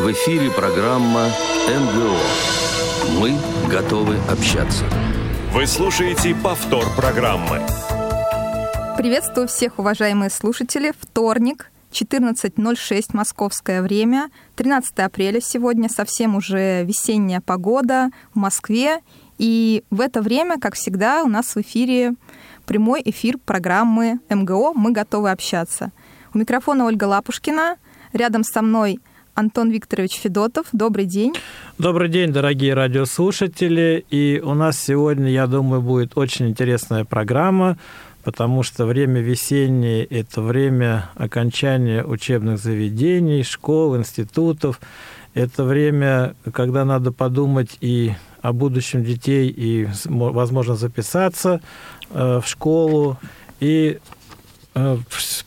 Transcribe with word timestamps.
В 0.00 0.12
эфире 0.12 0.50
программа 0.50 1.26
МГО. 1.68 2.16
Мы 3.20 3.36
готовы 3.70 4.16
общаться. 4.30 4.86
Вы 5.52 5.66
слушаете 5.66 6.34
повтор 6.34 6.86
программы. 6.96 7.60
Приветствую 8.96 9.46
всех, 9.46 9.78
уважаемые 9.78 10.30
слушатели. 10.30 10.94
Вторник, 10.98 11.70
14.06 11.92 13.08
московское 13.12 13.82
время, 13.82 14.30
13 14.56 15.00
апреля 15.00 15.42
сегодня, 15.42 15.90
совсем 15.90 16.34
уже 16.34 16.82
весенняя 16.84 17.42
погода 17.42 18.08
в 18.32 18.38
Москве. 18.38 19.02
И 19.36 19.84
в 19.90 20.00
это 20.00 20.22
время, 20.22 20.58
как 20.58 20.76
всегда, 20.76 21.22
у 21.24 21.28
нас 21.28 21.54
в 21.54 21.58
эфире 21.58 22.14
прямой 22.64 23.02
эфир 23.04 23.36
программы 23.36 24.18
МГО 24.30 24.72
«Мы 24.72 24.92
готовы 24.92 25.30
общаться». 25.30 25.92
У 26.32 26.38
микрофона 26.38 26.86
Ольга 26.86 27.04
Лапушкина, 27.04 27.76
рядом 28.14 28.44
со 28.44 28.62
мной 28.62 28.98
Антон 29.40 29.70
Викторович 29.70 30.16
Федотов. 30.16 30.66
Добрый 30.72 31.06
день. 31.06 31.32
Добрый 31.78 32.10
день, 32.10 32.30
дорогие 32.30 32.74
радиослушатели. 32.74 34.04
И 34.10 34.38
у 34.44 34.52
нас 34.52 34.78
сегодня, 34.78 35.30
я 35.30 35.46
думаю, 35.46 35.80
будет 35.80 36.12
очень 36.18 36.50
интересная 36.50 37.06
программа, 37.06 37.78
потому 38.22 38.62
что 38.62 38.84
время 38.84 39.22
весеннее– 39.22 40.04
это 40.10 40.42
время 40.42 41.08
окончания 41.14 42.04
учебных 42.04 42.58
заведений, 42.58 43.42
школ, 43.42 43.96
институтов. 43.96 44.78
Это 45.32 45.64
время, 45.64 46.34
когда 46.52 46.84
надо 46.84 47.10
подумать 47.10 47.78
и 47.80 48.12
о 48.42 48.52
будущем 48.52 49.04
детей, 49.04 49.48
и, 49.48 49.88
возможно, 50.04 50.76
записаться 50.76 51.62
э, 52.10 52.40
в 52.44 52.46
школу. 52.46 53.16
И 53.58 54.00
э, 54.74 54.98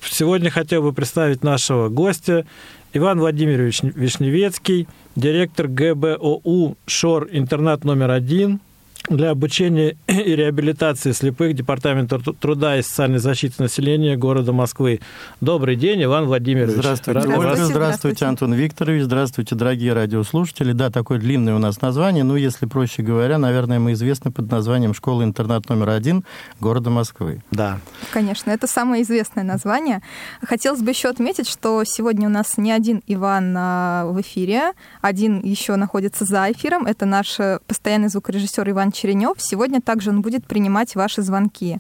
сегодня 0.02 0.50
хотел 0.50 0.82
бы 0.82 0.94
представить 0.94 1.44
нашего 1.44 1.90
гостя– 1.90 2.48
Иван 2.96 3.20
Владимирович 3.20 3.82
Вишневецкий, 3.82 4.88
директор 5.16 5.68
ГБОУ 5.68 6.78
«Шор» 6.86 7.28
интернат 7.32 7.84
номер 7.84 8.12
один– 8.12 8.60
для 9.10 9.32
обучения 9.32 9.98
и 10.08 10.36
реабилитации 10.36 11.12
слепых 11.12 11.54
Департамента 11.56 12.20
труда 12.20 12.78
и 12.78 12.82
социальной 12.82 13.20
защиты 13.20 13.62
населения 13.62 14.16
города 14.16 14.54
Москвы. 14.54 15.02
Добрый 15.42 15.76
день, 15.76 16.04
Иван 16.04 16.26
Владимирович. 16.26 16.76
Здравствуйте, 16.76 17.20
Рад 17.20 17.26
Ольга. 17.26 17.40
Здравствуйте, 17.40 17.74
здравствуйте, 17.74 18.26
Антон 18.26 18.54
Викторович. 18.54 19.04
Здравствуйте, 19.04 19.56
дорогие 19.56 19.94
радиослушатели. 19.94 20.72
Да, 20.72 20.90
такое 20.90 21.20
длинное 21.20 21.56
у 21.56 21.60
нас 21.60 21.82
название. 21.82 22.24
Ну, 22.24 22.36
если 22.36 22.66
проще 22.66 23.04
говоря, 23.04 23.38
наверное, 23.38 23.80
мы 23.80 23.92
известны 23.94 24.32
под 24.32 24.50
названием 24.50 24.94
«Школа-интернат 24.94 25.68
номер 25.70 25.90
один» 25.90 26.24
города 26.62 26.90
Москвы. 26.90 27.44
Да. 27.52 27.80
Конечно, 28.12 28.52
это 28.52 28.68
самое 28.68 29.04
известное 29.04 29.44
название. 29.44 30.02
Хотелось 30.42 30.82
бы 30.82 30.92
еще 30.92 31.10
отметить, 31.10 31.50
что 31.50 31.84
сегодня 31.84 32.28
у 32.28 32.32
нас 32.32 32.58
не 32.58 32.72
один 32.72 33.02
Иван 33.08 33.54
а, 33.58 34.06
в 34.06 34.22
эфире, 34.22 34.72
один 35.02 35.42
еще 35.42 35.76
находится 35.76 36.24
за 36.24 36.52
эфиром. 36.52 36.86
Это 36.86 37.06
наш 37.06 37.40
э, 37.40 37.60
постоянный 37.68 38.08
звукорежиссер 38.08 38.70
Иван 38.70 38.93
Черенев. 38.94 39.36
Сегодня 39.40 39.82
также 39.82 40.12
он 40.12 40.22
будет 40.22 40.48
принимать 40.48 40.96
ваши 40.96 41.22
звонки. 41.22 41.80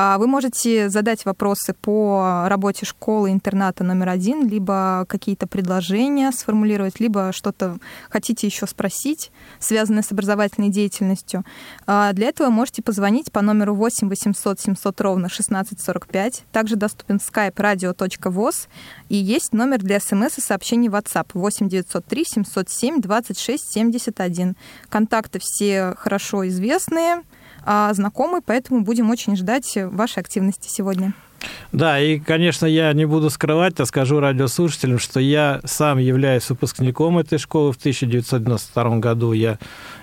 А 0.00 0.16
вы 0.18 0.28
можете 0.28 0.90
задать 0.90 1.24
вопросы 1.24 1.74
по 1.74 2.44
работе 2.46 2.86
школы 2.86 3.32
интерната 3.32 3.82
номер 3.82 4.10
один, 4.10 4.46
либо 4.46 5.04
какие-то 5.08 5.48
предложения 5.48 6.30
сформулировать, 6.30 7.00
либо 7.00 7.32
что-то 7.32 7.78
хотите 8.08 8.46
еще 8.46 8.68
спросить, 8.68 9.32
связанное 9.58 10.04
с 10.04 10.12
образовательной 10.12 10.68
деятельностью. 10.68 11.44
А 11.88 12.12
для 12.12 12.28
этого 12.28 12.48
можете 12.48 12.80
позвонить 12.80 13.32
по 13.32 13.42
номеру 13.42 13.74
8 13.74 14.08
800 14.08 14.60
700 14.60 15.00
ровно 15.00 15.26
1645. 15.26 16.44
Также 16.52 16.76
доступен 16.76 17.16
skype 17.16 17.56
radio.voz 17.56 18.68
и 19.08 19.16
есть 19.16 19.52
номер 19.52 19.78
для 19.78 19.98
смс 19.98 20.38
и 20.38 20.40
сообщений 20.40 20.90
WhatsApp 20.90 21.30
8 21.34 21.68
903 21.68 22.24
707 22.24 23.00
26 23.00 23.72
71. 23.72 24.56
Контакты 24.90 25.40
все 25.42 25.96
хорошо 25.98 26.46
известные 26.46 27.22
знакомы, 27.64 28.40
поэтому 28.44 28.82
будем 28.82 29.10
очень 29.10 29.36
ждать 29.36 29.76
вашей 29.76 30.20
активности 30.20 30.68
сегодня. 30.68 31.12
Да, 31.72 32.00
и, 32.00 32.18
конечно, 32.18 32.66
я 32.66 32.92
не 32.92 33.04
буду 33.04 33.30
скрывать, 33.30 33.78
а 33.78 33.86
скажу 33.86 34.20
радиослушателям, 34.20 34.98
что 34.98 35.20
я 35.20 35.60
сам 35.64 35.98
являюсь 35.98 36.48
выпускником 36.48 37.18
этой 37.18 37.38
школы 37.38 37.72
в 37.72 37.76
1992 37.76 38.98
году. 38.98 39.32
Я 39.32 39.58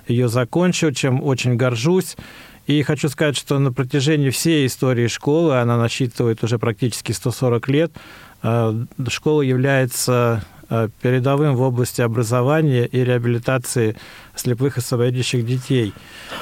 ее 0.07 0.29
закончил, 0.29 0.91
чем 0.91 1.23
очень 1.23 1.55
горжусь. 1.55 2.16
И 2.67 2.81
хочу 2.81 3.09
сказать, 3.09 3.38
что 3.38 3.59
на 3.59 3.72
протяжении 3.72 4.29
всей 4.29 4.66
истории 4.66 5.07
школы, 5.07 5.59
она 5.59 5.77
насчитывает 5.77 6.43
уже 6.43 6.57
практически 6.57 7.11
140 7.11 7.67
лет, 7.67 7.91
а, 8.41 8.75
школа 9.09 9.41
является 9.41 10.43
передовым 11.01 11.55
в 11.55 11.61
области 11.61 12.01
образования 12.01 12.85
и 12.85 13.03
реабилитации 13.03 13.95
слепых 14.35 14.77
и 14.77 14.81
слабовидящих 14.81 15.45
детей. 15.45 15.93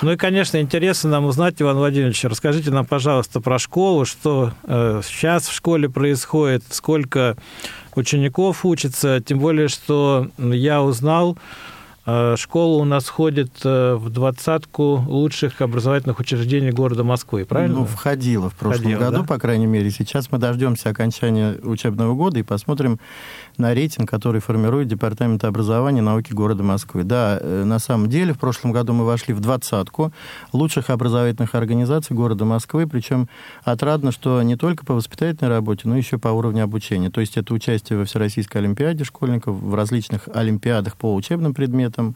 Ну 0.02 0.12
и, 0.12 0.16
конечно, 0.16 0.60
интересно 0.60 1.10
нам 1.10 1.26
узнать, 1.26 1.62
Иван 1.62 1.78
Владимирович, 1.78 2.24
расскажите 2.24 2.72
нам, 2.72 2.86
пожалуйста, 2.86 3.42
про 3.42 3.60
школу, 3.60 4.06
что 4.06 4.52
э, 4.64 5.02
сейчас 5.06 5.48
в 5.48 5.54
школе 5.54 5.90
происходит, 5.90 6.64
сколько 6.70 7.36
учеников 7.96 8.66
учатся, 8.66 9.22
тем 9.26 9.40
более, 9.40 9.68
что 9.68 10.30
я 10.38 10.82
узнал, 10.82 11.38
э, 12.06 12.36
Школа 12.38 12.82
у 12.82 12.86
нас 12.86 13.06
входит 13.06 13.64
в 13.64 14.10
двадцатку 14.10 15.04
лучших 15.08 15.62
образовательных 15.62 16.20
учреждений 16.20 16.72
города 16.72 17.04
Москвы, 17.04 17.46
правильно? 17.46 17.80
Ну, 17.80 17.86
входила 17.86 18.50
в 18.50 18.56
прошлом 18.56 18.82
входила, 18.82 19.00
году, 19.00 19.18
да? 19.20 19.24
по 19.24 19.38
крайней 19.40 19.68
мере. 19.68 19.90
Сейчас 19.92 20.32
мы 20.32 20.38
дождемся 20.38 20.90
окончания 20.90 21.56
учебного 21.62 22.14
года 22.16 22.40
и 22.40 22.44
посмотрим, 22.44 23.00
на 23.58 23.74
рейтинг, 23.74 24.10
который 24.10 24.42
формирует 24.42 24.88
Департамент 24.88 25.44
образования 25.44 26.00
и 26.00 26.04
науки 26.04 26.34
города 26.34 26.64
Москвы. 26.64 27.04
Да, 27.04 27.38
э, 27.40 27.64
на 27.64 27.80
самом 27.80 28.10
деле, 28.10 28.34
в 28.34 28.40
прошлом 28.40 28.72
году 28.72 28.94
мы 28.94 29.06
вошли 29.06 29.34
в 29.34 29.40
двадцатку 29.40 30.12
лучших 30.52 30.90
образовательных 30.90 31.56
организаций 31.56 32.16
города 32.16 32.46
Москвы, 32.46 32.88
причем 32.88 33.28
отрадно, 33.64 34.12
что 34.12 34.42
не 34.42 34.56
только 34.56 34.86
по 34.86 34.94
воспитательной 34.94 35.50
работе, 35.50 35.82
но 35.86 35.98
еще 35.98 36.18
по 36.18 36.30
уровню 36.30 36.64
обучения. 36.64 37.10
То 37.10 37.22
есть 37.22 37.38
это 37.38 37.54
участие 37.54 38.00
во 38.00 38.06
Всероссийской 38.06 38.62
Олимпиаде 38.62 39.04
школьников, 39.04 39.56
в 39.56 39.76
различных 39.76 40.28
олимпиадах 40.34 40.98
по 40.98 41.14
учебным 41.14 41.54
предметам, 41.54 42.16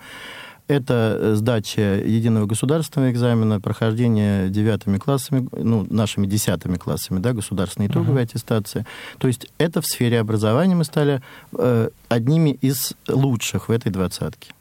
это 0.67 1.17
э, 1.19 1.35
сдача 1.35 2.01
единого 2.05 2.45
государственного 2.45 3.11
экзамена, 3.11 3.59
прохождение 3.61 4.49
девятыми 4.49 4.97
классами, 4.97 5.47
ну, 5.51 5.85
нашими 5.89 6.27
десятыми 6.27 6.77
классами, 6.77 7.19
да, 7.19 7.33
государственной 7.33 7.87
итоговой 7.87 8.21
uh-huh. 8.21 8.25
аттестации. 8.25 8.85
То 9.17 9.27
есть 9.27 9.47
это 9.57 9.81
в 9.81 9.85
сфере 9.85 10.19
образования 10.19 10.75
мы 10.75 10.83
стали 10.83 11.21
э, 11.57 11.89
одними 12.09 12.51
из 12.61 12.93
лучших 13.07 13.69
в 13.69 13.71
этой 13.71 13.91
двадцатке. 13.91 14.51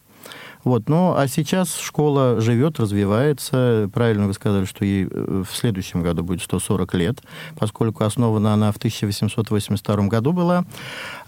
Вот. 0.66 0.88
Ну, 0.88 1.14
а 1.16 1.28
сейчас 1.28 1.78
школа 1.78 2.40
живет, 2.40 2.80
развивается. 2.80 3.88
Правильно 3.94 4.26
вы 4.26 4.32
сказали, 4.32 4.64
что 4.64 4.84
ей 4.84 5.06
э, 5.08 5.44
в 5.48 5.56
следующем 5.56 6.02
году 6.02 6.24
будет 6.24 6.42
140 6.42 6.94
лет, 6.94 7.22
поскольку 7.56 8.02
основана 8.02 8.52
она 8.52 8.72
в 8.72 8.76
1882 8.76 10.08
году 10.08 10.32
была. 10.32 10.64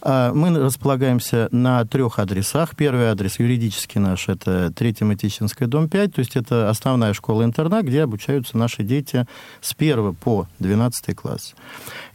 А, 0.02 0.32
мы 0.32 0.56
располагаемся 0.58 1.48
на 1.50 1.84
трех 1.84 2.18
адресах. 2.18 2.76
Первый 2.76 3.06
адрес 3.06 3.38
юридический 3.38 4.00
наш– 4.00 4.28
это 4.30 4.72
Третья 4.72 5.04
Матичинская, 5.04 5.68
дом 5.68 5.88
5, 5.88 6.14
то 6.14 6.18
есть 6.20 6.36
это 6.36 6.70
основная 6.70 7.14
школа-интернат, 7.14 7.84
где 7.84 8.02
обучаются 8.02 8.56
наши 8.56 8.82
дети 8.82 9.26
с 9.60 9.74
1 9.76 10.14
по 10.14 10.46
12 10.58 11.16
класс. 11.16 11.54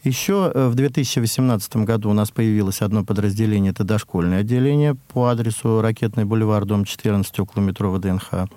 Еще 0.03 0.51
э, 0.53 0.67
в 0.67 0.75
2018 0.75 1.77
году 1.77 2.09
у 2.09 2.13
нас 2.13 2.31
появилось 2.31 2.81
одно 2.81 3.03
подразделение, 3.03 3.71
это 3.71 3.83
дошкольное 3.83 4.39
отделение 4.39 4.95
по 5.13 5.27
адресу 5.27 5.81
Ракетный 5.81 6.25
бульвар, 6.25 6.65
дом 6.65 6.85
14, 6.85 7.39
около 7.39 7.61
метро 7.61 7.91
ВДНХ. 7.91 8.47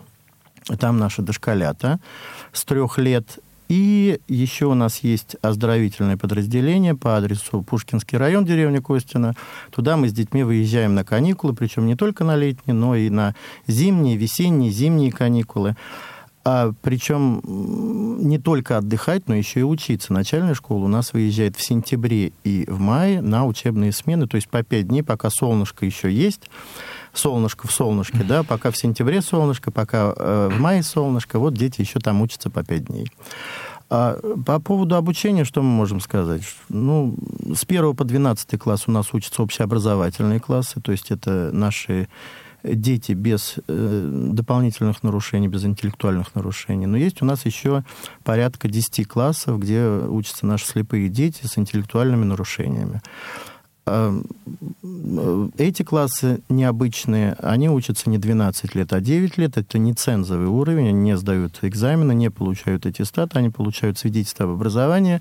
Там 0.81 0.99
наши 0.99 1.23
дошколята 1.23 2.01
с 2.53 2.65
трех 2.65 2.99
лет. 2.99 3.39
И 3.69 4.21
еще 4.29 4.67
у 4.67 4.75
нас 4.75 4.99
есть 4.99 5.37
оздоровительное 5.43 6.17
подразделение 6.17 6.95
по 6.95 7.17
адресу 7.17 7.63
Пушкинский 7.63 8.17
район, 8.17 8.45
деревня 8.45 8.81
Костина. 8.81 9.35
Туда 9.71 9.97
мы 9.97 10.09
с 10.09 10.13
детьми 10.13 10.45
выезжаем 10.45 10.95
на 10.95 11.05
каникулы, 11.05 11.53
причем 11.53 11.87
не 11.87 11.97
только 11.97 12.23
на 12.23 12.37
летние, 12.37 12.75
но 12.75 12.95
и 12.95 13.11
на 13.11 13.35
зимние, 13.67 14.17
весенние, 14.17 14.71
зимние 14.71 15.11
каникулы. 15.11 15.77
А, 16.49 16.73
причем 16.81 17.41
не 18.29 18.39
только 18.39 18.79
отдыхать, 18.79 19.27
но 19.27 19.35
еще 19.35 19.61
и 19.61 19.65
учиться. 19.65 20.13
Начальная 20.13 20.55
школа 20.55 20.85
у 20.85 20.89
нас 20.89 21.13
выезжает 21.13 21.57
в 21.57 21.63
сентябре 21.63 22.33
и 22.45 22.65
в 22.69 22.79
мае 22.79 23.21
на 23.21 23.47
учебные 23.47 23.91
смены, 23.91 24.29
то 24.29 24.37
есть 24.37 24.49
по 24.49 24.63
пять 24.63 24.87
дней, 24.87 25.03
пока 25.03 25.29
солнышко 25.29 25.85
еще 25.85 26.09
есть. 26.09 26.49
Солнышко 27.19 27.67
в 27.67 27.73
солнышке, 27.73 28.23
да, 28.23 28.43
пока 28.43 28.71
в 28.71 28.77
сентябре 28.77 29.23
солнышко, 29.23 29.71
пока 29.71 30.13
э, 30.17 30.51
в 30.53 30.61
мае 30.61 30.83
солнышко, 30.83 31.39
вот 31.39 31.55
дети 31.55 31.81
еще 31.81 31.99
там 31.99 32.23
учатся 32.23 32.51
по 32.51 32.63
пять 32.65 32.87
дней. 32.87 33.11
А 33.89 34.19
по 34.45 34.59
поводу 34.61 34.97
обучения, 34.97 35.45
что 35.45 35.63
мы 35.63 35.69
можем 35.69 36.01
сказать? 36.01 36.43
Ну, 36.69 37.17
с 37.55 37.65
1 37.65 37.95
по 37.95 38.05
12 38.05 38.59
класс 38.59 38.85
у 38.89 38.91
нас 38.91 39.15
учатся 39.15 39.43
общеобразовательные 39.43 40.41
классы, 40.41 40.81
то 40.81 40.91
есть 40.93 41.11
это 41.11 41.51
наши 41.53 42.09
дети 42.65 43.13
без 43.13 43.57
э, 43.69 44.31
дополнительных 44.33 45.03
нарушений, 45.03 45.47
без 45.47 45.65
интеллектуальных 45.65 46.35
нарушений. 46.35 46.87
Но 46.87 46.97
есть 46.97 47.23
у 47.23 47.25
нас 47.25 47.47
еще 47.47 47.85
порядка 48.25 48.69
10 48.69 49.07
классов, 49.07 49.61
где 49.61 49.87
учатся 49.87 50.47
наши 50.47 50.67
слепые 50.67 51.09
дети 51.09 51.47
с 51.47 51.57
интеллектуальными 51.57 52.25
нарушениями. 52.25 53.03
Эм, 53.89 54.25
эти 55.59 55.85
классы 55.85 56.41
необычные, 56.49 57.35
они 57.35 57.71
учатся 57.71 58.11
не 58.11 58.19
12 58.19 58.75
лет, 58.75 58.93
а 58.93 59.01
9 59.01 59.39
лет. 59.39 59.57
Это 59.57 59.79
не 59.79 59.93
цензовый 59.95 60.49
уровень, 60.49 60.89
они 60.89 61.01
не 61.01 61.17
сдают 61.17 61.61
экзамены, 61.63 62.13
не 62.13 62.29
получают 62.29 62.85
аттестат, 62.85 63.37
они 63.37 63.51
получают 63.51 63.97
свидетельство 63.97 64.47
об 64.47 64.53
образовании. 64.53 65.21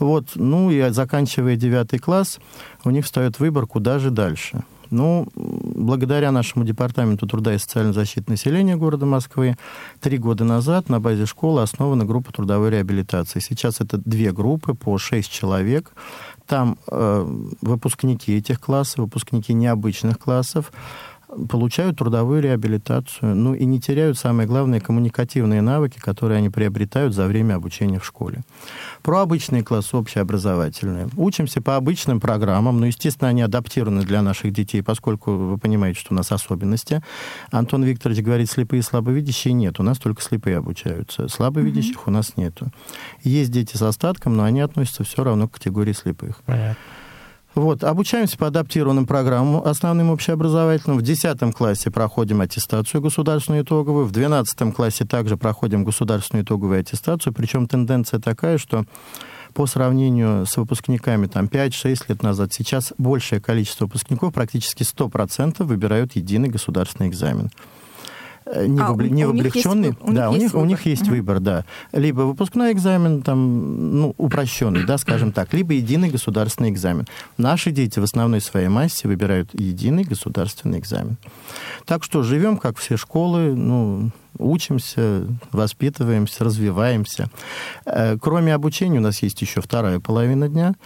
Вот. 0.00 0.32
Ну 0.34 0.72
и 0.72 0.90
заканчивая 0.90 1.54
9 1.54 2.00
класс, 2.00 2.40
у 2.82 2.90
них 2.90 3.04
встает 3.04 3.38
выбор, 3.38 3.66
куда 3.66 4.00
же 4.00 4.10
дальше. 4.10 4.64
Ну, 4.92 5.26
благодаря 5.34 6.32
нашему 6.32 6.66
департаменту 6.66 7.26
труда 7.26 7.54
и 7.54 7.58
социальной 7.58 7.94
защиты 7.94 8.30
населения 8.30 8.76
города 8.76 9.06
Москвы, 9.06 9.56
три 10.00 10.18
года 10.18 10.44
назад 10.44 10.90
на 10.90 11.00
базе 11.00 11.24
школы 11.24 11.62
основана 11.62 12.04
группа 12.04 12.30
трудовой 12.30 12.68
реабилитации. 12.68 13.40
Сейчас 13.40 13.80
это 13.80 13.96
две 13.96 14.32
группы 14.32 14.74
по 14.74 14.98
шесть 14.98 15.32
человек. 15.32 15.92
Там 16.52 16.76
э, 16.86 17.26
выпускники 17.62 18.36
этих 18.36 18.60
классов, 18.60 18.98
выпускники 18.98 19.54
необычных 19.54 20.18
классов, 20.18 20.70
получают 21.48 21.98
трудовую 21.98 22.42
реабилитацию, 22.42 23.34
ну 23.34 23.54
и 23.54 23.64
не 23.64 23.80
теряют, 23.80 24.18
самое 24.18 24.46
главное, 24.46 24.80
коммуникативные 24.80 25.62
навыки, 25.62 25.98
которые 25.98 26.38
они 26.38 26.50
приобретают 26.50 27.14
за 27.14 27.26
время 27.26 27.54
обучения 27.54 27.98
в 27.98 28.04
школе. 28.04 28.42
Про 29.02 29.22
обычные 29.22 29.62
классы 29.62 29.96
общеобразовательные. 29.96 31.08
Учимся 31.16 31.60
по 31.60 31.76
обычным 31.76 32.20
программам, 32.20 32.80
но, 32.80 32.86
естественно, 32.86 33.28
они 33.28 33.42
адаптированы 33.42 34.02
для 34.02 34.22
наших 34.22 34.52
детей, 34.52 34.82
поскольку 34.82 35.32
вы 35.32 35.58
понимаете, 35.58 36.00
что 36.00 36.14
у 36.14 36.16
нас 36.16 36.32
особенности. 36.32 37.02
Антон 37.50 37.84
Викторович 37.84 38.22
говорит, 38.22 38.50
слепые 38.50 38.80
и 38.80 38.82
слабовидящие 38.82 39.54
нет, 39.54 39.80
у 39.80 39.82
нас 39.82 39.98
только 39.98 40.22
слепые 40.22 40.58
обучаются. 40.58 41.28
Слабовидящих 41.28 41.96
mm-hmm. 41.96 42.08
у 42.08 42.10
нас 42.10 42.36
нету. 42.36 42.70
Есть 43.22 43.50
дети 43.50 43.76
с 43.76 43.82
остатком, 43.82 44.36
но 44.36 44.44
они 44.44 44.60
относятся 44.60 45.04
все 45.04 45.24
равно 45.24 45.48
к 45.48 45.52
категории 45.52 45.92
слепых. 45.92 46.42
Понятно. 46.44 46.76
Вот, 47.54 47.84
обучаемся 47.84 48.38
по 48.38 48.46
адаптированным 48.46 49.06
программам, 49.06 49.62
основным 49.62 50.08
общеобразовательным. 50.10 50.98
В 50.98 51.02
10 51.02 51.54
классе 51.54 51.90
проходим 51.90 52.40
аттестацию 52.40 53.02
государственную 53.02 53.62
итоговую, 53.62 54.06
в 54.06 54.10
12 54.10 54.74
классе 54.74 55.04
также 55.04 55.36
проходим 55.36 55.84
государственную 55.84 56.44
итоговую 56.44 56.80
аттестацию, 56.80 57.34
причем 57.34 57.66
тенденция 57.66 58.20
такая, 58.20 58.56
что 58.56 58.84
по 59.52 59.66
сравнению 59.66 60.46
с 60.46 60.56
выпускниками 60.56 61.26
там 61.26 61.44
5-6 61.44 62.04
лет 62.08 62.22
назад, 62.22 62.54
сейчас 62.54 62.94
большее 62.96 63.38
количество 63.38 63.84
выпускников, 63.84 64.32
практически 64.32 64.82
100% 64.82 65.62
выбирают 65.64 66.16
единый 66.16 66.48
государственный 66.48 67.10
экзамен. 67.10 67.50
Э, 68.46 68.66
не, 68.66 68.80
а, 68.80 68.92
в, 68.92 69.02
не 69.02 69.24
в 69.26 69.30
облегченный. 69.30 69.88
Есть, 69.88 69.98
у 70.00 70.12
да, 70.12 70.30
у 70.30 70.36
них, 70.36 70.54
у 70.54 70.64
них 70.64 70.84
есть 70.86 71.02
угу. 71.02 71.12
выбор, 71.12 71.40
да. 71.40 71.64
Либо 71.92 72.22
выпускной 72.22 72.72
экзамен, 72.72 73.22
там, 73.22 73.98
ну, 73.98 74.14
упрощенный, 74.18 74.84
да, 74.84 74.98
скажем 74.98 75.32
так, 75.32 75.52
либо 75.54 75.74
единый 75.74 76.10
государственный 76.10 76.70
экзамен. 76.70 77.06
Наши 77.36 77.70
дети 77.70 77.98
в 77.98 78.04
основной 78.04 78.40
своей 78.40 78.68
массе 78.68 79.08
выбирают 79.08 79.50
единый 79.52 80.04
государственный 80.04 80.78
экзамен. 80.78 81.16
Так 81.84 82.04
что 82.04 82.22
живем, 82.22 82.56
как 82.56 82.78
все 82.78 82.96
школы, 82.96 83.54
ну, 83.54 84.10
учимся, 84.38 85.26
воспитываемся, 85.52 86.44
развиваемся. 86.44 87.28
Э, 87.84 88.16
кроме 88.20 88.54
обучения 88.54 88.98
у 88.98 89.02
нас 89.02 89.22
есть 89.22 89.40
еще 89.40 89.60
вторая 89.60 90.00
половина 90.00 90.48
дня– 90.48 90.74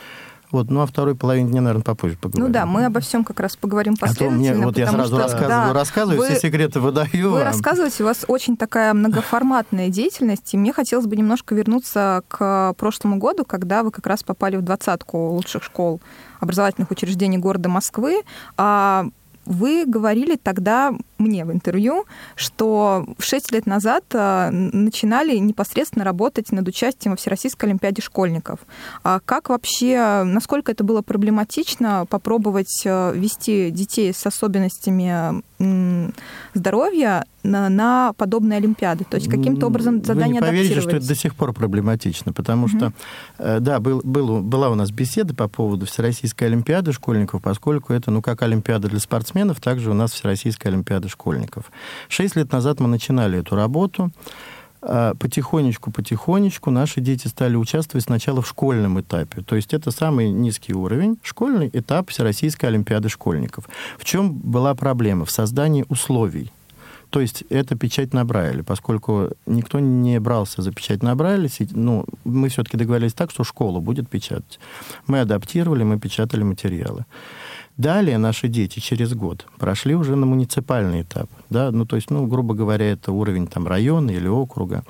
вот, 0.50 0.70
ну, 0.70 0.81
а 0.81 0.87
второй 0.87 1.14
половине 1.14 1.50
дня, 1.50 1.60
наверное, 1.60 1.82
попозже 1.82 2.16
поговорим. 2.16 2.46
Ну 2.46 2.52
да, 2.52 2.66
мы 2.66 2.84
обо 2.84 3.00
всем 3.00 3.25
как 3.25 3.40
раз 3.40 3.56
поговорим 3.56 3.96
последовательно. 3.96 4.50
А 4.50 4.52
то 4.52 4.56
мне, 4.56 4.66
вот 4.66 4.78
я 4.78 4.90
сразу 4.90 5.14
что, 5.14 5.19
рассказываю, 5.19 5.48
да, 5.48 5.72
рассказываю, 5.72 6.19
вы, 6.19 6.26
все 6.26 6.40
секреты 6.40 6.81
выдаю 6.81 7.31
Вы 7.31 7.31
вам. 7.31 7.43
рассказываете, 7.43 8.02
у 8.02 8.06
вас 8.06 8.25
очень 8.28 8.56
такая 8.56 8.94
многоформатная 8.94 9.88
деятельность, 9.88 10.54
и 10.54 10.56
мне 10.56 10.72
хотелось 10.72 11.06
бы 11.06 11.16
немножко 11.16 11.54
вернуться 11.54 12.22
к 12.28 12.75
прошлому 12.75 13.16
году, 13.16 13.44
когда 13.44 13.82
вы 13.82 13.90
как 13.90 14.06
раз 14.06 14.22
попали 14.22 14.56
в 14.56 14.62
двадцатку 14.62 15.31
лучших 15.31 15.62
школ 15.62 16.00
образовательных 16.40 16.90
учреждений 16.90 17.38
города 17.38 17.69
Москвы. 17.69 18.22
А 18.56 19.06
вы 19.46 19.84
говорили 19.87 20.37
тогда 20.37 20.92
мне 21.18 21.44
в 21.44 21.52
интервью, 21.52 22.04
что 22.34 23.06
6 23.18 23.52
лет 23.52 23.66
назад 23.66 24.04
э, 24.12 24.50
начинали 24.50 25.36
непосредственно 25.38 26.04
работать 26.04 26.52
над 26.52 26.66
участием 26.68 27.12
во 27.12 27.16
Всероссийской 27.16 27.68
Олимпиаде 27.68 28.02
школьников. 28.02 28.60
А 29.02 29.20
как 29.20 29.48
вообще, 29.48 30.22
насколько 30.24 30.72
это 30.72 30.84
было 30.84 31.02
проблематично 31.02 32.06
попробовать 32.08 32.82
э, 32.84 33.12
вести 33.14 33.70
детей 33.70 34.12
с 34.12 34.26
особенностями 34.26 35.42
здоровья 36.52 37.24
на, 37.42 37.68
на 37.70 38.12
подобные 38.12 38.58
Олимпиады? 38.58 39.04
То 39.08 39.16
есть 39.16 39.28
каким-то 39.28 39.68
образом 39.68 40.04
задание 40.04 40.40
Вы 40.40 40.46
не 40.46 40.52
поверите, 40.52 40.80
что 40.80 40.96
это 40.96 41.08
до 41.08 41.14
сих 41.14 41.34
пор 41.34 41.52
проблематично, 41.52 42.32
потому 42.32 42.66
угу. 42.66 42.76
что, 42.76 42.92
э, 43.38 43.60
да, 43.60 43.80
был, 43.80 44.02
был, 44.04 44.42
была 44.42 44.68
у 44.68 44.74
нас 44.74 44.90
беседа 44.90 45.34
по 45.34 45.48
поводу 45.48 45.86
Всероссийской 45.86 46.48
Олимпиады 46.48 46.92
школьников, 46.92 47.42
поскольку 47.42 47.92
это, 47.92 48.10
ну, 48.10 48.20
как 48.20 48.42
Олимпиада 48.42 48.88
для 48.88 49.00
спортсменов, 49.00 49.60
также 49.60 49.90
у 49.90 49.94
нас 49.94 50.12
Всероссийская 50.12 50.72
Олимпиада 50.72 51.05
школьников. 51.08 51.70
Шесть 52.08 52.36
лет 52.36 52.52
назад 52.52 52.80
мы 52.80 52.88
начинали 52.88 53.40
эту 53.40 53.56
работу 53.56 54.10
потихонечку-потихонечку 55.18 56.70
наши 56.70 57.00
дети 57.00 57.26
стали 57.26 57.56
участвовать 57.56 58.04
сначала 58.04 58.40
в 58.42 58.48
школьном 58.48 59.00
этапе. 59.00 59.42
То 59.42 59.56
есть 59.56 59.74
это 59.74 59.90
самый 59.90 60.30
низкий 60.30 60.74
уровень, 60.74 61.18
школьный 61.22 61.70
этап 61.72 62.10
Всероссийской 62.10 62.68
Олимпиады 62.68 63.08
школьников. 63.08 63.68
В 63.98 64.04
чем 64.04 64.32
была 64.32 64.74
проблема? 64.74 65.24
В 65.24 65.30
создании 65.30 65.84
условий. 65.88 66.52
То 67.10 67.20
есть 67.20 67.44
это 67.50 67.76
печать 67.76 68.12
на 68.12 68.24
поскольку 68.62 69.30
никто 69.46 69.78
не 69.78 70.20
брался 70.20 70.62
за 70.62 70.72
печать 70.72 71.02
на 71.02 71.14
ну, 71.72 72.04
мы 72.24 72.48
все-таки 72.48 72.76
договорились 72.76 73.14
так, 73.14 73.30
что 73.30 73.44
школа 73.44 73.80
будет 73.80 74.08
печатать. 74.08 74.58
Мы 75.06 75.20
адаптировали, 75.20 75.84
мы 75.84 75.98
печатали 75.98 76.42
материалы. 76.42 77.06
Далее 77.76 78.17
наши 78.17 78.49
дети 78.49 78.81
через 78.81 79.12
год 79.14 79.46
прошли 79.58 79.94
уже 79.94 80.17
на 80.17 80.25
муниципальный 80.25 81.02
этап. 81.02 81.28
Да? 81.50 81.70
Ну, 81.70 81.84
то 81.84 81.96
есть, 81.96 82.11
ну, 82.11 82.26
грубо 82.26 82.55
говоря, 82.55 82.90
это 82.90 83.12
уровень 83.12 83.46
там, 83.46 83.67
района 83.67 84.11
или 84.11 84.28
округа. 84.28 84.82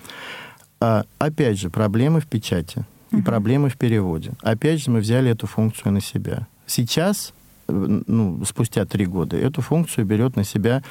А, 0.81 1.05
опять 1.19 1.59
же, 1.59 1.69
проблемы 1.69 2.21
в 2.21 2.27
печати 2.27 2.85
и 3.11 3.23
проблемы 3.23 3.71
в 3.71 3.77
переводе. 3.77 4.33
Опять 4.41 4.83
же, 4.83 4.91
мы 4.91 5.00
взяли 5.00 5.31
эту 5.31 5.47
функцию 5.47 5.93
на 5.93 6.00
себя. 6.00 6.47
Сейчас, 6.67 7.33
э, 7.69 8.03
ну, 8.06 8.44
спустя 8.44 8.85
три 8.85 9.06
года, 9.06 9.37
эту 9.37 9.62
функцию 9.62 10.05
берет 10.05 10.37
на 10.37 10.44
себя 10.44 10.83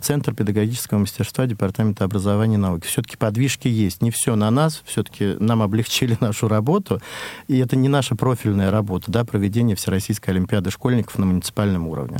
Центр 0.00 0.34
педагогического 0.34 0.98
мастерства 0.98 1.46
Департамента 1.46 2.04
образования 2.04 2.54
и 2.54 2.58
науки. 2.58 2.86
Все-таки 2.86 3.16
подвижки 3.16 3.68
есть. 3.68 4.02
Не 4.02 4.10
все 4.10 4.36
на 4.36 4.50
нас, 4.50 4.82
все-таки 4.84 5.36
нам 5.38 5.62
облегчили 5.62 6.16
нашу 6.20 6.48
работу. 6.48 7.00
И 7.48 7.58
это 7.58 7.76
не 7.76 7.88
наша 7.88 8.16
профильная 8.16 8.70
работа, 8.70 9.10
да, 9.10 9.24
проведение 9.24 9.76
Всероссийской 9.76 10.34
Олимпиады 10.34 10.70
школьников 10.70 11.18
на 11.18 11.26
муниципальном 11.26 11.88
уровне. 11.88 12.18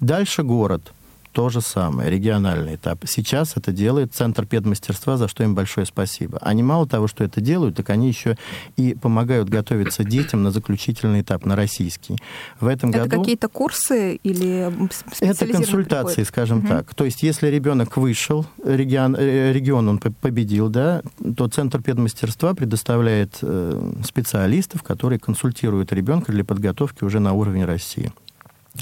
Дальше 0.00 0.42
город– 0.42 0.92
то 1.32 1.48
же 1.48 1.60
самое, 1.60 2.10
региональный 2.10 2.76
этап. 2.76 3.04
Сейчас 3.06 3.56
это 3.56 3.72
делает 3.72 4.14
Центр 4.14 4.46
педмастерства, 4.46 5.16
за 5.16 5.28
что 5.28 5.42
им 5.42 5.54
большое 5.54 5.86
спасибо. 5.86 6.38
Они 6.42 6.62
мало 6.62 6.86
того, 6.86 7.08
что 7.08 7.24
это 7.24 7.40
делают, 7.40 7.76
так 7.76 7.90
они 7.90 8.08
еще 8.08 8.36
и 8.76 8.94
помогают 8.94 9.48
готовиться 9.48 10.04
детям 10.04 10.42
на 10.42 10.50
заключительный 10.50 11.22
этап, 11.22 11.46
на 11.46 11.56
российский. 11.56 12.18
В 12.60 12.66
этом 12.66 12.90
это 12.90 13.08
году... 13.08 13.22
какие-то 13.22 13.48
курсы 13.48 14.16
или 14.16 14.72
Это 15.20 15.46
консультации, 15.46 16.14
приходит? 16.16 16.28
скажем 16.28 16.58
угу. 16.58 16.68
так. 16.68 16.94
То 16.94 17.04
есть, 17.04 17.22
если 17.22 17.48
ребенок 17.48 17.96
вышел, 17.96 18.46
регион, 18.64 19.16
э, 19.18 19.52
регион 19.52 19.88
он 19.88 19.98
победил, 19.98 20.68
да, 20.68 21.02
то 21.36 21.48
Центр 21.48 21.82
педмастерства 21.82 22.54
предоставляет 22.54 23.38
э, 23.42 23.92
специалистов, 24.04 24.82
которые 24.82 25.18
консультируют 25.18 25.92
ребенка 25.92 26.32
для 26.32 26.44
подготовки 26.44 27.04
уже 27.04 27.20
на 27.20 27.32
уровень 27.32 27.64
России. 27.64 28.12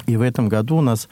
И 0.06 0.16
в 0.16 0.23
этом 0.23 0.49
году 0.49 0.76
у 0.76 0.80
нас 0.80 1.09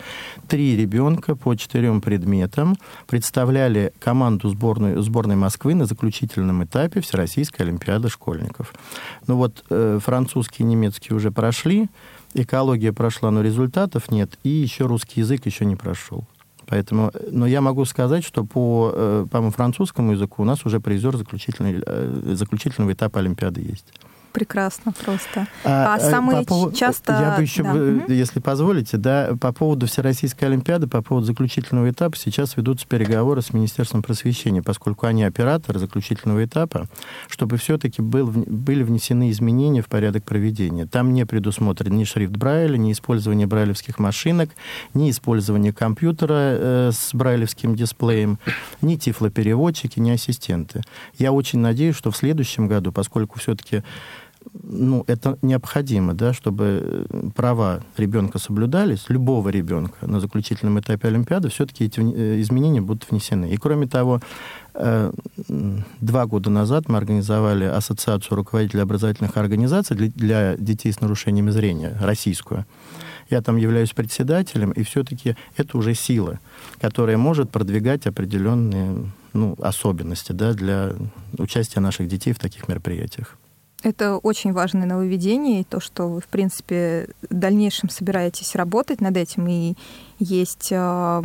три 0.47 0.77
ребенка 0.77 1.35
по 1.35 1.55
четырем 1.55 2.01
предметам 2.01 2.77
представляли 3.07 3.93
команду 3.99 4.49
сборной, 4.49 5.03
сборной 5.03 5.37
Москвы 5.37 5.75
на 5.75 5.85
заключительном 5.87 6.65
этапе 6.65 7.01
Всероссийской 7.01 7.67
Олимпиады 7.67 8.09
школьников. 8.09 8.73
Ну 9.27 9.37
вот 9.37 9.65
э, 9.71 9.99
французский 10.03 10.63
и 10.63 10.67
немецкий 10.67 11.13
уже 11.13 11.33
прошли, 11.33 11.89
экология 12.35 12.93
прошла, 12.93 13.31
но 13.31 13.43
результатов 13.43 14.11
нет, 14.11 14.39
и 14.45 14.49
еще 14.49 14.87
русский 14.87 15.21
язык 15.21 15.47
еще 15.47 15.65
не 15.65 15.77
прошел. 15.77 16.25
Поэтому, 16.67 17.11
но 17.31 17.47
я 17.47 17.63
могу 17.63 17.85
сказать, 17.87 18.25
что 18.25 18.45
по, 18.45 18.93
э, 18.95 19.27
по 19.31 19.51
французскому 19.51 20.13
языку 20.13 20.43
у 20.43 20.45
нас 20.45 20.65
уже 20.67 20.81
призер 20.81 21.17
э, 21.17 22.35
заключительного 22.35 22.93
этапа 22.93 23.21
Олимпиады 23.21 23.63
есть 23.63 23.93
прекрасно 24.33 24.93
просто. 24.93 25.47
А, 25.65 25.95
а 25.95 26.01
самые 26.01 26.45
по 26.45 26.73
часто... 26.75 27.13
Я 27.13 27.37
бы 27.37 27.43
еще, 27.43 27.63
да. 27.63 28.13
если 28.13 28.41
позволите, 28.41 28.97
да, 28.97 29.31
по 29.41 29.53
поводу 29.53 29.87
Всероссийской 29.87 30.49
Олимпиады, 30.49 30.87
по 30.87 31.03
поводу 31.03 31.27
заключительного 31.27 31.91
этапа, 31.91 32.17
сейчас 32.17 32.57
ведутся 32.57 32.87
переговоры 32.87 33.43
с 33.43 33.53
Министерством 33.53 34.03
просвещения, 34.03 34.63
поскольку 34.63 35.07
они 35.07 35.25
оператор 35.25 35.79
заключительного 35.79 36.45
этапа, 36.45 36.89
чтобы 37.29 37.57
все-таки 37.57 38.03
был, 38.03 38.29
были 38.29 38.83
внесены 38.83 39.31
изменения 39.31 39.83
в 39.83 39.87
порядок 39.87 40.25
проведения. 40.25 40.87
Там 40.87 41.13
не 41.13 41.27
предусмотрен 41.27 41.97
ни 41.97 42.05
шрифт 42.05 42.33
Брайля, 42.33 42.77
ни 42.77 42.93
использование 42.93 43.47
брайлевских 43.47 43.99
машинок, 43.99 44.51
ни 44.95 45.11
использование 45.11 45.73
компьютера 45.73 46.35
э, 46.35 46.91
с 46.93 47.15
брайлевским 47.15 47.75
дисплеем, 47.75 48.39
ни 48.81 48.97
тифлопереводчики, 48.97 49.99
ни 50.01 50.11
ассистенты. 50.11 50.83
Я 51.19 51.33
очень 51.33 51.59
надеюсь, 51.59 51.97
что 51.97 52.11
в 52.11 52.17
следующем 52.17 52.69
году, 52.69 52.93
поскольку 52.93 53.39
все-таки 53.39 53.83
ну, 54.53 55.05
это 55.07 55.39
необходимо, 55.43 56.15
да, 56.15 56.33
чтобы 56.33 57.07
права 57.35 57.83
ребенка 57.97 58.39
соблюдались, 58.39 59.07
любого 59.09 59.49
ребенка 59.49 60.07
на 60.07 60.21
заключительном 60.21 60.79
этапе 60.81 61.09
Олимпиады, 61.09 61.49
все-таки 61.49 61.85
эти 61.85 62.01
изменения 62.41 62.81
будут 62.81 63.11
внесены. 63.11 63.51
И 63.51 63.57
кроме 63.57 63.87
того, 63.87 64.21
два 66.01 66.27
года 66.27 66.51
назад 66.51 66.89
мы 66.89 66.99
организовали 66.99 67.65
ассоциацию 67.65 68.37
руководителей 68.37 68.83
образовательных 68.83 69.37
организаций 69.37 69.97
для, 69.97 70.09
для 70.09 70.57
детей 70.57 70.93
с 70.93 71.01
нарушениями 71.01 71.51
зрения, 71.51 71.97
российскую. 72.01 72.65
Я 73.31 73.43
там 73.43 73.57
являюсь 73.57 73.93
председателем, 73.93 74.71
и 74.73 74.83
все-таки 74.83 75.37
это 75.57 75.77
уже 75.77 75.95
сила, 75.95 76.39
которая 76.81 77.19
может 77.19 77.51
продвигать 77.51 78.07
определенные 78.07 79.11
ну, 79.33 79.55
особенности 79.61 80.33
да, 80.33 80.55
для 80.55 80.93
участия 81.37 81.81
наших 81.81 82.09
детей 82.09 82.33
в 82.33 82.39
таких 82.39 82.69
мероприятиях. 82.69 83.37
Это 83.83 84.17
очень 84.17 84.53
важное 84.53 84.87
нововведение, 84.87 85.61
и 85.61 85.65
то, 85.65 85.79
что 85.81 86.09
вы, 86.09 86.21
в 86.21 86.27
принципе, 86.27 87.09
в 87.23 87.35
дальнейшем 87.35 87.91
собираетесь 87.91 88.57
работать 88.57 89.01
над 89.01 89.17
этим, 89.17 89.47
и 89.47 89.75
есть 90.19 90.71
а, 90.73 91.23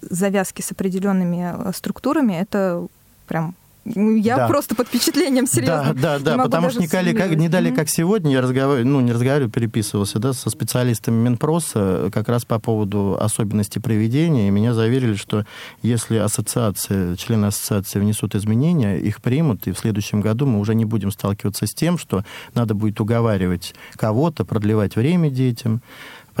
завязки 0.00 0.62
с 0.62 0.72
определенными 0.72 1.54
э, 1.54 1.72
структурами, 1.72 2.34
это 2.34 2.86
прям 3.26 3.54
я 3.84 4.36
да. 4.36 4.48
просто 4.48 4.74
под 4.74 4.88
впечатлением, 4.88 5.46
серьезно. 5.46 5.94
Да, 5.94 6.18
да, 6.18 6.36
да, 6.36 6.42
потому 6.42 6.70
что 6.70 6.80
не, 6.80 6.86
дали, 6.86 7.12
как, 7.12 7.30
не 7.30 7.48
дали, 7.48 7.70
как 7.70 7.88
сегодня, 7.88 8.32
я 8.32 8.42
разговариваю, 8.42 8.86
ну, 8.86 9.00
не 9.00 9.12
разговариваю, 9.12 9.50
переписывался, 9.50 10.18
да, 10.18 10.32
со 10.32 10.50
специалистами 10.50 11.16
Минпроса 11.16 12.10
как 12.12 12.28
раз 12.28 12.44
по 12.44 12.58
поводу 12.58 13.16
особенностей 13.20 13.80
проведения, 13.80 14.48
и 14.48 14.50
меня 14.50 14.74
заверили, 14.74 15.14
что 15.14 15.46
если 15.82 16.16
ассоциация, 16.16 17.16
члены 17.16 17.46
ассоциации 17.46 17.98
внесут 18.00 18.34
изменения, 18.34 18.98
их 18.98 19.22
примут, 19.22 19.66
и 19.66 19.72
в 19.72 19.78
следующем 19.78 20.20
году 20.20 20.46
мы 20.46 20.60
уже 20.60 20.74
не 20.74 20.84
будем 20.84 21.10
сталкиваться 21.10 21.66
с 21.66 21.74
тем, 21.74 21.96
что 21.98 22.24
надо 22.54 22.74
будет 22.74 23.00
уговаривать 23.00 23.74
кого-то, 23.96 24.44
продлевать 24.44 24.96
время 24.96 25.30
детям, 25.30 25.80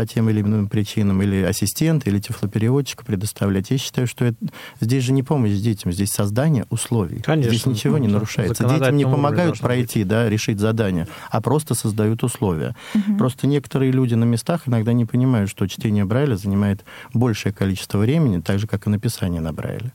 по 0.00 0.06
тем 0.06 0.30
или 0.30 0.40
иным 0.40 0.66
причинам, 0.66 1.20
или 1.20 1.42
ассистента, 1.42 2.08
или 2.08 2.18
тифлопереводчика 2.18 3.04
предоставлять. 3.04 3.70
Я 3.70 3.76
считаю, 3.76 4.06
что 4.06 4.24
это, 4.24 4.38
здесь 4.80 5.04
же 5.04 5.12
не 5.12 5.22
помощь 5.22 5.52
детям, 5.58 5.92
здесь 5.92 6.08
создание 6.08 6.64
условий. 6.70 7.20
Конечно. 7.20 7.50
Здесь 7.50 7.66
ничего 7.66 7.98
не 7.98 8.08
нарушается. 8.08 8.66
Детям 8.66 8.96
не 8.96 9.04
помогают 9.04 9.58
пройти, 9.58 10.04
да, 10.04 10.26
решить 10.30 10.58
задание, 10.58 11.06
а 11.30 11.42
просто 11.42 11.74
создают 11.74 12.24
условия. 12.24 12.74
Угу. 12.94 13.18
Просто 13.18 13.46
некоторые 13.46 13.92
люди 13.92 14.14
на 14.14 14.24
местах 14.24 14.62
иногда 14.68 14.94
не 14.94 15.04
понимают, 15.04 15.50
что 15.50 15.66
чтение 15.66 16.06
Брайля 16.06 16.36
занимает 16.36 16.82
большее 17.12 17.52
количество 17.52 17.98
времени, 17.98 18.40
так 18.40 18.58
же, 18.58 18.66
как 18.66 18.86
и 18.86 18.90
написание 18.90 19.42
на 19.42 19.52
Брайле. 19.52 19.92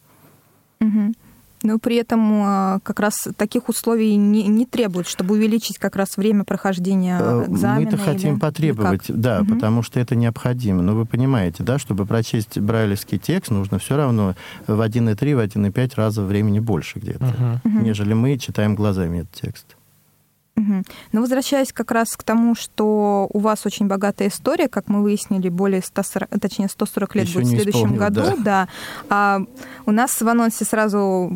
Но 1.65 1.79
при 1.79 1.95
этом 1.95 2.41
а, 2.43 2.79
как 2.83 2.99
раз 2.99 3.27
таких 3.35 3.69
условий 3.69 4.15
не, 4.15 4.43
не 4.47 4.65
требуют, 4.65 5.07
чтобы 5.07 5.33
увеличить 5.33 5.79
как 5.79 5.95
раз 5.95 6.15
время 6.15 6.43
прохождения 6.43 7.19
э, 7.19 7.45
экзамена. 7.49 7.89
Мы 7.89 7.95
это 7.95 7.97
хотим 7.97 8.33
или, 8.33 8.39
потребовать, 8.39 9.09
или 9.09 9.17
да, 9.17 9.41
угу. 9.41 9.55
потому 9.55 9.81
что 9.81 9.99
это 9.99 10.15
необходимо. 10.15 10.83
Но 10.83 10.93
вы 10.93 11.05
понимаете, 11.05 11.63
да, 11.63 11.79
чтобы 11.79 12.05
прочесть 12.05 12.59
брайлевский 12.59 13.17
текст, 13.17 13.49
нужно 13.49 13.79
все 13.79 13.97
равно 13.97 14.35
в 14.67 14.79
1,3, 14.79 15.15
в 15.35 15.39
1,5 15.39 15.91
раза 15.95 16.21
времени 16.21 16.59
больше 16.59 16.99
где-то, 16.99 17.59
угу. 17.63 17.79
нежели 17.79 18.13
мы 18.13 18.37
читаем 18.37 18.75
глазами 18.75 19.21
этот 19.21 19.31
текст. 19.31 19.75
Угу. 20.57 20.83
Но 21.11 21.21
возвращаясь 21.21 21.73
как 21.73 21.91
раз 21.91 22.15
к 22.15 22.23
тому, 22.23 22.55
что 22.55 23.27
у 23.33 23.39
вас 23.39 23.65
очень 23.65 23.87
богатая 23.87 24.29
история, 24.29 24.69
как 24.69 24.87
мы 24.87 25.03
выяснили, 25.03 25.49
более 25.49 25.81
140, 25.81 26.29
точнее 26.39 26.69
140 26.69 27.15
лет 27.15 27.27
Еще 27.27 27.39
будет 27.39 27.47
в 27.47 27.51
следующем 27.51 27.97
году, 27.97 28.21
да. 28.21 28.35
да. 28.37 28.67
А 29.09 29.41
у 29.85 29.91
нас 29.91 30.21
в 30.21 30.27
анонсе 30.27 30.63
сразу 30.63 31.29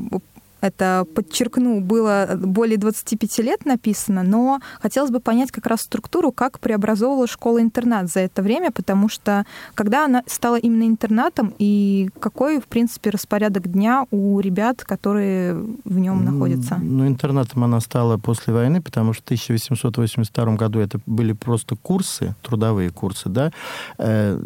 это 0.62 1.06
подчеркну, 1.16 1.82
было 1.82 2.30
более 2.36 2.78
25 2.78 3.40
лет 3.40 3.66
написано, 3.66 4.24
но 4.24 4.60
хотелось 4.82 5.12
бы 5.12 5.20
понять 5.20 5.52
как 5.52 5.66
раз 5.66 5.82
структуру, 5.82 6.32
как 6.32 6.60
преобразовывала 6.60 7.28
школа-интернат 7.28 8.10
за 8.10 8.22
это 8.22 8.42
время, 8.42 8.72
потому 8.72 9.10
что 9.10 9.46
когда 9.76 10.06
она 10.06 10.24
стала 10.28 10.58
именно 10.58 10.84
интернатом, 10.84 11.54
и 11.60 12.10
какой, 12.20 12.60
в 12.60 12.66
принципе, 12.66 13.10
распорядок 13.10 13.72
дня 13.72 14.06
у 14.12 14.40
ребят, 14.40 14.84
которые 14.84 15.54
в 15.54 16.00
нем 16.00 16.24
находятся? 16.26 16.78
Ну, 16.82 17.08
интернатом 17.08 17.64
она 17.64 17.80
стала 17.80 18.18
после 18.18 18.54
войны, 18.54 18.82
потому 18.82 19.14
что 19.14 19.24
в 19.24 19.26
1882 19.26 20.56
году 20.56 20.80
это 20.80 21.00
были 21.06 21.34
просто 21.34 21.76
курсы, 21.76 22.36
трудовые 22.42 22.90
курсы, 22.90 23.30
да, 23.30 23.52
э, 23.98 24.40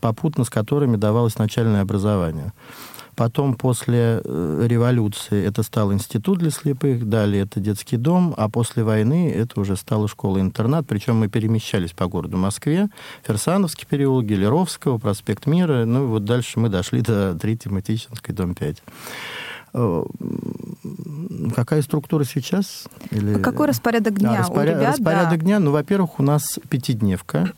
попутно 0.00 0.44
с 0.44 0.50
которыми 0.50 0.96
давалось 0.96 1.38
начальное 1.38 1.82
образование. 1.82 2.52
Потом 3.16 3.54
после 3.54 4.20
э, 4.22 4.66
революции 4.68 5.42
это 5.42 5.62
стал 5.62 5.90
институт 5.92 6.38
для 6.38 6.50
слепых, 6.50 7.08
далее 7.08 7.44
это 7.44 7.60
детский 7.60 7.96
дом, 7.96 8.34
а 8.36 8.50
после 8.50 8.84
войны 8.84 9.32
это 9.34 9.58
уже 9.58 9.76
стала 9.76 10.06
школа-интернат. 10.06 10.86
Причем 10.86 11.16
мы 11.16 11.28
перемещались 11.28 11.92
по 11.92 12.06
городу 12.06 12.36
Москве, 12.36 12.88
Ферсановский 13.26 13.86
переулок, 13.88 14.26
Гелеровского, 14.26 14.98
проспект 14.98 15.46
Мира. 15.46 15.86
Ну 15.86 16.04
и 16.04 16.06
вот 16.06 16.24
дальше 16.24 16.60
мы 16.60 16.68
дошли 16.68 17.00
до 17.00 17.34
3 17.34 17.60
Матичинской, 17.66 18.34
дом 18.34 18.54
5. 18.54 18.82
Э, 19.78 20.04
какая 21.54 21.82
структура 21.82 22.24
сейчас? 22.24 22.84
Или... 23.10 23.40
Какой 23.42 23.66
распорядок 23.66 24.18
дня 24.18 24.34
а, 24.34 24.38
распоряд... 24.38 24.76
у 24.76 24.78
ребят? 24.78 24.96
Распорядок 24.96 25.38
да. 25.38 25.44
дня, 25.44 25.60
ну, 25.60 25.70
во-первых, 25.70 26.18
у 26.18 26.22
нас 26.22 26.58
пятидневка, 26.68 27.52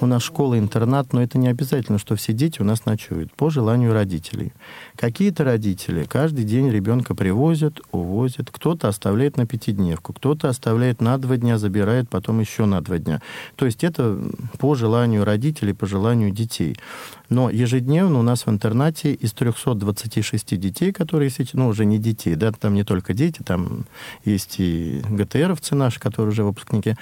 у 0.00 0.06
нас 0.06 0.22
школа-интернат, 0.22 1.12
но 1.12 1.22
это 1.22 1.38
не 1.38 1.48
обязательно, 1.48 1.98
что 1.98 2.16
все 2.16 2.32
дети 2.32 2.60
у 2.60 2.64
нас 2.64 2.84
ночуют, 2.86 3.32
по 3.32 3.50
желанию 3.50 3.92
родителей. 3.92 4.52
Какие-то 4.96 5.44
родители 5.44 6.04
каждый 6.04 6.44
день 6.44 6.70
ребенка 6.70 7.14
привозят, 7.14 7.80
увозят, 7.92 8.48
кто-то 8.50 8.88
оставляет 8.88 9.36
на 9.36 9.46
пятидневку, 9.46 10.12
кто-то 10.12 10.48
оставляет 10.48 11.00
на 11.00 11.18
два 11.18 11.36
дня, 11.36 11.58
забирает 11.58 12.08
потом 12.08 12.40
еще 12.40 12.64
на 12.64 12.80
два 12.80 12.98
дня. 12.98 13.20
То 13.56 13.66
есть 13.66 13.84
это 13.84 14.18
по 14.58 14.74
желанию 14.74 15.24
родителей, 15.24 15.72
по 15.72 15.86
желанию 15.86 16.30
детей. 16.30 16.76
Но 17.28 17.48
ежедневно 17.50 18.18
у 18.18 18.22
нас 18.22 18.46
в 18.46 18.50
интернате 18.50 19.14
из 19.14 19.32
326 19.32 20.58
детей, 20.58 20.92
которые 20.92 21.30
сейчас, 21.30 21.54
ну, 21.54 21.68
уже 21.68 21.84
не 21.84 21.98
детей, 21.98 22.34
да, 22.34 22.52
там 22.52 22.74
не 22.74 22.84
только 22.84 23.14
дети, 23.14 23.42
там 23.42 23.86
есть 24.24 24.56
и 24.58 25.02
ГТРовцы 25.08 25.74
наши, 25.74 25.98
которые 25.98 26.32
уже 26.32 26.44
выпускники, 26.44 26.96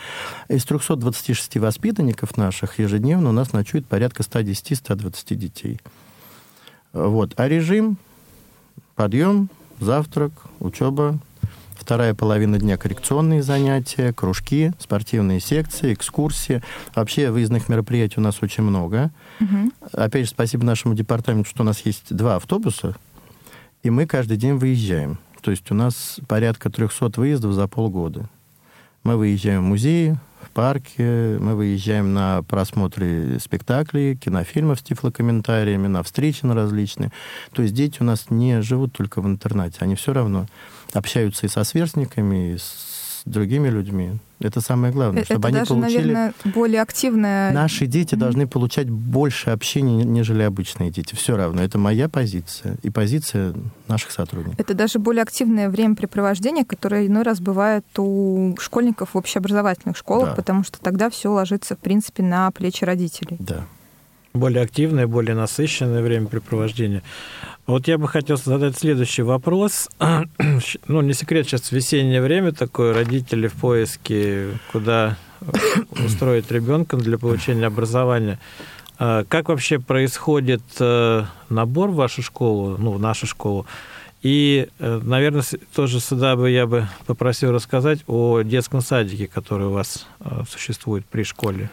из 0.48 0.64
326 0.64 1.56
воспитанников 1.56 2.36
наших 2.36 2.78
ежедневно 2.82 3.30
у 3.30 3.32
нас 3.32 3.52
ночует 3.52 3.86
порядка 3.86 4.22
110-120 4.22 5.34
детей. 5.34 5.80
Вот. 6.92 7.32
А 7.36 7.48
режим, 7.48 7.96
подъем, 8.94 9.48
завтрак, 9.80 10.32
учеба, 10.60 11.18
вторая 11.74 12.14
половина 12.14 12.58
дня 12.58 12.76
коррекционные 12.76 13.42
занятия, 13.42 14.12
кружки, 14.12 14.72
спортивные 14.78 15.40
секции, 15.40 15.94
экскурсии. 15.94 16.62
Вообще 16.94 17.30
выездных 17.30 17.68
мероприятий 17.68 18.20
у 18.20 18.22
нас 18.22 18.42
очень 18.42 18.62
много. 18.62 19.10
Угу. 19.40 19.72
Опять 19.92 20.26
же, 20.26 20.30
спасибо 20.30 20.64
нашему 20.64 20.94
департаменту, 20.94 21.50
что 21.50 21.62
у 21.62 21.66
нас 21.66 21.80
есть 21.84 22.14
два 22.14 22.36
автобуса, 22.36 22.94
и 23.82 23.90
мы 23.90 24.06
каждый 24.06 24.36
день 24.36 24.54
выезжаем. 24.54 25.18
То 25.40 25.50
есть 25.50 25.70
у 25.72 25.74
нас 25.74 26.20
порядка 26.28 26.70
300 26.70 27.12
выездов 27.16 27.52
за 27.52 27.66
полгода. 27.66 28.28
Мы 29.02 29.16
выезжаем 29.16 29.62
в 29.64 29.66
музеи, 29.66 30.16
парке, 30.52 31.38
мы 31.40 31.54
выезжаем 31.54 32.12
на 32.12 32.42
просмотры 32.42 33.38
спектаклей, 33.40 34.16
кинофильмов 34.16 34.80
с 34.80 34.82
тифлокомментариями, 34.82 35.86
на 35.86 36.02
встречи 36.02 36.44
на 36.44 36.54
различные. 36.54 37.10
То 37.52 37.62
есть 37.62 37.74
дети 37.74 37.98
у 38.00 38.04
нас 38.04 38.26
не 38.30 38.62
живут 38.62 38.92
только 38.92 39.20
в 39.20 39.26
интернате, 39.26 39.78
они 39.80 39.94
все 39.94 40.12
равно 40.12 40.46
общаются 40.92 41.46
и 41.46 41.48
со 41.48 41.64
сверстниками, 41.64 42.52
и 42.52 42.58
с 42.58 42.91
другими 43.24 43.68
людьми. 43.68 44.12
Это 44.40 44.60
самое 44.60 44.92
главное, 44.92 45.22
это 45.22 45.34
чтобы 45.34 45.50
даже, 45.50 45.72
они 45.72 45.82
получили... 45.82 46.12
наверное, 46.12 46.34
более 46.46 46.82
активное... 46.82 47.52
Наши 47.52 47.86
дети 47.86 48.14
mm-hmm. 48.14 48.18
должны 48.18 48.46
получать 48.48 48.90
больше 48.90 49.50
общения, 49.50 50.04
нежели 50.04 50.42
обычные 50.42 50.90
дети. 50.90 51.14
Все 51.14 51.36
равно. 51.36 51.62
Это 51.62 51.78
моя 51.78 52.08
позиция 52.08 52.76
и 52.82 52.90
позиция 52.90 53.54
наших 53.86 54.10
сотрудников. 54.10 54.58
Это 54.58 54.74
даже 54.74 54.98
более 54.98 55.22
активное 55.22 55.70
времяпрепровождение, 55.70 56.64
которое 56.64 57.06
иной 57.06 57.22
раз 57.22 57.40
бывает 57.40 57.84
у 57.98 58.56
школьников 58.58 59.10
в 59.14 59.18
общеобразовательных 59.18 59.96
школах, 59.96 60.30
да. 60.30 60.34
потому 60.34 60.64
что 60.64 60.80
тогда 60.80 61.08
все 61.08 61.30
ложится, 61.30 61.76
в 61.76 61.78
принципе, 61.78 62.22
на 62.22 62.50
плечи 62.50 62.84
родителей. 62.84 63.36
Да 63.38 63.64
более 64.34 64.62
активное, 64.62 65.06
более 65.06 65.34
насыщенное 65.34 66.02
времяпрепровождение. 66.02 67.02
Вот 67.66 67.86
я 67.88 67.98
бы 67.98 68.08
хотел 68.08 68.36
задать 68.36 68.76
следующий 68.76 69.22
вопрос. 69.22 69.88
ну, 70.88 71.00
не 71.00 71.12
секрет, 71.12 71.46
сейчас 71.46 71.70
весеннее 71.72 72.20
время 72.20 72.52
такое, 72.52 72.94
родители 72.94 73.46
в 73.46 73.54
поиске, 73.54 74.58
куда 74.72 75.16
устроить 76.04 76.50
ребенка 76.50 76.96
для 76.96 77.18
получения 77.18 77.66
образования. 77.66 78.38
А 78.98 79.24
как 79.24 79.48
вообще 79.48 79.78
происходит 79.78 80.62
э, 80.78 81.24
набор 81.48 81.90
в 81.90 81.94
вашу 81.94 82.22
школу, 82.22 82.76
ну, 82.78 82.92
в 82.92 83.00
нашу 83.00 83.26
школу? 83.26 83.66
И, 84.22 84.68
э, 84.78 85.00
наверное, 85.02 85.42
тоже 85.74 85.98
сюда 85.98 86.36
бы 86.36 86.50
я 86.50 86.66
бы 86.66 86.88
попросил 87.06 87.52
рассказать 87.52 88.00
о 88.06 88.42
детском 88.42 88.80
садике, 88.80 89.26
который 89.26 89.66
у 89.66 89.72
вас 89.72 90.06
э, 90.20 90.42
существует 90.48 91.04
при 91.06 91.24
школе. 91.24 91.70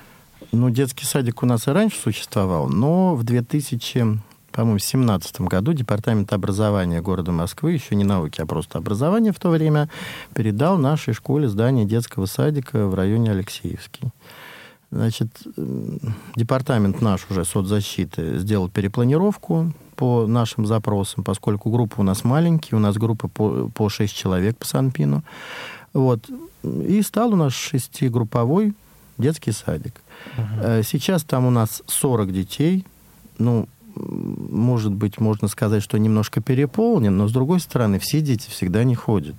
Ну, 0.51 0.69
детский 0.69 1.05
садик 1.05 1.43
у 1.43 1.45
нас 1.45 1.67
и 1.67 1.71
раньше 1.71 1.99
существовал, 1.99 2.69
но 2.69 3.15
в 3.15 3.23
2000 3.23 4.19
по-моему, 4.51 4.79
в 4.79 4.81
2017 4.81 5.41
году 5.41 5.73
Департамент 5.73 6.33
образования 6.33 7.01
города 7.01 7.31
Москвы, 7.31 7.73
еще 7.73 7.95
не 7.95 8.03
науки, 8.03 8.41
а 8.41 8.47
просто 8.47 8.79
образование 8.79 9.31
в 9.31 9.39
то 9.39 9.49
время, 9.49 9.89
передал 10.33 10.77
нашей 10.77 11.13
школе 11.13 11.47
здание 11.47 11.85
детского 11.85 12.25
садика 12.25 12.87
в 12.87 12.95
районе 12.95 13.31
Алексеевский. 13.31 14.09
Значит, 14.91 15.29
департамент 16.35 16.99
наш 16.99 17.27
уже 17.29 17.45
соцзащиты 17.45 18.39
сделал 18.39 18.69
перепланировку 18.69 19.71
по 19.95 20.25
нашим 20.25 20.65
запросам, 20.65 21.23
поскольку 21.23 21.69
группа 21.69 21.99
у 21.99 22.03
нас 22.03 22.23
маленькие, 22.23 22.77
у 22.77 22.81
нас 22.81 22.97
группа 22.97 23.27
по, 23.27 23.69
по 23.69 23.87
6 23.87 24.15
человек 24.15 24.57
по 24.57 24.65
Санпину. 24.65 25.23
Вот. 25.93 26.27
И 26.63 27.01
стал 27.03 27.33
у 27.33 27.35
нас 27.35 27.53
шестигрупповой 27.53 28.73
детский 29.19 29.51
садик. 29.51 30.01
Uh-huh. 30.37 30.83
Сейчас 30.83 31.23
там 31.23 31.45
у 31.45 31.51
нас 31.51 31.83
40 31.85 32.33
детей. 32.33 32.85
Ну, 33.37 33.67
может 33.95 34.93
быть, 34.93 35.19
можно 35.19 35.47
сказать, 35.47 35.83
что 35.83 35.97
немножко 35.97 36.41
переполнен, 36.41 37.15
но, 37.15 37.27
с 37.27 37.31
другой 37.31 37.59
стороны, 37.59 37.99
все 37.99 38.21
дети 38.21 38.49
всегда 38.49 38.83
не 38.83 38.95
ходят. 38.95 39.35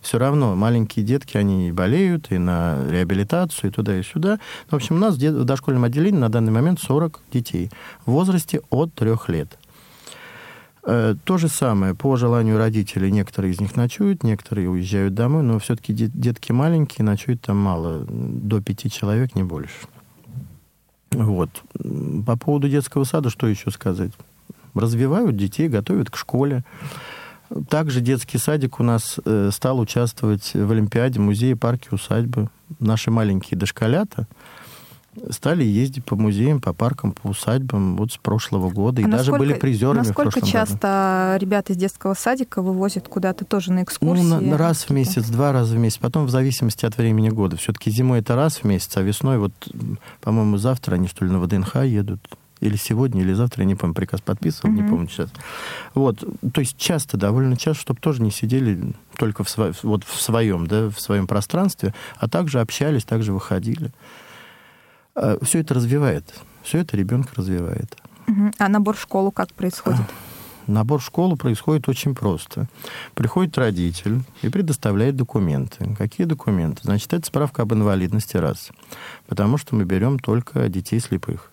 Все 0.00 0.18
равно 0.18 0.56
маленькие 0.56 1.04
детки, 1.04 1.36
они 1.36 1.72
болеют, 1.72 2.32
и 2.32 2.38
на 2.38 2.78
реабилитацию, 2.88 3.70
и 3.70 3.72
туда, 3.72 3.98
и 3.98 4.02
сюда. 4.02 4.38
В 4.70 4.74
общем, 4.74 4.96
у 4.96 4.98
нас 4.98 5.16
в 5.16 5.44
дошкольном 5.44 5.84
отделении 5.84 6.18
на 6.18 6.30
данный 6.30 6.52
момент 6.52 6.80
40 6.80 7.20
детей 7.32 7.70
в 8.06 8.12
возрасте 8.12 8.62
от 8.70 8.94
3 8.94 9.12
лет. 9.28 9.58
Э, 10.82 11.14
то 11.24 11.36
же 11.36 11.48
самое, 11.48 11.94
по 11.94 12.16
желанию 12.16 12.56
родителей, 12.56 13.10
некоторые 13.10 13.52
из 13.52 13.60
них 13.60 13.76
ночуют, 13.76 14.22
некоторые 14.22 14.70
уезжают 14.70 15.14
домой, 15.14 15.42
но 15.42 15.58
все-таки 15.58 15.92
детки 15.92 16.52
маленькие, 16.52 17.04
ночуют 17.04 17.42
там 17.42 17.58
мало, 17.58 18.06
до 18.08 18.60
пяти 18.62 18.90
человек, 18.90 19.34
не 19.34 19.42
больше. 19.42 19.74
Вот. 21.12 21.50
По 22.24 22.36
поводу 22.36 22.68
детского 22.68 23.04
сада, 23.04 23.30
что 23.30 23.46
еще 23.46 23.70
сказать? 23.70 24.12
Развивают 24.74 25.36
детей, 25.36 25.68
готовят 25.68 26.10
к 26.10 26.16
школе. 26.16 26.64
Также 27.68 28.00
детский 28.00 28.38
садик 28.38 28.78
у 28.78 28.84
нас 28.84 29.18
э, 29.24 29.50
стал 29.52 29.80
участвовать 29.80 30.52
в 30.54 30.70
Олимпиаде, 30.70 31.18
музее, 31.18 31.56
парке, 31.56 31.88
усадьбы. 31.90 32.48
Наши 32.78 33.10
маленькие 33.10 33.58
дошколята– 33.58 34.26
стали 35.30 35.64
ездить 35.64 36.04
по 36.04 36.16
музеям, 36.16 36.60
по 36.60 36.72
паркам, 36.72 37.12
по 37.12 37.28
усадьбам 37.28 37.96
вот 37.96 38.12
с 38.12 38.16
прошлого 38.16 38.70
года. 38.70 39.00
А 39.00 39.04
и 39.04 39.06
насколько, 39.06 39.30
даже 39.32 39.38
были 39.38 39.58
призерами 39.58 39.98
Насколько 39.98 40.30
в 40.30 40.32
прошлом 40.34 40.50
часто 40.50 41.30
году. 41.32 41.44
ребята 41.44 41.72
из 41.72 41.76
детского 41.76 42.14
садика 42.14 42.62
вывозят 42.62 43.08
куда-то 43.08 43.44
тоже 43.44 43.72
на 43.72 43.82
экскурсии? 43.82 44.22
Ну, 44.22 44.40
на, 44.40 44.56
раз 44.58 44.84
в 44.84 44.90
месяц, 44.90 45.26
два 45.28 45.52
раза 45.52 45.74
в 45.74 45.78
месяц. 45.78 45.98
Потом 45.98 46.26
в 46.26 46.30
зависимости 46.30 46.86
от 46.86 46.96
времени 46.96 47.28
года. 47.28 47.56
Все-таки 47.56 47.90
зимой 47.90 48.20
это 48.20 48.36
раз 48.36 48.58
в 48.58 48.64
месяц, 48.64 48.96
а 48.96 49.02
весной 49.02 49.38
вот, 49.38 49.52
по-моему, 50.20 50.56
завтра 50.56 50.94
они 50.94 51.08
что 51.08 51.24
ли 51.24 51.30
на 51.30 51.40
ВДНХ 51.40 51.76
едут. 51.84 52.20
Или 52.60 52.76
сегодня, 52.76 53.22
или 53.22 53.32
завтра, 53.32 53.62
я 53.62 53.66
не 53.66 53.74
помню, 53.74 53.94
приказ 53.94 54.20
подписывал, 54.20 54.74
mm-hmm. 54.74 54.82
не 54.82 54.88
помню 54.88 55.08
сейчас. 55.08 55.30
Вот, 55.94 56.22
то 56.52 56.60
есть 56.60 56.76
часто, 56.76 57.16
довольно 57.16 57.56
часто, 57.56 57.80
чтобы 57.80 58.00
тоже 58.00 58.20
не 58.20 58.30
сидели 58.30 58.92
только 59.16 59.44
в, 59.44 59.46
сво- 59.46 59.74
вот 59.82 60.04
в 60.04 60.20
своем, 60.20 60.66
да, 60.66 60.90
в 60.90 61.00
своем 61.00 61.26
пространстве, 61.26 61.94
а 62.18 62.28
также 62.28 62.60
общались, 62.60 63.04
также 63.04 63.32
выходили. 63.32 63.92
А, 65.14 65.38
все 65.42 65.60
это 65.60 65.74
развивает. 65.74 66.34
Все 66.62 66.78
это 66.78 66.96
ребенка 66.96 67.30
развивает. 67.36 67.96
А 68.58 68.68
набор 68.68 68.96
в 68.96 69.00
школу 69.00 69.32
как 69.32 69.52
происходит? 69.52 70.06
Набор 70.66 71.00
в 71.00 71.04
школу 71.04 71.36
происходит 71.36 71.88
очень 71.88 72.14
просто. 72.14 72.68
Приходит 73.14 73.58
родитель 73.58 74.22
и 74.42 74.48
предоставляет 74.48 75.16
документы. 75.16 75.96
Какие 75.96 76.26
документы? 76.26 76.82
Значит, 76.84 77.12
это 77.12 77.26
справка 77.26 77.62
об 77.62 77.72
инвалидности 77.74 78.36
раз. 78.36 78.70
Потому 79.26 79.58
что 79.58 79.74
мы 79.74 79.84
берем 79.84 80.18
только 80.20 80.68
детей 80.68 81.00
слепых. 81.00 81.50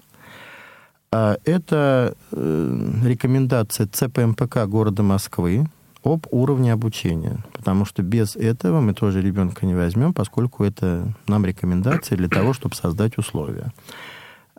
А 1.11 1.37
это 1.45 2.15
э, 2.31 2.91
рекомендация 3.05 3.87
ЦПМПК 3.87 4.67
города 4.67 5.03
Москвы 5.03 5.67
об 6.07 6.27
уровне 6.31 6.73
обучения. 6.73 7.37
Потому 7.53 7.85
что 7.85 8.01
без 8.01 8.35
этого 8.35 8.79
мы 8.79 8.93
тоже 8.93 9.21
ребенка 9.21 9.65
не 9.65 9.75
возьмем, 9.75 10.13
поскольку 10.13 10.63
это 10.63 11.13
нам 11.27 11.45
рекомендация 11.45 12.17
для 12.17 12.29
того, 12.29 12.53
чтобы 12.53 12.75
создать 12.75 13.17
условия. 13.17 13.71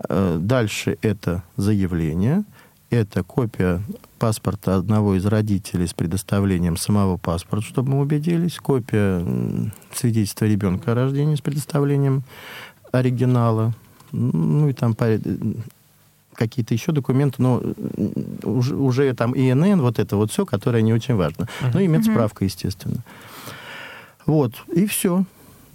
Э, 0.08 0.38
дальше 0.40 0.98
это 1.02 1.42
заявление, 1.56 2.44
это 2.90 3.22
копия 3.22 3.82
паспорта 4.18 4.76
одного 4.76 5.14
из 5.14 5.26
родителей 5.26 5.86
с 5.86 5.94
предоставлением 5.94 6.76
самого 6.76 7.16
паспорта, 7.16 7.66
чтобы 7.66 7.90
мы 7.90 8.00
убедились, 8.00 8.58
копия 8.58 9.24
свидетельства 9.92 10.44
ребенка 10.46 10.92
о 10.92 10.94
рождении 10.94 11.34
с 11.34 11.40
предоставлением 11.40 12.22
оригинала, 12.92 13.74
ну 14.12 14.68
и 14.68 14.72
там 14.72 14.94
какие-то 16.38 16.72
еще 16.72 16.92
документы, 16.92 17.42
но 17.42 17.60
уже, 18.44 18.76
уже 18.76 19.12
там 19.14 19.34
ИНН, 19.34 19.80
вот 19.80 19.98
это 19.98 20.16
вот 20.16 20.30
все, 20.30 20.46
которое 20.46 20.82
не 20.82 20.94
очень 20.94 21.16
важно. 21.16 21.44
Uh-huh. 21.44 21.70
Ну 21.74 21.80
и 21.80 21.88
медсправка, 21.88 22.44
естественно. 22.44 23.04
Вот, 24.24 24.54
и 24.72 24.86
все. 24.86 25.24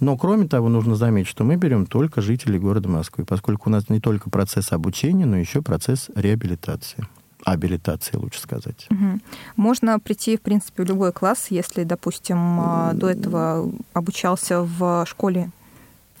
Но, 0.00 0.16
кроме 0.16 0.48
того, 0.48 0.68
нужно 0.68 0.96
заметить, 0.96 1.28
что 1.28 1.44
мы 1.44 1.56
берем 1.56 1.86
только 1.86 2.20
жителей 2.20 2.58
города 2.58 2.88
Москвы, 2.88 3.24
поскольку 3.24 3.68
у 3.68 3.72
нас 3.72 3.88
не 3.88 4.00
только 4.00 4.30
процесс 4.30 4.72
обучения, 4.72 5.26
но 5.26 5.36
еще 5.36 5.62
процесс 5.62 6.10
реабилитации 6.14 7.06
абилитации, 7.44 8.16
лучше 8.16 8.40
сказать. 8.40 8.86
Угу. 8.90 9.20
Можно 9.56 10.00
прийти, 10.00 10.38
в 10.38 10.40
принципе, 10.40 10.82
в 10.82 10.86
любой 10.86 11.12
класс, 11.12 11.48
если, 11.50 11.84
допустим, 11.84 12.38
а, 12.58 12.92
до 12.94 13.10
этого 13.10 13.70
обучался 13.92 14.62
в 14.62 15.04
школе 15.06 15.50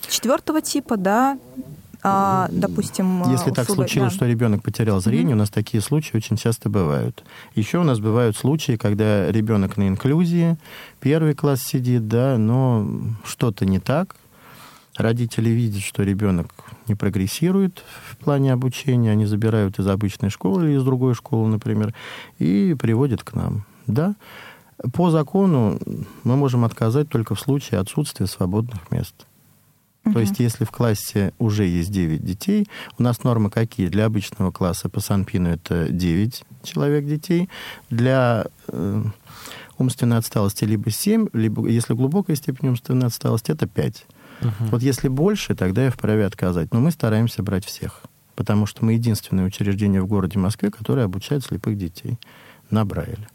четвертого 0.06 0.60
типа, 0.60 0.98
да, 0.98 1.38
а, 2.06 2.48
допустим... 2.52 3.30
Если 3.30 3.50
так 3.50 3.66
случилось, 3.66 4.12
да. 4.12 4.16
что 4.16 4.26
ребенок 4.26 4.62
потерял 4.62 5.00
зрение, 5.00 5.30
mm-hmm. 5.30 5.32
у 5.32 5.38
нас 5.38 5.48
такие 5.48 5.80
случаи 5.80 6.18
очень 6.18 6.36
часто 6.36 6.68
бывают. 6.68 7.24
Еще 7.54 7.78
у 7.78 7.82
нас 7.82 7.98
бывают 7.98 8.36
случаи, 8.36 8.76
когда 8.76 9.32
ребенок 9.32 9.78
на 9.78 9.88
инклюзии, 9.88 10.58
первый 11.00 11.34
класс 11.34 11.62
сидит, 11.62 12.06
да, 12.06 12.36
но 12.36 12.86
что-то 13.24 13.64
не 13.64 13.80
так. 13.80 14.16
Родители 14.96 15.48
видят, 15.48 15.82
что 15.82 16.02
ребенок 16.02 16.52
не 16.88 16.94
прогрессирует 16.94 17.82
в 18.10 18.18
плане 18.18 18.52
обучения, 18.52 19.10
они 19.10 19.24
забирают 19.24 19.78
из 19.78 19.88
обычной 19.88 20.28
школы 20.28 20.66
или 20.66 20.76
из 20.76 20.84
другой 20.84 21.14
школы, 21.14 21.48
например, 21.48 21.94
и 22.38 22.76
приводят 22.78 23.24
к 23.24 23.32
нам. 23.32 23.64
Да, 23.86 24.14
по 24.92 25.10
закону 25.10 25.78
мы 26.22 26.36
можем 26.36 26.66
отказать 26.66 27.08
только 27.08 27.34
в 27.34 27.40
случае 27.40 27.80
отсутствия 27.80 28.26
свободных 28.26 28.90
мест. 28.90 29.14
То 30.12 30.20
есть, 30.20 30.38
если 30.38 30.64
в 30.64 30.70
классе 30.70 31.32
уже 31.38 31.64
есть 31.64 31.90
9 31.90 32.22
детей, 32.22 32.66
у 32.98 33.02
нас 33.02 33.24
нормы 33.24 33.50
какие? 33.50 33.88
Для 33.88 34.04
обычного 34.04 34.50
класса 34.52 34.88
по 34.88 35.00
Санпину 35.00 35.48
это 35.48 35.88
9 35.88 36.44
человек 36.62 37.06
детей, 37.06 37.48
для 37.88 38.46
э, 38.68 39.02
умственной 39.78 40.18
отсталости 40.18 40.64
либо 40.64 40.90
7, 40.90 41.28
либо, 41.32 41.66
если 41.68 41.94
глубокая 41.94 42.36
степень 42.36 42.68
умственной 42.68 43.06
отсталости, 43.06 43.50
это 43.50 43.66
5. 43.66 44.06
uh 44.40 44.50
Вот 44.70 44.82
если 44.82 45.08
больше, 45.08 45.54
тогда 45.54 45.84
я 45.84 45.90
вправе 45.90 46.26
отказать. 46.26 46.72
Но 46.72 46.80
мы 46.80 46.90
стараемся 46.90 47.42
брать 47.42 47.64
всех, 47.64 48.02
потому 48.34 48.66
что 48.66 48.84
мы 48.84 48.92
единственное 48.92 49.46
учреждение 49.46 50.02
в 50.02 50.06
городе 50.06 50.38
Москве, 50.38 50.70
которое 50.70 51.06
обучает 51.06 51.44
слепых 51.44 51.78
детей 51.78 52.18
на 52.70 52.84
Брайле. 52.84 53.28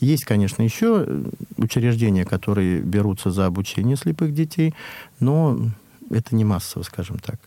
Есть, 0.00 0.24
конечно, 0.24 0.62
еще 0.62 1.04
э, 1.06 1.24
учреждения, 1.56 2.24
которые 2.24 2.80
берутся 2.80 3.30
за 3.30 3.46
обучение 3.46 3.96
слепых 3.96 4.34
детей, 4.34 4.74
но 5.20 5.58
это 6.10 6.34
не 6.34 6.44
массово, 6.44 6.82
скажем 6.82 7.18
так. 7.18 7.38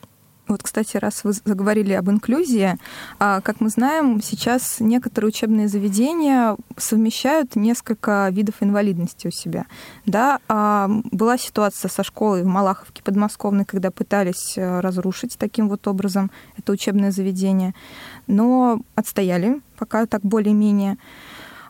Вот, 0.49 0.63
кстати, 0.63 0.97
раз 0.97 1.23
вы 1.23 1.33
заговорили 1.33 1.93
об 1.93 2.09
инклюзии, 2.09 2.75
а, 3.19 3.39
как 3.41 3.61
мы 3.61 3.69
знаем, 3.69 4.19
сейчас 4.19 4.79
некоторые 4.79 5.29
учебные 5.29 5.67
заведения 5.67 6.57
совмещают 6.75 7.55
несколько 7.55 8.27
видов 8.31 8.55
инвалидности 8.61 9.27
у 9.27 9.31
себя. 9.31 9.67
Да, 10.07 10.39
а, 10.47 10.89
была 11.11 11.37
ситуация 11.37 11.89
со 11.89 12.03
школой 12.03 12.41
в 12.41 12.47
Малаховке 12.47 13.03
подмосковной, 13.03 13.63
когда 13.63 13.91
пытались 13.91 14.57
э, 14.57 14.79
разрушить 14.79 15.37
таким 15.37 15.69
вот 15.69 15.87
образом 15.87 16.31
это 16.57 16.71
учебное 16.71 17.11
заведение, 17.11 17.75
но 18.25 18.81
отстояли 18.95 19.61
пока 19.77 20.07
так 20.07 20.21
более-менее. 20.21 20.97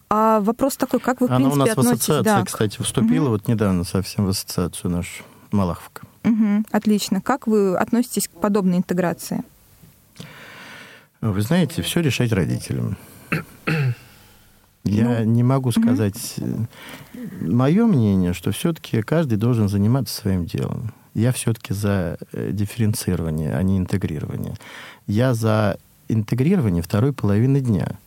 А 0.09 0.39
вопрос 0.39 0.77
такой, 0.77 1.01
как 1.01 1.19
вы, 1.19 1.27
в 1.27 1.31
Она 1.31 1.49
принципе, 1.49 1.55
у 1.55 1.65
нас 1.65 1.69
относитесь... 1.71 2.07
в 2.07 2.11
ассоциации, 2.11 2.39
да, 2.39 2.45
кстати, 2.45 2.81
вступила 2.81 3.25
угу. 3.25 3.31
вот 3.31 3.47
недавно 3.49 3.83
совсем 3.83 4.25
в 4.25 4.29
ассоциацию 4.29 4.89
нашу 4.89 5.23
Малаховка. 5.51 6.08
Угу, 6.23 6.65
отлично. 6.71 7.21
Как 7.21 7.47
вы 7.47 7.77
относитесь 7.77 8.27
к 8.27 8.31
подобной 8.31 8.77
интеграции? 8.77 9.43
Вы 11.21 11.41
знаете, 11.41 11.81
все 11.81 12.01
решать 12.01 12.31
родителям. 12.31 12.97
Я 14.85 15.19
ну, 15.19 15.23
не 15.25 15.43
могу 15.43 15.71
сказать. 15.71 16.35
Угу. 16.37 16.67
Мое 17.41 17.85
мнение, 17.85 18.33
что 18.33 18.51
все-таки 18.51 19.01
каждый 19.01 19.37
должен 19.37 19.67
заниматься 19.67 20.15
своим 20.15 20.45
делом. 20.45 20.93
Я 21.13 21.31
все-таки 21.31 21.73
за 21.73 22.17
э, 22.31 22.51
дифференцирование, 22.53 23.55
а 23.55 23.61
не 23.61 23.77
интегрирование. 23.77 24.55
Я 25.05 25.33
за 25.33 25.77
интегрирование 26.07 26.81
второй 26.81 27.13
половины 27.13 27.59
дня. 27.59 27.97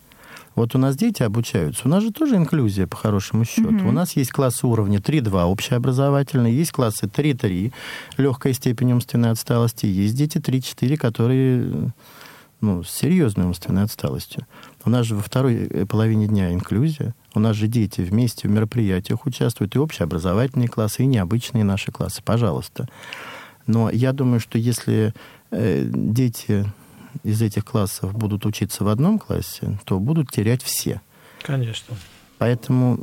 Вот 0.54 0.74
у 0.74 0.78
нас 0.78 0.96
дети 0.96 1.22
обучаются. 1.22 1.82
У 1.86 1.88
нас 1.88 2.02
же 2.02 2.12
тоже 2.12 2.36
инклюзия, 2.36 2.86
по 2.86 2.96
хорошему 2.96 3.44
счету. 3.44 3.70
Mm-hmm. 3.70 3.88
У 3.88 3.92
нас 3.92 4.16
есть 4.16 4.30
классы 4.30 4.66
уровня 4.66 4.98
3-2 4.98 5.44
общеобразовательные, 5.44 6.56
есть 6.56 6.72
классы 6.72 7.06
3-3, 7.06 7.72
легкая 8.18 8.52
степень 8.52 8.92
умственной 8.92 9.30
отсталости, 9.30 9.86
есть 9.86 10.14
дети 10.14 10.38
3-4, 10.38 10.96
которые 10.96 11.92
ну, 12.62 12.84
с 12.84 12.90
серьезной 12.90 13.46
умственной 13.46 13.82
отсталостью. 13.82 14.46
У 14.84 14.90
нас 14.90 15.04
же 15.04 15.16
во 15.16 15.22
второй 15.22 15.66
э, 15.66 15.84
половине 15.84 16.28
дня 16.28 16.52
инклюзия. 16.52 17.14
У 17.34 17.40
нас 17.40 17.56
же 17.56 17.66
дети 17.66 18.02
вместе 18.02 18.46
в 18.46 18.50
мероприятиях 18.50 19.26
участвуют, 19.26 19.74
и 19.74 19.80
общеобразовательные 19.80 20.68
классы, 20.68 21.02
и 21.02 21.06
необычные 21.06 21.64
наши 21.64 21.90
классы. 21.90 22.22
Пожалуйста. 22.24 22.88
Но 23.66 23.90
я 23.90 24.12
думаю, 24.12 24.38
что 24.38 24.58
если 24.58 25.12
э, 25.50 25.84
дети 25.92 26.64
из 27.22 27.42
этих 27.42 27.64
классов 27.64 28.14
будут 28.14 28.46
учиться 28.46 28.84
в 28.84 28.88
одном 28.88 29.18
классе, 29.18 29.78
то 29.84 29.98
будут 29.98 30.30
терять 30.30 30.62
все. 30.62 31.00
Конечно. 31.42 31.96
Поэтому 32.42 32.98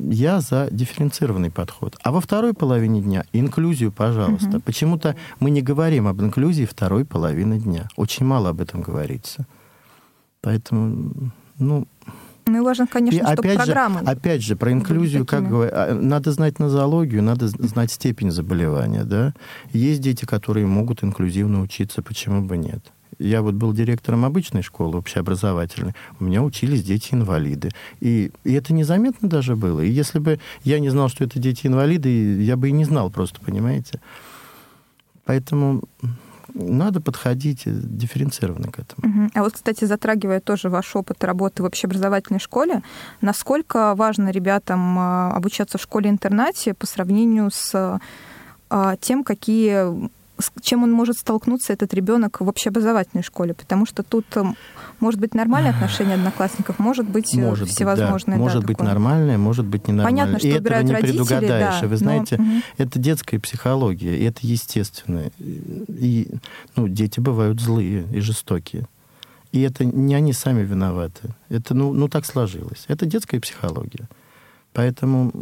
я 0.00 0.40
за 0.40 0.66
дифференцированный 0.72 1.52
подход. 1.52 1.96
А 2.02 2.10
во 2.10 2.20
второй 2.20 2.54
половине 2.54 3.00
дня 3.00 3.24
инклюзию, 3.32 3.92
пожалуйста. 3.92 4.56
Угу. 4.56 4.60
Почему-то 4.62 5.14
мы 5.38 5.50
не 5.50 5.62
говорим 5.62 6.08
об 6.08 6.20
инклюзии 6.20 6.64
второй 6.64 7.04
половины 7.04 7.60
дня. 7.60 7.88
Очень 7.94 8.26
мало 8.26 8.48
об 8.48 8.60
этом 8.60 8.80
говорится. 8.80 9.46
Поэтому, 10.40 11.30
ну... 11.58 11.86
Ну 12.46 12.56
и 12.56 12.60
важно, 12.60 12.88
конечно, 12.88 13.18
и 13.18 13.20
чтобы 13.20 13.32
опять 13.34 13.56
программы... 13.58 14.00
Же, 14.00 14.06
опять 14.06 14.42
же, 14.42 14.56
про 14.56 14.72
инклюзию, 14.72 15.24
как 15.24 15.48
говорят, 15.48 15.72
а, 15.72 15.94
надо 15.94 16.32
знать 16.32 16.58
нозологию, 16.58 17.22
надо 17.22 17.46
знать 17.46 17.92
степень 17.92 18.32
заболевания, 18.32 19.04
да. 19.04 19.34
Есть 19.72 20.00
дети, 20.00 20.24
которые 20.24 20.66
могут 20.66 21.04
инклюзивно 21.04 21.60
учиться, 21.60 22.02
почему 22.02 22.42
бы 22.42 22.56
нет 22.56 22.90
я 23.20 23.42
вот 23.42 23.54
был 23.54 23.72
директором 23.72 24.24
обычной 24.24 24.62
школы 24.62 24.98
общеобразовательной, 24.98 25.94
у 26.18 26.24
меня 26.24 26.42
учились 26.42 26.82
дети-инвалиды. 26.82 27.70
И, 28.00 28.32
и 28.44 28.52
это 28.52 28.72
незаметно 28.72 29.28
даже 29.28 29.56
было. 29.56 29.80
И 29.80 29.90
если 29.90 30.18
бы 30.18 30.40
я 30.64 30.80
не 30.80 30.90
знал, 30.90 31.08
что 31.08 31.24
это 31.24 31.38
дети-инвалиды, 31.38 32.42
я 32.42 32.56
бы 32.56 32.68
и 32.68 32.72
не 32.72 32.84
знал 32.84 33.10
просто, 33.10 33.40
понимаете? 33.40 34.00
Поэтому 35.24 35.82
надо 36.54 37.00
подходить 37.00 37.62
дифференцированно 37.64 38.72
к 38.72 38.78
этому. 38.80 39.30
А 39.34 39.42
вот, 39.42 39.52
кстати, 39.52 39.84
затрагивая 39.84 40.40
тоже 40.40 40.68
ваш 40.68 40.96
опыт 40.96 41.22
работы 41.22 41.62
в 41.62 41.66
общеобразовательной 41.66 42.40
школе, 42.40 42.82
насколько 43.20 43.94
важно 43.94 44.30
ребятам 44.30 44.98
а, 44.98 45.32
обучаться 45.32 45.78
в 45.78 45.82
школе-интернате 45.82 46.74
по 46.74 46.86
сравнению 46.86 47.50
с 47.52 48.00
а, 48.70 48.96
тем, 48.96 49.22
какие 49.22 50.10
с 50.40 50.50
чем 50.62 50.82
он 50.82 50.92
может 50.92 51.16
столкнуться, 51.16 51.72
этот 51.72 51.94
ребенок 51.94 52.40
в 52.40 52.48
общеобразовательной 52.48 53.22
школе, 53.22 53.54
потому 53.54 53.86
что 53.86 54.02
тут 54.02 54.24
эм, 54.36 54.56
может 55.00 55.20
быть 55.20 55.34
нормальное 55.34 55.70
отношение 55.70 56.14
одноклассников, 56.14 56.78
может 56.78 57.08
быть 57.08 57.34
э, 57.34 57.40
может 57.40 57.68
всевозможные. 57.68 58.36
Быть, 58.36 58.38
да. 58.38 58.42
Может 58.42 58.60
да, 58.62 58.66
быть 58.66 58.76
такое. 58.76 58.92
нормальное, 58.92 59.38
может 59.38 59.66
быть 59.66 59.88
ненормальное. 59.88 60.24
Понятно, 60.24 60.38
что 60.38 60.48
и 60.48 60.50
этого 60.52 60.80
не 60.82 60.92
родители, 60.92 61.18
предугадаешь. 61.18 61.80
Да, 61.80 61.86
Вы 61.86 61.96
знаете, 61.96 62.36
но... 62.38 62.62
это 62.78 62.98
детская 62.98 63.38
психология, 63.38 64.16
и 64.16 64.24
это 64.24 64.40
естественно. 64.42 65.30
И, 65.38 66.28
ну, 66.76 66.88
дети 66.88 67.20
бывают 67.20 67.60
злые 67.60 68.06
и 68.12 68.20
жестокие. 68.20 68.86
И 69.52 69.60
это 69.62 69.84
не 69.84 70.14
они 70.14 70.32
сами 70.32 70.62
виноваты. 70.62 71.34
Это, 71.48 71.74
ну, 71.74 71.92
ну 71.92 72.08
так 72.08 72.24
сложилось. 72.24 72.84
Это 72.88 73.06
детская 73.06 73.40
психология. 73.40 74.08
Поэтому 74.72 75.32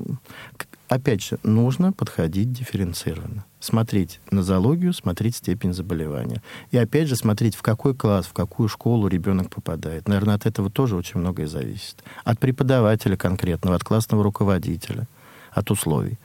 опять 0.89 1.23
же, 1.23 1.39
нужно 1.43 1.93
подходить 1.93 2.53
дифференцированно. 2.53 3.45
Смотреть 3.61 4.21
нозологию, 4.31 4.93
смотреть 4.93 5.37
степень 5.37 5.73
заболевания. 5.73 6.43
И 6.71 6.79
опять 6.79 7.09
же 7.09 7.17
смотреть, 7.17 7.55
в 7.55 7.63
какой 7.63 7.95
класс, 7.95 8.27
в 8.27 8.33
какую 8.33 8.69
школу 8.69 9.09
ребенок 9.09 9.51
попадает. 9.51 10.09
Наверное, 10.09 10.35
от 10.35 10.47
этого 10.47 10.71
тоже 10.71 10.97
очень 10.97 11.21
многое 11.21 11.47
зависит. 11.47 12.03
От 12.25 12.39
преподавателя 12.39 13.17
конкретного, 13.17 13.77
от 13.77 13.85
классного 13.85 14.23
руководителя, 14.23 15.07
от 15.53 15.71
условий. 15.71 16.19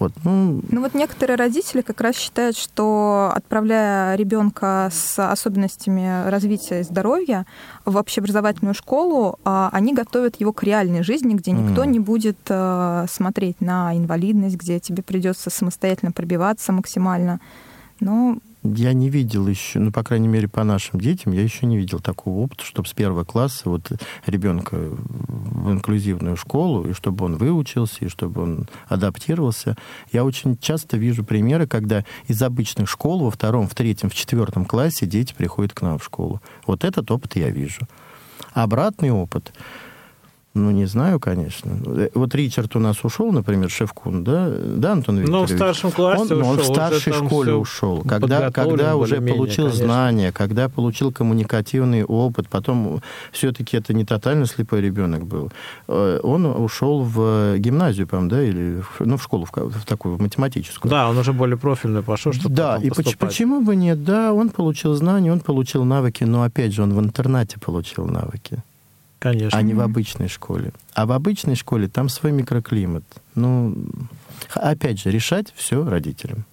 Вот, 0.00 0.12
ну... 0.24 0.62
ну 0.70 0.80
вот 0.80 0.94
некоторые 0.94 1.36
родители 1.36 1.82
как 1.82 2.00
раз 2.00 2.16
считают, 2.16 2.56
что 2.56 3.30
отправляя 3.34 4.16
ребенка 4.16 4.88
с 4.90 5.18
особенностями 5.18 6.26
развития 6.28 6.80
и 6.80 6.84
здоровья 6.84 7.44
в 7.84 7.98
общеобразовательную 7.98 8.74
школу, 8.74 9.38
а, 9.44 9.68
они 9.72 9.92
готовят 9.92 10.40
его 10.40 10.54
к 10.54 10.62
реальной 10.62 11.02
жизни, 11.02 11.34
где 11.34 11.52
никто 11.52 11.84
mm. 11.84 11.86
не 11.86 12.00
будет 12.00 12.38
э, 12.48 13.06
смотреть 13.10 13.60
на 13.60 13.94
инвалидность, 13.94 14.56
где 14.56 14.80
тебе 14.80 15.02
придется 15.02 15.50
самостоятельно 15.50 16.12
пробиваться 16.12 16.72
максимально. 16.72 17.38
Но 18.00 18.38
я 18.62 18.92
не 18.92 19.08
видел 19.08 19.46
еще, 19.46 19.78
ну, 19.78 19.90
по 19.90 20.02
крайней 20.02 20.28
мере, 20.28 20.48
по 20.48 20.64
нашим 20.64 21.00
детям, 21.00 21.32
я 21.32 21.42
еще 21.42 21.66
не 21.66 21.76
видел 21.76 22.00
такого 22.00 22.40
опыта, 22.40 22.64
чтобы 22.64 22.88
с 22.88 22.92
первого 22.92 23.24
класса 23.24 23.70
вот 23.70 23.90
ребенка 24.26 24.76
в 24.76 25.72
инклюзивную 25.72 26.36
школу, 26.36 26.88
и 26.88 26.92
чтобы 26.92 27.24
он 27.24 27.36
выучился, 27.36 28.04
и 28.04 28.08
чтобы 28.08 28.42
он 28.42 28.68
адаптировался. 28.88 29.76
Я 30.12 30.24
очень 30.24 30.58
часто 30.58 30.96
вижу 30.96 31.24
примеры, 31.24 31.66
когда 31.66 32.04
из 32.26 32.42
обычных 32.42 32.88
школ 32.88 33.24
во 33.24 33.30
втором, 33.30 33.66
в 33.66 33.74
третьем, 33.74 34.10
в 34.10 34.14
четвертом 34.14 34.64
классе 34.64 35.06
дети 35.06 35.34
приходят 35.34 35.72
к 35.72 35.82
нам 35.82 35.98
в 35.98 36.04
школу. 36.04 36.42
Вот 36.66 36.84
этот 36.84 37.10
опыт 37.10 37.36
я 37.36 37.50
вижу. 37.50 37.88
Обратный 38.52 39.10
опыт– 39.10 39.52
ну, 40.52 40.72
не 40.72 40.86
знаю, 40.86 41.20
конечно. 41.20 41.78
Вот 42.12 42.34
Ричард 42.34 42.74
у 42.74 42.80
нас 42.80 43.04
ушел, 43.04 43.30
например, 43.30 43.70
Шевкун, 43.70 44.24
да, 44.24 44.48
да, 44.48 44.92
Антон 44.92 45.18
Викторович? 45.18 45.48
Ну, 45.50 45.54
в 45.54 45.56
старшем 45.56 45.92
классе 45.92 46.34
он, 46.34 46.40
ушел. 46.40 46.50
Он 46.50 46.58
в 46.58 46.64
старшей 46.64 47.12
школе 47.12 47.54
ушел. 47.54 48.02
Когда, 48.02 48.50
когда 48.50 48.96
уже 48.96 49.20
получил 49.20 49.66
конечно. 49.66 49.84
знания, 49.84 50.32
когда 50.32 50.68
получил 50.68 51.12
коммуникативный 51.12 52.02
опыт, 52.04 52.48
потом 52.48 53.00
все-таки 53.30 53.76
это 53.76 53.94
не 53.94 54.04
тотально 54.04 54.46
слепой 54.46 54.80
ребенок 54.80 55.24
был. 55.24 55.52
Э, 55.86 56.18
он 56.24 56.44
ушел 56.46 57.04
в 57.04 57.56
гимназию, 57.58 58.08
по-моему, 58.08 58.30
да, 58.30 58.42
или 58.42 58.82
ну, 58.98 59.18
в 59.18 59.22
школу, 59.22 59.46
в, 59.46 59.52
в 59.52 59.84
такую, 59.84 60.16
в 60.16 60.20
математическую. 60.20 60.90
Да, 60.90 61.08
он 61.08 61.16
уже 61.16 61.32
более 61.32 61.58
профильный 61.58 62.02
пошел, 62.02 62.32
чтобы 62.32 62.52
Да, 62.52 62.76
и 62.76 62.88
поступать. 62.88 63.18
почему 63.18 63.60
бы 63.60 63.76
нет? 63.76 64.02
Да, 64.02 64.32
он 64.32 64.48
получил 64.48 64.94
знания, 64.94 65.32
он 65.32 65.38
получил 65.38 65.84
навыки, 65.84 66.24
но, 66.24 66.42
опять 66.42 66.72
же, 66.72 66.82
он 66.82 66.92
в 66.92 66.98
интернате 66.98 67.60
получил 67.60 68.06
навыки. 68.06 68.64
Конечно. 69.20 69.56
а 69.56 69.62
не 69.62 69.74
в 69.74 69.80
обычной 69.80 70.28
школе. 70.28 70.72
А 70.94 71.04
в 71.06 71.12
обычной 71.12 71.54
школе 71.54 71.88
там 71.88 72.08
свой 72.08 72.32
микроклимат. 72.32 73.04
Ну, 73.34 73.76
опять 74.54 74.98
же, 74.98 75.10
решать 75.10 75.52
все 75.54 75.84
родителям. 75.84 76.46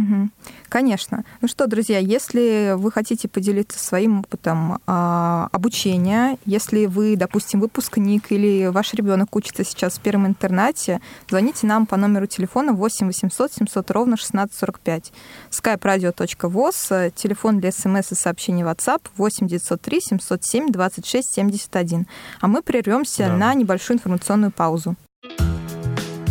Угу. 0.00 0.28
Конечно. 0.68 1.24
Ну 1.40 1.48
что, 1.48 1.66
друзья, 1.66 1.98
если 1.98 2.74
вы 2.76 2.90
хотите 2.92 3.28
поделиться 3.28 3.78
своим 3.78 4.20
опытом 4.20 4.78
а, 4.86 5.48
обучения, 5.52 6.38
если 6.46 6.86
вы, 6.86 7.16
допустим, 7.16 7.60
выпускник 7.60 8.32
или 8.32 8.66
ваш 8.68 8.94
ребенок 8.94 9.34
учится 9.36 9.64
сейчас 9.64 9.98
в 9.98 10.00
первом 10.00 10.26
интернате, 10.26 11.00
звоните 11.28 11.66
нам 11.66 11.86
по 11.86 11.96
номеру 11.96 12.26
телефона 12.26 12.72
8 12.72 13.08
800 13.08 13.52
700 13.52 13.90
ровно 13.90 14.14
1645. 14.14 15.12
skype-radio.voz, 15.50 17.12
телефон 17.14 17.60
для 17.60 17.72
смс 17.72 18.12
и 18.12 18.14
сообщений 18.14 18.62
WhatsApp 18.62 19.02
8 19.16 19.48
903 19.48 20.00
707 20.00 20.72
26 20.72 21.34
71. 21.34 22.06
А 22.40 22.48
мы 22.48 22.62
прервемся 22.62 23.26
да. 23.26 23.36
на 23.36 23.54
небольшую 23.54 23.96
информационную 23.96 24.52
паузу. 24.52 24.96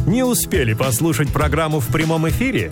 Не 0.08 0.24
успели 0.24 0.74
послушать 0.74 1.32
программу 1.32 1.80
в 1.80 1.88
прямом 1.90 2.28
эфире? 2.30 2.72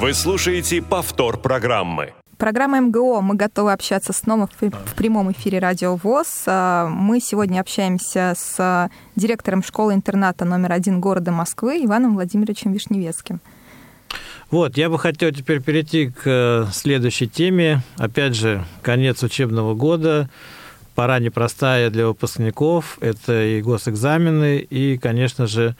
Вы 0.00 0.14
слушаете 0.14 0.80
повтор 0.80 1.38
программы. 1.38 2.12
Программа 2.36 2.80
МГО. 2.80 3.20
Мы 3.20 3.34
готовы 3.34 3.72
общаться 3.72 4.12
снова 4.12 4.48
в 4.60 4.94
прямом 4.94 5.32
эфире 5.32 5.58
Радио 5.58 5.96
ВОЗ. 5.96 6.44
А, 6.46 6.86
мы 6.86 7.18
сегодня 7.18 7.58
общаемся 7.60 8.34
с 8.36 8.90
директором 9.16 9.64
школы-интерната 9.64 10.44
номер 10.44 10.70
один 10.70 11.00
города 11.00 11.32
Москвы 11.32 11.84
Иваном 11.84 12.14
Владимировичем 12.14 12.72
Вишневецким. 12.72 13.40
Вот, 14.52 14.76
я 14.76 14.88
бы 14.88 15.00
хотел 15.00 15.32
теперь 15.32 15.60
перейти 15.60 16.10
к 16.10 16.22
э, 16.26 16.66
следующей 16.72 17.26
теме. 17.26 17.82
Опять 17.96 18.36
же, 18.36 18.64
конец 18.82 19.24
учебного 19.24 19.74
года. 19.74 20.30
Пора 20.94 21.18
непростая 21.18 21.90
для 21.90 22.06
выпускников. 22.06 22.98
Это 23.00 23.44
и 23.44 23.60
госэкзамены, 23.62 24.58
и, 24.58 24.96
конечно 24.96 25.48
же, 25.48 25.74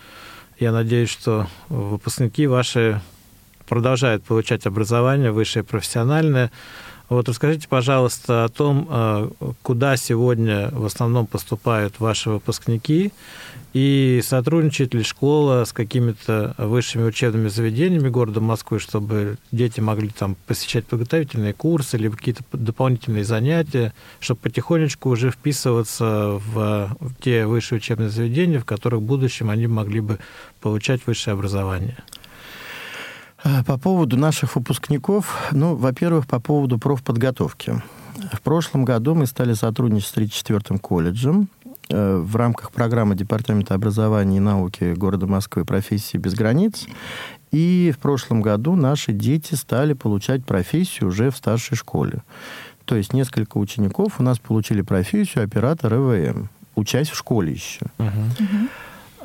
я 0.59 0.72
надеюсь, 0.72 1.09
что 1.09 1.46
выпускники 1.68 2.48
ваши 2.48 3.00
продолжают 3.68 4.24
получать 4.24 4.66
образование 4.66 5.31
высшее 5.31 5.64
профессиональное. 5.64 6.50
Вот 7.09 7.28
расскажите, 7.28 7.68
пожалуйста, 7.68 8.44
о 8.44 8.48
том, 8.48 8.87
э, 8.90 9.31
куда 9.62 9.96
сегодня 9.96 10.68
в 10.72 10.85
основном 10.85 11.26
поступают 11.26 12.00
ваши 12.00 12.28
выпускники, 12.28 13.12
и 13.72 14.20
сотрудничает 14.24 14.94
ли 14.94 15.02
школа 15.02 15.64
с 15.64 15.72
какими-то 15.72 16.54
высшими 16.59 17.04
учебными 17.04 17.48
заведениями 17.48 18.09
города 18.09 18.40
Москвы, 18.40 18.78
чтобы 18.78 19.37
дети 19.52 19.81
могли 19.81 20.09
там 20.09 20.37
посещать 20.46 20.87
подготовительные 20.87 21.52
курсы 21.52 21.96
или 21.96 22.09
какие-то 22.09 22.44
дополнительные 22.52 23.24
занятия, 23.24 23.92
чтобы 24.20 24.40
потихонечку 24.40 25.11
уже 25.11 25.31
вписываться 25.31 26.40
в 26.52 26.96
те 27.20 27.46
высшие 27.46 27.78
учебные 27.78 28.09
заведения, 28.09 28.59
в 28.59 28.64
которых 28.64 29.00
в 29.00 29.04
будущем 29.04 29.50
они 29.50 29.66
могли 29.66 30.00
бы 30.00 30.18
получать 30.61 31.07
высшее 31.07 31.35
образование? 31.35 31.98
А, 33.44 33.62
по 33.64 33.79
поводу 33.79 34.16
наших 34.16 34.57
выпускников, 34.57 35.51
ну, 35.53 35.77
во-первых, 35.77 36.27
по 36.27 36.40
поводу 36.40 36.79
профподготовки. 36.79 37.83
В 38.33 38.40
прошлом 38.40 38.85
году 38.85 39.14
мы 39.14 39.27
стали 39.27 39.55
сотрудничать 39.55 40.09
с 40.09 40.16
34-м 40.16 40.79
колледжем 40.79 41.48
э, 41.88 42.16
в 42.16 42.35
рамках 42.35 42.72
программы 42.72 43.14
Департамента 43.14 43.74
образования 43.74 44.38
и 44.38 44.40
науки 44.40 44.92
города 44.94 45.27
Москвы 45.27 45.64
«Профессии 45.64 46.16
без 46.16 46.35
границ». 46.35 46.87
И 47.53 47.94
в 47.96 48.01
прошлом 48.01 48.42
году 48.42 48.74
наши 48.74 49.12
дети 49.12 49.55
стали 49.55 49.92
получать 49.92 50.44
профессию 50.44 51.09
уже 51.09 51.31
в 51.31 51.37
старшей 51.37 51.77
школе. 51.77 52.22
То 52.85 52.96
есть 52.96 53.12
несколько 53.12 53.59
учеников 53.59 54.18
у 54.18 54.22
нас 54.22 54.38
получили 54.38 54.83
профессию 54.83 55.44
оператор 55.44 55.94
ЭВМ, 55.94 56.48
учась 56.74 57.09
в 57.09 57.16
школе 57.16 57.53
еще. 57.53 57.87
Uh-huh. 57.98 58.68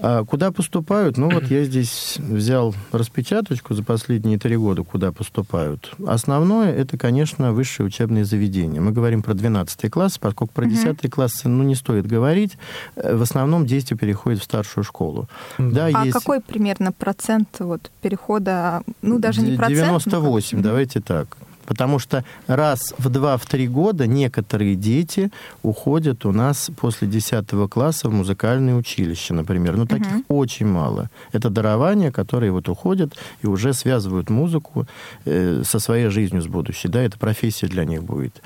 А 0.02 0.24
куда 0.26 0.52
поступают? 0.52 1.18
Ну, 1.18 1.30
вот 1.30 1.46
я 1.46 1.64
здесь 1.66 2.18
взял 2.18 2.74
распечаточку 2.92 3.74
за 3.74 3.84
последние 3.84 4.40
три 4.40 4.58
года, 4.58 4.84
куда 4.84 5.12
поступают. 5.12 5.94
Основное, 6.06 6.74
это, 6.74 6.98
конечно, 6.98 7.54
высшие 7.54 7.86
учебные 7.86 8.26
заведения. 8.26 8.82
Мы 8.82 8.92
говорим 8.92 9.22
про 9.22 9.34
12 9.34 9.92
класс, 9.92 10.18
поскольку 10.18 10.54
про 10.54 10.66
10 10.66 10.86
угу. 10.86 11.12
класс, 11.12 11.42
ну, 11.44 11.64
не 11.64 11.76
стоит 11.76 12.08
говорить. 12.08 12.58
Э, 12.96 13.16
в 13.16 13.22
основном 13.22 13.66
действие 13.66 13.98
переходит 13.98 14.42
в 14.42 14.44
старшую 14.44 14.84
школу. 14.84 15.28
Да, 15.58 15.88
а 15.94 16.06
есть... 16.06 16.14
какой 16.14 16.42
примерно 16.42 16.92
процент 16.92 17.50
вот, 17.60 17.92
перехода? 18.02 18.84
Ну, 19.02 19.20
даже 19.20 19.42
не 19.42 19.56
процент. 19.58 19.78
98, 19.78 20.58
но... 20.58 20.64
давайте 20.64 21.02
так. 21.02 21.38
Потому 21.66 22.00
что 22.00 22.24
раз 22.48 22.94
в 22.98 23.10
два, 23.10 23.38
в 23.38 23.46
три 23.46 23.68
года 23.68 24.08
некоторые 24.08 24.76
дети 24.76 25.32
уходят 25.62 26.26
у 26.26 26.32
нас 26.32 26.70
после 26.78 27.08
10 27.08 27.48
класса 27.70 28.10
в 28.10 28.14
музыкальное 28.14 28.76
училище, 28.76 29.34
например. 29.34 29.78
Но 29.78 29.86
таких 29.86 30.16
угу. 30.28 30.40
очень 30.40 30.68
мало. 30.68 31.10
Это 31.32 31.50
дарования, 31.50 32.12
которые 32.12 32.52
вот 32.52 32.70
уходят 32.70 33.14
и 33.42 33.48
уже 33.48 33.74
связывают 33.74 34.30
музыку 34.30 34.86
э, 35.26 35.64
со 35.66 35.80
своей 35.80 36.10
жизнью 36.10 36.42
с 36.42 36.48
будущей. 36.48 36.88
Да, 36.90 37.02
это 37.02 37.18
профессия 37.18 37.68
для 37.68 37.86
них 37.86 38.04
будет. 38.04 38.42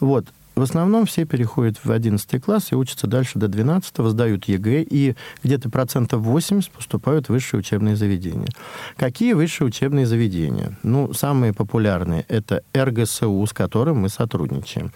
Вот. 0.00 0.26
В 0.60 0.62
основном 0.62 1.06
все 1.06 1.24
переходят 1.24 1.78
в 1.82 1.90
11 1.90 2.44
класс 2.44 2.70
и 2.70 2.74
учатся 2.74 3.06
дальше 3.06 3.38
до 3.38 3.48
12, 3.48 3.94
сдают 4.10 4.44
ЕГЭ, 4.44 4.82
и 4.82 5.14
где-то 5.42 5.70
процентов 5.70 6.20
80 6.20 6.70
поступают 6.70 7.26
в 7.26 7.30
высшие 7.30 7.60
учебные 7.60 7.96
заведения. 7.96 8.48
Какие 8.98 9.32
высшие 9.32 9.68
учебные 9.68 10.04
заведения? 10.04 10.76
Ну, 10.82 11.14
самые 11.14 11.54
популярные– 11.54 12.26
это 12.28 12.62
РГСУ, 12.76 13.46
с 13.46 13.54
которым 13.54 14.00
мы 14.00 14.10
сотрудничаем. 14.10 14.92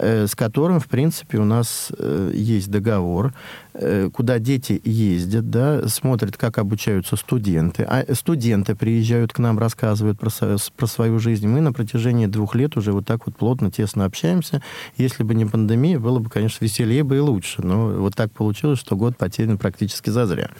Э, 0.00 0.26
с 0.28 0.34
которым, 0.36 0.78
в 0.78 0.86
принципе, 0.86 1.38
у 1.38 1.44
нас 1.44 1.90
э, 1.98 2.30
есть 2.32 2.70
договор, 2.70 3.34
э, 3.74 4.08
куда 4.12 4.38
дети 4.38 4.80
ездят, 4.84 5.50
да, 5.50 5.88
смотрят, 5.88 6.36
как 6.36 6.58
обучаются 6.58 7.16
студенты. 7.16 7.82
А 7.82 8.04
студенты 8.14 8.76
приезжают 8.76 9.32
к 9.32 9.40
нам, 9.40 9.58
рассказывают 9.58 10.20
про, 10.20 10.30
про 10.76 10.86
свою 10.86 11.18
жизнь. 11.18 11.48
Мы 11.48 11.60
на 11.60 11.72
протяжении 11.72 12.26
двух 12.26 12.54
лет 12.54 12.76
уже 12.76 12.92
вот 12.92 13.06
так 13.06 13.26
вот 13.26 13.36
плотно, 13.36 13.72
тесно 13.72 14.04
общаемся. 14.04 14.62
Если 14.96 15.24
бы 15.24 15.34
не 15.34 15.46
пандемия, 15.46 15.98
было 15.98 16.20
бы, 16.20 16.30
конечно, 16.30 16.64
веселее 16.64 17.02
бы 17.02 17.16
и 17.16 17.20
лучше. 17.20 17.62
Но 17.62 17.88
вот 17.88 18.14
так 18.14 18.30
получилось, 18.30 18.78
что 18.78 18.94
год 18.94 19.16
потерян 19.16 19.58
практически 19.58 20.10
зазря. 20.10 20.50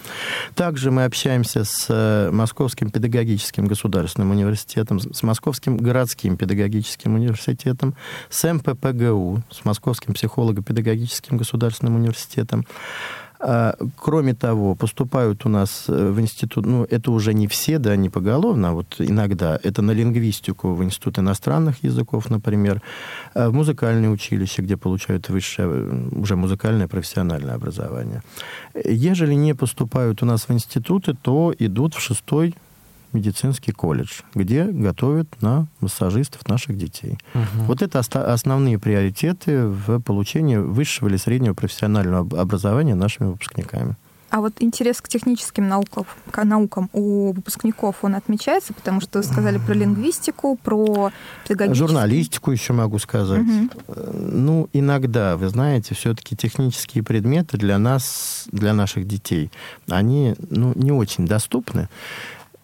Также 0.57 0.91
мы 0.91 1.05
общаемся 1.05 1.63
с 1.65 2.31
Московским 2.33 2.91
педагогическим 2.91 3.67
государственным 3.67 4.33
университетом, 4.33 4.99
с 4.99 5.23
Московским 5.23 5.77
городским 5.77 6.37
педагогическим 6.37 7.15
университетом, 7.15 7.95
с 8.31 8.53
МППГУ, 8.53 9.28
с 9.51 9.65
Московским 9.65 10.15
психолого-педагогическим 10.15 11.37
государственным 11.37 11.97
университетом. 11.97 12.65
А, 13.41 13.75
кроме 13.97 14.35
того, 14.35 14.75
поступают 14.75 15.47
у 15.47 15.49
нас 15.49 15.85
э, 15.89 16.11
в 16.11 16.21
институт, 16.21 16.67
ну, 16.67 16.85
это 16.91 17.13
уже 17.13 17.35
не 17.35 17.47
все, 17.47 17.79
да, 17.79 17.95
не 17.95 18.11
поголовно, 18.11 18.71
а 18.71 18.73
вот 18.73 18.97
иногда, 18.99 19.61
это 19.63 19.81
на 19.81 19.93
лингвистику 19.93 20.75
в 20.75 20.83
Институт 20.83 21.21
иностранных 21.21 21.85
языков, 21.85 22.31
например, 22.31 22.83
а 23.35 23.49
в 23.49 23.53
музыкальное 23.53 24.11
училище, 24.11 24.63
где 24.63 24.77
получают 24.77 25.29
высшее, 25.29 25.69
э, 25.71 26.09
уже 26.17 26.35
музыкальное 26.35 26.89
профессиональное 26.89 27.55
образование. 27.55 28.23
Ежели 28.85 29.35
не 29.35 29.55
поступают 29.55 30.23
у 30.23 30.27
нас 30.27 30.49
в 30.49 30.53
институты, 30.53 31.15
то 31.15 31.55
идут 31.61 31.95
в 31.95 32.01
шестой 32.01 32.55
медицинский 33.13 33.73
колледж, 33.73 34.23
где 34.35 34.65
готовят 34.65 35.29
на 35.41 35.67
массажистов 35.81 36.47
наших 36.49 36.77
детей. 36.77 37.19
Угу. 37.35 37.65
Вот 37.67 37.83
это 37.83 37.99
основные 37.99 38.79
приоритеты 38.79 39.67
в 39.67 40.01
получении 40.01 40.57
высшего 40.57 41.09
или 41.09 41.17
среднего 41.17 41.55
профессионального 41.55 42.41
образования 42.41 42.95
нашими 42.95 43.29
выпускниками. 43.29 43.97
А 44.31 44.41
вот 44.41 44.55
интерес 44.61 45.01
к 45.01 45.09
техническим 45.09 45.69
наукам, 45.69 46.05
к 46.31 46.45
наукам 46.45 46.91
у 46.93 47.33
выпускников, 47.33 47.97
он 48.03 48.15
отмечается, 48.15 48.75
потому 48.75 49.01
что 49.01 49.21
вы 49.21 49.25
сказали 49.25 49.57
про 49.57 49.73
лингвистику, 49.73 50.57
про 50.57 51.11
педагогическую... 51.47 51.89
Журналистику 51.89 52.51
еще 52.51 52.75
могу 52.75 52.99
сказать. 52.99 53.41
Угу. 53.41 53.97
Ну, 54.13 54.69
иногда, 54.75 55.39
вы 55.39 55.49
знаете, 55.49 55.95
все-таки 55.95 56.37
технические 56.37 57.03
предметы 57.03 57.57
для 57.57 57.79
нас, 57.79 58.45
для 58.53 58.75
наших 58.75 59.09
детей, 59.09 59.51
они 59.89 60.35
ну, 60.51 60.73
не 60.75 60.93
очень 60.93 61.27
доступны. 61.27 61.89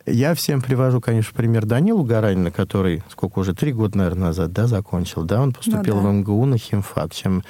Я 0.07 0.35
всем 0.35 0.61
привожу, 0.61 1.01
конечно, 1.01 1.33
пример 1.35 1.65
Данилу 1.65 2.05
Гаранина, 2.05 2.51
который, 2.51 3.03
сколько 3.09 3.39
уже, 3.39 3.55
три 3.55 3.73
года, 3.73 3.97
наверное, 3.97 4.27
назад, 4.27 4.53
да, 4.53 4.67
закончил, 4.67 5.23
да, 5.23 5.41
он 5.41 5.53
поступил 5.53 5.97
ну, 5.97 6.03
да. 6.03 6.09
в 6.09 6.13
МГУ 6.13 6.45
на 6.45 6.59
химфак, 6.59 7.15
чем 7.15 7.43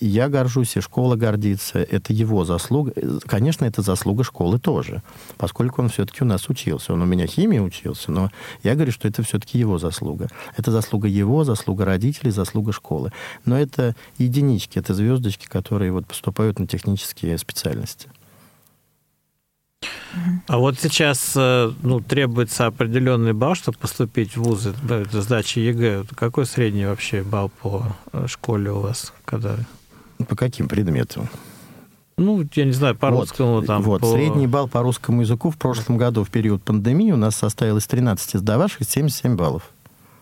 я 0.00 0.30
горжусь, 0.30 0.78
и 0.78 0.80
школа 0.80 1.16
гордится, 1.16 1.78
это 1.80 2.14
его 2.14 2.46
заслуга. 2.46 2.94
Конечно, 3.26 3.66
это 3.66 3.82
заслуга 3.82 4.24
школы 4.24 4.58
тоже, 4.58 5.02
поскольку 5.36 5.82
он 5.82 5.90
все-таки 5.90 6.24
у 6.24 6.26
нас 6.26 6.48
учился. 6.48 6.94
Он 6.94 7.02
у 7.02 7.04
меня 7.04 7.26
химии 7.26 7.58
учился, 7.58 8.10
но 8.10 8.30
я 8.62 8.74
говорю, 8.74 8.92
что 8.92 9.06
это 9.06 9.22
все-таки 9.22 9.58
его 9.58 9.76
заслуга. 9.76 10.28
Это 10.56 10.70
заслуга 10.70 11.08
его, 11.08 11.44
заслуга 11.44 11.84
родителей, 11.84 12.30
заслуга 12.30 12.72
школы. 12.72 13.12
Но 13.44 13.58
это 13.58 13.94
единички, 14.16 14.78
это 14.78 14.94
звездочки, 14.94 15.46
которые 15.46 15.92
вот 15.92 16.06
поступают 16.06 16.58
на 16.58 16.66
технические 16.66 17.36
специальности. 17.36 18.08
А 20.46 20.58
вот 20.58 20.78
сейчас 20.78 21.34
э, 21.36 21.70
ну, 21.82 22.00
требуется 22.00 22.66
определенный 22.66 23.32
балл, 23.32 23.54
чтобы 23.54 23.78
поступить 23.78 24.36
в 24.36 24.42
вузы, 24.42 24.74
это 24.88 25.22
сдача 25.22 25.60
ЕГЭ. 25.60 26.04
Какой 26.14 26.46
средний 26.46 26.86
вообще 26.86 27.22
балл 27.22 27.50
по 27.50 27.84
э, 28.12 28.26
школе 28.26 28.70
у 28.72 28.80
вас? 28.80 29.12
Когда... 29.24 29.56
По 30.28 30.36
каким 30.36 30.68
предметам? 30.68 31.28
Ну, 32.16 32.44
я 32.54 32.64
не 32.64 32.72
знаю, 32.72 32.96
по 32.96 33.10
русскому 33.10 33.56
вот, 33.56 33.66
там. 33.66 33.82
Вот, 33.82 34.00
по... 34.00 34.12
средний 34.12 34.46
балл 34.46 34.68
по 34.68 34.82
русскому 34.82 35.20
языку 35.20 35.50
в 35.50 35.56
прошлом 35.56 35.98
году 35.98 36.24
в 36.24 36.30
период 36.30 36.62
пандемии 36.62 37.12
у 37.12 37.16
нас 37.16 37.36
составил 37.36 37.76
из 37.76 37.86
13 37.86 38.40
сдававших 38.40 38.88
77 38.88 39.36
баллов 39.36 39.70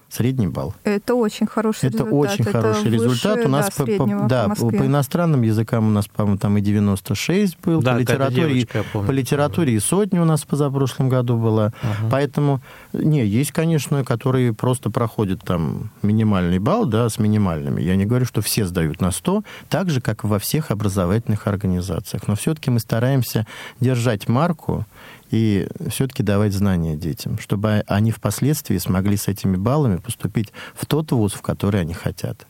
средний 0.09 0.47
балл. 0.47 0.75
Это 0.85 1.15
очень 1.15 1.47
хороший 1.47 1.89
это 1.89 1.99
результат. 1.99 2.13
Очень 2.13 2.45
это 2.45 2.53
хороший 2.53 2.91
выше, 2.91 3.05
результат. 3.05 3.45
У 3.45 3.49
нас 3.49 3.67
да, 3.77 3.85
по, 3.85 4.07
по, 4.07 4.29
да, 4.29 4.49
по 4.49 4.87
иностранным 4.87 5.43
языкам 5.43 5.89
у 5.89 5.91
нас, 5.91 6.07
по-моему, 6.09 6.39
там 6.39 6.57
и 6.57 6.61
96 6.61 7.59
был. 7.65 7.83
Да, 7.83 7.95
по 7.95 7.99
литературе, 7.99 8.55
девочка, 8.55 8.85
помню, 8.93 9.09
по 9.09 9.13
литературе 9.13 9.75
и 9.75 9.79
сотни 9.79 10.19
у 10.19 10.25
нас 10.25 10.45
позапрошлом 10.45 11.09
году 11.09 11.37
было. 11.37 11.73
Ага. 11.83 12.09
Поэтому, 12.11 12.61
не, 12.93 13.25
есть, 13.27 13.53
конечно, 13.53 14.05
которые 14.05 14.53
просто 14.53 14.91
проходят 14.91 15.43
там 15.43 15.91
минимальный 16.03 16.59
балл, 16.59 16.87
да, 16.87 17.09
с 17.09 17.19
минимальными. 17.19 17.81
Я 17.83 17.97
не 17.97 18.07
говорю, 18.07 18.27
что 18.27 18.41
все 18.41 18.65
сдают 18.65 19.01
на 19.01 19.11
100, 19.11 19.43
так 19.69 19.91
же, 19.91 20.01
как 20.01 20.25
во 20.25 20.39
всех 20.39 20.71
образовательных 20.71 21.47
организациях. 21.47 22.29
Но 22.29 22.37
все-таки 22.37 22.71
мы 22.71 22.81
стараемся 22.81 23.47
держать 23.81 24.29
марку 24.29 24.87
и 25.31 25.69
все-таки 25.89 26.23
давать 26.23 26.53
знания 26.53 26.97
детям, 26.97 27.39
чтобы 27.39 27.85
они 27.87 28.11
впоследствии 28.11 28.79
смогли 28.79 29.17
с 29.17 29.29
этими 29.29 29.57
баллами 29.57 29.97
поступить 29.97 30.53
в 30.75 30.87
тот 30.87 31.13
вуз, 31.13 31.33
в 31.33 31.43
который 31.43 31.81
они 31.81 31.95
хотят. 31.95 32.47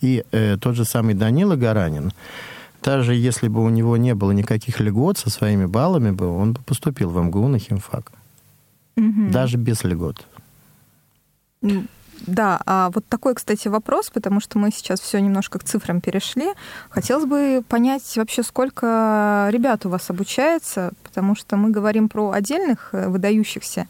И 0.00 0.24
э, 0.32 0.56
тот 0.60 0.74
же 0.74 0.84
самый 0.84 1.14
Данила 1.14 1.56
Гаранин, 1.56 2.12
даже 2.82 3.14
если 3.14 3.48
бы 3.48 3.62
у 3.62 3.68
него 3.68 3.96
не 3.96 4.14
было 4.14 4.32
никаких 4.32 4.80
льгот 4.80 5.18
со 5.18 5.30
своими 5.30 5.66
баллами, 5.66 6.10
бы, 6.10 6.26
он 6.28 6.54
бы 6.54 6.60
поступил 6.62 7.10
в 7.10 7.22
МГУ 7.22 7.48
на 7.48 7.58
химфак. 7.58 8.12
Угу. 8.96 9.30
Даже 9.30 9.56
без 9.56 9.84
льгот. 9.84 10.26
Да, 12.26 12.60
а 12.66 12.90
вот 12.90 13.06
такой, 13.06 13.34
кстати, 13.34 13.68
вопрос, 13.68 14.10
потому 14.10 14.40
что 14.40 14.58
мы 14.58 14.70
сейчас 14.70 15.00
все 15.00 15.20
немножко 15.20 15.58
к 15.58 15.64
цифрам 15.64 16.00
перешли. 16.00 16.52
Хотелось 16.90 17.26
бы 17.26 17.62
понять 17.68 18.16
вообще, 18.16 18.42
сколько 18.42 19.48
ребят 19.50 19.84
у 19.86 19.88
вас 19.88 20.08
обучается, 20.08 20.92
потому 21.02 21.34
что 21.34 21.56
мы 21.56 21.70
говорим 21.70 22.08
про 22.08 22.30
отдельных 22.30 22.90
э, 22.92 23.08
выдающихся 23.08 23.88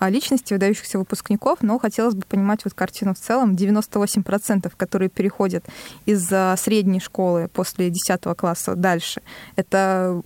личностей, 0.00 0.54
выдающихся 0.54 0.98
выпускников, 0.98 1.58
но 1.62 1.78
хотелось 1.78 2.14
бы 2.14 2.22
понимать 2.22 2.64
вот 2.64 2.74
картину 2.74 3.14
в 3.14 3.18
целом. 3.18 3.54
98%, 3.54 4.72
которые 4.76 5.08
переходят 5.08 5.64
из 6.06 6.26
средней 6.58 6.98
школы 6.98 7.48
после 7.52 7.88
10 7.88 8.20
класса 8.36 8.74
дальше, 8.74 9.22
это 9.54 10.20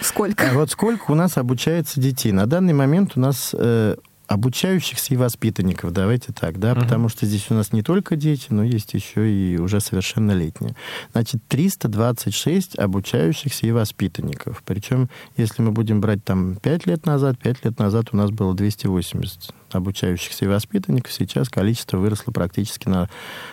сколько? 0.00 0.50
А 0.50 0.54
вот 0.54 0.70
сколько 0.70 1.10
у 1.10 1.14
нас 1.14 1.36
обучается 1.36 2.00
детей? 2.00 2.32
На 2.32 2.46
данный 2.46 2.72
момент 2.72 3.12
у 3.16 3.20
нас 3.20 3.50
э, 3.52 3.96
обучающихся 4.28 5.14
и 5.14 5.16
воспитанников, 5.16 5.92
давайте 5.92 6.32
так, 6.32 6.60
да, 6.60 6.72
uh-huh. 6.72 6.82
потому 6.82 7.08
что 7.08 7.24
здесь 7.24 7.46
у 7.50 7.54
нас 7.54 7.72
не 7.72 7.82
только 7.82 8.14
дети, 8.14 8.48
но 8.50 8.62
есть 8.62 8.92
еще 8.92 9.28
и 9.28 9.58
уже 9.58 9.80
совершеннолетние. 9.80 10.76
Значит, 11.12 11.40
326 11.48 12.78
обучающихся 12.78 13.66
и 13.66 13.72
воспитанников. 13.72 14.62
Причем, 14.66 15.08
если 15.38 15.62
мы 15.62 15.72
будем 15.72 16.02
брать 16.02 16.22
там 16.24 16.56
5 16.56 16.86
лет 16.86 17.06
назад, 17.06 17.38
5 17.38 17.64
лет 17.64 17.78
назад 17.78 18.08
у 18.12 18.16
нас 18.18 18.30
было 18.30 18.54
280 18.54 19.54
обучающихся 19.72 20.44
и 20.44 20.48
воспитанников, 20.48 21.12
сейчас 21.12 21.48
количество 21.48 21.96
выросло 21.96 22.30
практически 22.30 22.88
на, 22.88 23.08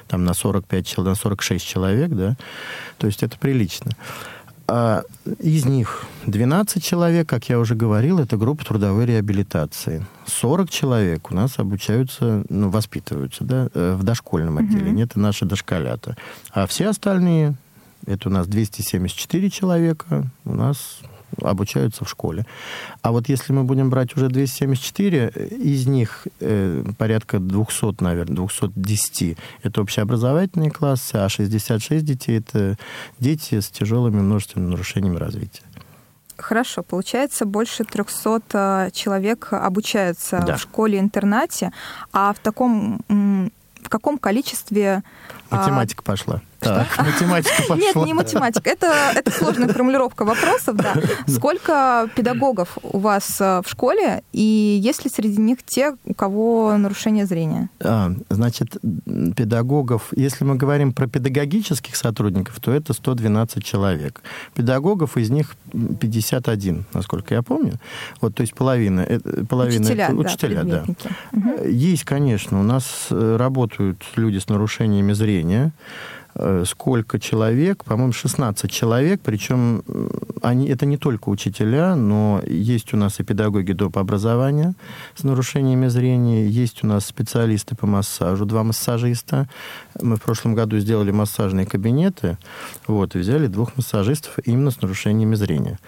там, 0.07 0.25
на 0.25 0.33
45, 0.33 0.97
на 0.97 1.15
46 1.15 1.65
человек, 1.65 2.11
да, 2.11 2.35
то 2.97 3.07
есть 3.07 3.23
это 3.23 3.37
прилично. 3.37 3.91
А 4.67 5.03
из 5.39 5.65
них 5.65 6.05
12 6.25 6.83
человек, 6.83 7.29
как 7.29 7.49
я 7.49 7.59
уже 7.59 7.75
говорил, 7.75 8.19
это 8.19 8.35
группа 8.35 8.65
трудовой 8.65 9.05
реабилитации. 9.05 10.05
40 10.25 10.69
человек 10.69 11.31
у 11.31 11.35
нас 11.35 11.59
обучаются, 11.59 12.43
ну, 12.49 12.69
воспитываются, 12.69 13.43
да, 13.43 13.69
э, 13.73 13.95
в 13.95 14.03
дошкольном 14.03 14.57
отделении. 14.57 15.03
Mm-hmm. 15.03 15.07
Это 15.07 15.19
наши 15.19 15.45
дошколята. 15.45 16.17
А 16.51 16.65
все 16.65 16.89
остальные, 16.89 17.55
это 18.07 18.29
у 18.29 18.31
нас 18.31 18.47
274 18.47 19.49
человека, 19.51 20.25
у 20.45 20.53
нас 20.53 20.99
обучаются 21.41 22.05
в 22.05 22.09
школе. 22.09 22.45
А 23.01 23.11
вот 23.11 23.29
если 23.29 23.53
мы 23.53 23.63
будем 23.63 23.89
брать 23.89 24.15
уже 24.15 24.27
274, 24.27 25.27
из 25.61 25.87
них 25.87 26.27
э, 26.39 26.83
порядка 26.97 27.39
200, 27.39 28.03
наверное, 28.03 28.35
210 28.35 29.37
это 29.63 29.81
общеобразовательные 29.81 30.71
классы, 30.71 31.15
а 31.15 31.29
66 31.29 32.05
детей 32.05 32.39
это 32.39 32.77
дети 33.19 33.59
с 33.59 33.69
тяжелыми 33.69 34.21
множественными 34.21 34.71
нарушениями 34.71 35.17
развития. 35.17 35.63
Хорошо, 36.37 36.83
получается, 36.83 37.45
больше 37.45 37.85
300 37.85 38.41
э, 38.53 38.91
человек 38.91 39.49
обучаются 39.51 40.43
да. 40.45 40.57
в 40.57 40.61
школе-интернате, 40.61 41.71
а 42.11 42.33
в 42.33 42.39
таком 42.39 42.99
в 43.85 43.89
каком 43.89 44.17
количестве... 44.17 45.03
Математика 45.51 46.01
а... 46.03 46.07
пошла. 46.07 46.41
Так, 46.65 47.05
математика 47.05 47.55
пошла. 47.67 47.75
Нет, 47.75 47.95
не 47.95 48.13
математика. 48.13 48.69
Это, 48.69 48.93
это 49.15 49.31
сложная 49.31 49.67
формулировка 49.67 50.25
вопросов, 50.25 50.75
да. 50.75 50.95
Сколько 51.27 52.09
педагогов 52.15 52.77
у 52.83 52.99
вас 52.99 53.37
э, 53.39 53.61
в 53.63 53.69
школе, 53.69 54.23
и 54.33 54.79
есть 54.81 55.03
ли 55.05 55.11
среди 55.11 55.39
них 55.41 55.63
те, 55.63 55.95
у 56.05 56.13
кого 56.13 56.77
нарушение 56.77 57.25
зрения? 57.25 57.69
А, 57.79 58.11
значит, 58.29 58.77
педагогов, 59.35 60.09
если 60.15 60.43
мы 60.43 60.55
говорим 60.55 60.93
про 60.93 61.07
педагогических 61.07 61.95
сотрудников, 61.95 62.59
то 62.59 62.71
это 62.71 62.93
112 62.93 63.63
человек. 63.63 64.21
Педагогов 64.53 65.17
из 65.17 65.29
них 65.29 65.55
51, 65.99 66.85
насколько 66.93 67.33
я 67.33 67.41
помню. 67.41 67.73
Вот, 68.21 68.35
то 68.35 68.41
есть 68.41 68.53
половина. 68.53 69.01
Э, 69.01 69.19
половина 69.47 69.85
учителя, 69.85 70.05
это, 70.05 70.15
учителя, 70.15 70.63
да. 70.63 70.83
да. 70.87 70.93
Угу. 71.31 71.67
Есть, 71.69 72.03
конечно, 72.03 72.59
у 72.59 72.63
нас 72.63 73.07
э, 73.09 73.35
работают 73.37 74.03
люди 74.15 74.37
с 74.37 74.47
нарушениями 74.49 75.13
зрения. 75.13 75.71
Э, 76.37 76.63
сколько 76.67 77.17
человек, 77.17 77.85
по-моему, 77.85 78.11
16 78.11 78.69
человек, 78.69 79.21
причем 79.23 79.83
они, 80.41 80.67
это 80.67 80.85
не 80.85 80.97
только 80.97 81.29
учителя, 81.29 81.95
но 81.95 82.41
есть 82.45 82.93
у 82.93 82.97
нас 82.97 83.21
и 83.21 83.23
педагоги 83.23 83.71
доп. 83.71 83.97
образования 83.97 84.73
с 85.15 85.23
нарушениями 85.23 85.87
зрения, 85.87 86.45
есть 86.45 86.83
у 86.83 86.87
нас 86.87 87.05
специалисты 87.05 87.75
по 87.75 87.87
массажу, 87.87 88.45
два 88.45 88.63
массажиста. 88.63 89.47
Мы 90.01 90.17
в 90.17 90.21
прошлом 90.21 90.55
году 90.55 90.77
сделали 90.79 91.11
массажные 91.11 91.65
кабинеты, 91.65 92.37
вот, 92.85 93.15
и 93.15 93.19
взяли 93.19 93.47
двух 93.47 93.77
массажистов 93.77 94.37
именно 94.43 94.71
с 94.71 94.81
нарушениями 94.81 95.35
зрения. 95.35 95.79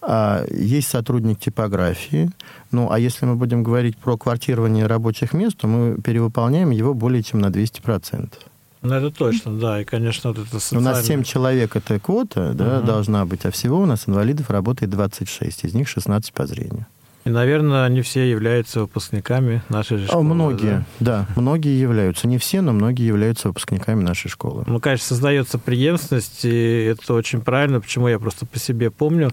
А 0.00 0.44
есть 0.50 0.88
сотрудник 0.88 1.38
типографии. 1.38 2.30
Ну, 2.70 2.90
а 2.90 2.98
если 2.98 3.26
мы 3.26 3.36
будем 3.36 3.62
говорить 3.62 3.98
про 3.98 4.16
квартирование 4.16 4.86
рабочих 4.86 5.34
мест, 5.34 5.58
то 5.58 5.68
мы 5.68 6.00
перевыполняем 6.00 6.70
его 6.70 6.94
более 6.94 7.22
чем 7.22 7.40
на 7.40 7.48
200%. 7.48 8.32
Ну, 8.82 8.94
это 8.94 9.10
точно, 9.10 9.58
да. 9.58 9.80
И, 9.80 9.84
конечно, 9.84 10.30
вот 10.30 10.40
это 10.40 10.58
социальное... 10.58 10.92
У 10.92 10.94
нас 10.94 11.06
7 11.06 11.22
человек 11.22 11.76
это 11.76 11.98
квота, 12.00 12.52
да, 12.52 12.78
угу. 12.78 12.86
должна 12.86 13.24
быть, 13.24 13.44
а 13.44 13.50
всего 13.50 13.80
у 13.80 13.86
нас 13.86 14.08
инвалидов 14.08 14.50
работает 14.50 14.90
26, 14.90 15.64
из 15.64 15.74
них 15.74 15.88
16 15.88 16.32
по 16.32 16.46
зрению. 16.46 16.86
И, 17.24 17.30
наверное, 17.30 17.84
они 17.84 18.02
все 18.02 18.28
являются 18.28 18.80
выпускниками 18.80 19.62
нашей 19.68 19.98
же 19.98 20.06
школы. 20.06 20.24
Многие, 20.24 20.84
да? 20.98 21.26
да, 21.34 21.40
многие 21.40 21.78
являются. 21.78 22.26
Не 22.26 22.38
все, 22.38 22.62
но 22.62 22.72
многие 22.72 23.06
являются 23.06 23.46
выпускниками 23.48 24.02
нашей 24.02 24.28
школы. 24.28 24.64
Ну, 24.66 24.80
конечно, 24.80 25.06
создается 25.06 25.58
преемственность, 25.58 26.44
и 26.44 26.94
это 26.96 27.14
очень 27.14 27.40
правильно. 27.40 27.80
Почему 27.80 28.08
я 28.08 28.18
просто 28.18 28.44
по 28.44 28.58
себе 28.58 28.90
помню, 28.90 29.30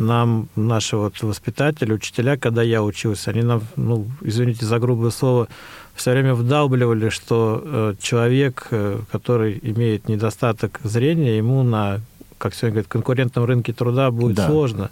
нам 0.00 0.48
наши 0.56 0.96
вот 0.96 1.20
воспитатели, 1.22 1.92
учителя, 1.92 2.36
когда 2.36 2.62
я 2.62 2.82
учился, 2.82 3.30
они 3.30 3.42
нам, 3.42 3.62
ну, 3.76 4.06
извините 4.22 4.66
за 4.66 4.78
грубое 4.78 5.10
слово, 5.10 5.48
все 5.94 6.12
время 6.12 6.34
вдалбливали, 6.34 7.10
что 7.10 7.62
э, 7.62 7.94
человек, 8.00 8.68
э, 8.70 9.00
который 9.12 9.58
имеет 9.62 10.08
недостаток 10.08 10.80
зрения, 10.82 11.36
ему 11.36 11.62
на, 11.62 12.00
как 12.38 12.54
сегодня 12.54 12.72
говорят, 12.74 12.88
конкурентном 12.88 13.44
рынке 13.44 13.72
труда 13.72 14.10
будет 14.10 14.36
да. 14.36 14.46
сложно. 14.48 14.90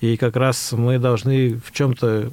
И 0.00 0.16
как 0.16 0.36
раз 0.36 0.72
мы 0.72 0.98
должны 0.98 1.60
в 1.64 1.72
чем-то 1.72 2.30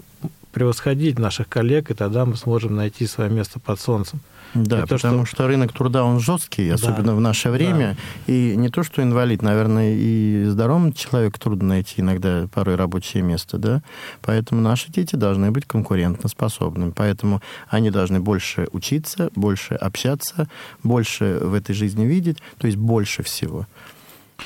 превосходить 0.51 1.19
наших 1.19 1.49
коллег, 1.49 1.91
и 1.91 1.93
тогда 1.93 2.25
мы 2.25 2.36
сможем 2.36 2.75
найти 2.75 3.07
свое 3.07 3.29
место 3.29 3.59
под 3.59 3.79
солнцем. 3.79 4.19
Да, 4.53 4.81
то, 4.81 4.95
потому 4.95 5.25
что... 5.25 5.35
что 5.35 5.47
рынок 5.47 5.73
труда, 5.73 6.03
он 6.03 6.19
жесткий, 6.19 6.69
особенно 6.69 7.07
да, 7.07 7.15
в 7.15 7.19
наше 7.19 7.49
время. 7.49 7.97
Да. 8.27 8.33
И 8.33 8.55
не 8.55 8.69
то, 8.69 8.83
что 8.83 9.01
инвалид, 9.01 9.41
наверное, 9.41 9.93
и 9.95 10.45
здоровому 10.45 10.91
человеку 10.93 11.39
трудно 11.39 11.69
найти 11.69 12.01
иногда 12.01 12.47
порой 12.53 12.75
рабочее 12.75 13.23
место, 13.23 13.57
да. 13.57 13.81
Поэтому 14.21 14.61
наши 14.61 14.91
дети 14.91 15.15
должны 15.15 15.51
быть 15.51 15.65
конкурентоспособными. 15.65 16.91
Поэтому 16.91 17.41
они 17.69 17.89
должны 17.89 18.19
больше 18.19 18.67
учиться, 18.71 19.29
больше 19.35 19.73
общаться, 19.75 20.47
больше 20.83 21.39
в 21.41 21.53
этой 21.53 21.73
жизни 21.73 22.05
видеть, 22.05 22.37
то 22.57 22.67
есть 22.67 22.77
больше 22.77 23.23
всего. 23.23 23.67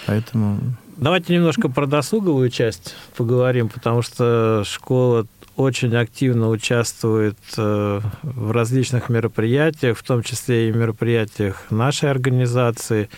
Поэтому... 0.05 0.59
Давайте 0.97 1.33
немножко 1.33 1.69
про 1.69 1.85
досуговую 1.85 2.49
часть 2.49 2.95
поговорим, 3.15 3.69
потому 3.69 4.01
что 4.01 4.63
школа 4.65 5.27
очень 5.57 5.95
активно 5.95 6.49
участвует 6.49 7.37
э, 7.57 7.99
в 8.21 8.51
различных 8.51 9.09
мероприятиях, 9.09 9.97
в 9.97 10.03
том 10.03 10.21
числе 10.21 10.69
и 10.69 10.71
мероприятиях 10.71 11.71
нашей 11.71 12.11
организации. 12.11 13.09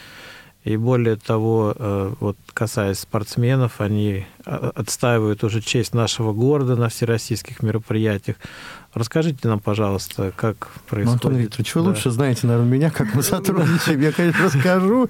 И 0.64 0.78
более 0.78 1.18
того, 1.18 1.74
э, 1.76 2.14
вот 2.22 2.38
касаясь 2.54 3.00
спортсменов, 3.00 3.82
они 3.82 4.26
э, 4.46 4.72
отстаивают 4.74 5.44
уже 5.44 5.62
честь 5.62 5.94
нашего 5.94 6.32
города 6.32 6.78
на 6.78 6.88
всероссийских 6.88 7.62
мероприятиях. 7.62 8.38
Расскажите 8.94 9.48
нам, 9.48 9.60
пожалуйста, 9.60 10.34
как 10.36 10.68
происходит. 10.88 11.24
Ну, 11.24 11.30
Антон 11.30 11.36
Викторович, 11.36 11.76
вы 11.76 11.82
да. 11.82 11.90
лучше 11.90 12.10
знаете, 12.10 12.48
наверное, 12.48 12.70
меня, 12.72 12.90
как 12.90 13.14
мы 13.14 13.22
сотрудничаем. 13.24 14.02
Я, 14.02 14.12
конечно, 14.12 14.46
расскажу, 14.46 15.10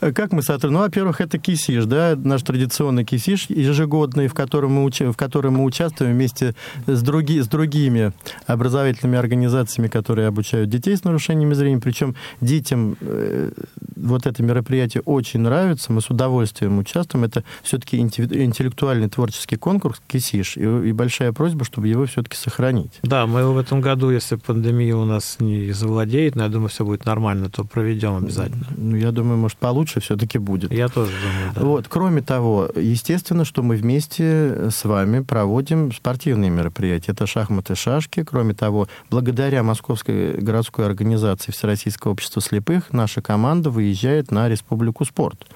как 0.00 0.32
мы 0.32 0.42
сотрудничаем. 0.42 0.72
Ну, 0.72 0.78
во-первых, 0.78 1.20
это 1.20 1.38
кисиш, 1.38 1.84
да, 1.84 2.16
наш 2.16 2.42
традиционный 2.42 3.04
кисиш 3.04 3.46
ежегодный, 3.50 4.28
в 4.28 4.34
котором 4.34 4.72
мы, 4.72 4.84
уч... 4.84 5.00
в 5.00 5.14
котором 5.14 5.54
мы 5.54 5.64
участвуем 5.64 6.12
вместе 6.12 6.54
с, 6.86 7.02
други... 7.02 7.42
с 7.42 7.48
другими 7.48 8.12
образовательными 8.46 9.18
организациями, 9.18 9.88
которые 9.88 10.28
обучают 10.28 10.70
детей 10.70 10.96
с 10.96 11.04
нарушениями 11.04 11.52
зрения. 11.52 11.80
Причем 11.80 12.14
детям 12.40 12.96
э, 13.02 13.50
вот 13.94 14.26
это 14.26 14.42
мероприятие 14.42 15.02
очень 15.02 15.40
нравится, 15.40 15.92
мы 15.92 16.00
с 16.00 16.08
удовольствием 16.08 16.78
участвуем. 16.78 17.24
Это 17.24 17.44
все-таки 17.62 17.98
интеллектуальный 17.98 19.10
творческий 19.10 19.56
конкурс 19.56 20.00
кисиш, 20.06 20.56
и 20.56 20.92
большая 20.92 21.32
просьба, 21.32 21.66
чтобы 21.66 21.88
его 21.88 22.06
все-таки 22.06 22.36
сохранить 22.36 22.85
сохранить. 22.86 23.00
Да, 23.02 23.26
мы 23.26 23.52
в 23.52 23.58
этом 23.58 23.80
году, 23.80 24.10
если 24.10 24.36
пандемия 24.36 24.96
у 24.96 25.04
нас 25.04 25.36
не 25.40 25.72
завладеет, 25.72 26.36
но 26.36 26.44
я 26.44 26.48
думаю, 26.48 26.68
все 26.68 26.84
будет 26.84 27.04
нормально, 27.04 27.50
то 27.50 27.64
проведем 27.64 28.16
обязательно. 28.16 28.66
Ну, 28.76 28.96
я 28.96 29.12
думаю, 29.12 29.38
может, 29.38 29.58
получше 29.58 30.00
все-таки 30.00 30.38
будет. 30.38 30.72
Я 30.72 30.88
тоже 30.88 31.12
думаю, 31.12 31.52
да. 31.54 31.60
Вот, 31.62 31.86
кроме 31.88 32.22
того, 32.22 32.68
естественно, 32.74 33.44
что 33.44 33.62
мы 33.62 33.76
вместе 33.76 34.70
с 34.70 34.84
вами 34.84 35.20
проводим 35.20 35.92
спортивные 35.92 36.50
мероприятия. 36.50 37.12
Это 37.12 37.26
шахматы, 37.26 37.74
шашки. 37.74 38.22
Кроме 38.22 38.54
того, 38.54 38.88
благодаря 39.10 39.62
Московской 39.62 40.32
городской 40.34 40.86
организации 40.86 41.52
Всероссийского 41.52 42.12
общества 42.12 42.42
слепых, 42.42 42.92
наша 42.92 43.22
команда 43.22 43.70
выезжает 43.70 44.30
на 44.30 44.48
Республику 44.48 45.04
спорт 45.04 45.46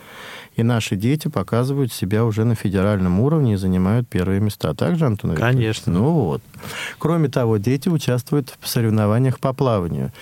и 0.61 0.63
наши 0.63 0.97
дети 0.97 1.29
показывают 1.29 1.93
себя 1.93 2.25
уже 2.25 2.45
на 2.45 2.55
федеральном 2.55 3.21
уровне 3.21 3.55
и 3.55 3.57
занимают 3.57 4.09
первые 4.09 4.41
места. 4.41 4.75
Так 4.75 4.97
же, 4.97 5.07
Антон 5.07 5.33
Викторович? 5.33 5.57
Конечно. 5.57 5.93
Ну 5.93 6.11
вот. 6.11 6.43
Кроме 6.99 7.29
того, 7.29 7.57
дети 7.57 7.89
участвуют 7.89 8.55
в 8.61 8.69
соревнованиях 8.69 9.41
по 9.41 9.53
плаванию. 9.53 10.13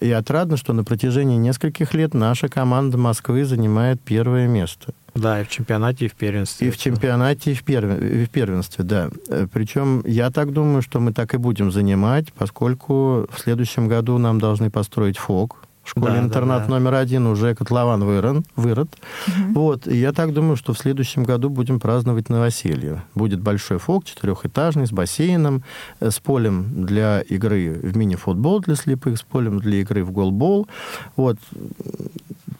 И 0.00 0.10
отрадно, 0.10 0.56
что 0.56 0.72
на 0.72 0.84
протяжении 0.84 1.36
нескольких 1.36 1.94
лет 1.94 2.14
наша 2.14 2.48
команда 2.48 2.96
Москвы 2.96 3.44
занимает 3.44 4.00
первое 4.00 4.46
место. 4.46 4.94
Да, 5.14 5.40
и 5.40 5.44
в 5.44 5.48
чемпионате, 5.48 6.04
и 6.04 6.08
в 6.08 6.14
первенстве. 6.14 6.68
И 6.68 6.70
в 6.70 6.78
чемпионате, 6.78 7.50
и 7.50 7.54
в, 7.54 7.64
первенстве, 7.64 8.84
да. 8.84 9.10
Э, 9.28 9.48
Причем 9.52 10.02
я 10.06 10.30
так 10.30 10.52
думаю, 10.52 10.80
что 10.80 11.00
мы 11.00 11.12
так 11.12 11.34
и 11.34 11.38
будем 11.38 11.72
занимать, 11.72 12.32
поскольку 12.32 13.26
в 13.32 13.38
следующем 13.38 13.88
году 13.88 14.18
нам 14.18 14.38
должны 14.38 14.70
построить 14.70 15.18
ФОК, 15.18 15.56
школе-интернат 15.88 16.62
да, 16.62 16.66
да, 16.66 16.70
номер 16.70 16.94
один 16.94 17.26
уже 17.26 17.54
котлован 17.54 18.04
вырон, 18.04 18.44
вырод. 18.56 18.88
Угу. 19.26 19.60
Вот, 19.60 19.88
и 19.88 19.96
я 19.96 20.12
так 20.12 20.32
думаю, 20.32 20.56
что 20.56 20.72
в 20.72 20.78
следующем 20.78 21.24
году 21.24 21.50
будем 21.50 21.80
праздновать 21.80 22.28
новоселье. 22.28 23.02
Будет 23.14 23.40
большой 23.40 23.78
фок, 23.78 24.04
четырехэтажный, 24.04 24.86
с 24.86 24.92
бассейном, 24.92 25.62
э, 26.00 26.10
с 26.10 26.18
полем 26.18 26.84
для 26.86 27.20
игры 27.20 27.80
в 27.82 27.96
мини-футбол 27.96 28.60
для 28.60 28.74
слепых, 28.74 29.18
с 29.18 29.22
полем 29.22 29.58
для 29.58 29.80
игры 29.80 30.04
в 30.04 30.12
голбол. 30.12 30.68
Вот. 31.16 31.38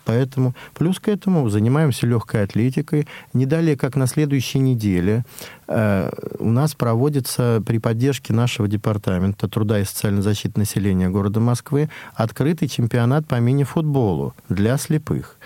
Поэтому 0.08 0.54
плюс 0.72 0.98
к 0.98 1.08
этому 1.08 1.46
занимаемся 1.50 2.06
легкой 2.06 2.44
атлетикой. 2.44 3.06
Не 3.34 3.44
далее, 3.44 3.76
как 3.76 3.94
на 3.94 4.06
следующей 4.06 4.58
неделе, 4.58 5.26
э, 5.66 6.10
у 6.38 6.48
нас 6.48 6.74
проводится 6.74 7.62
при 7.66 7.76
поддержке 7.76 8.32
нашего 8.32 8.68
департамента 8.68 9.48
труда 9.48 9.80
и 9.80 9.84
социальной 9.84 10.22
защиты 10.22 10.58
населения 10.60 11.10
города 11.10 11.40
Москвы 11.40 11.90
открытый 12.14 12.68
чемпионат 12.68 13.28
по 13.28 13.34
мини-футболу 13.34 14.34
для 14.48 14.78
слепых. 14.78 15.36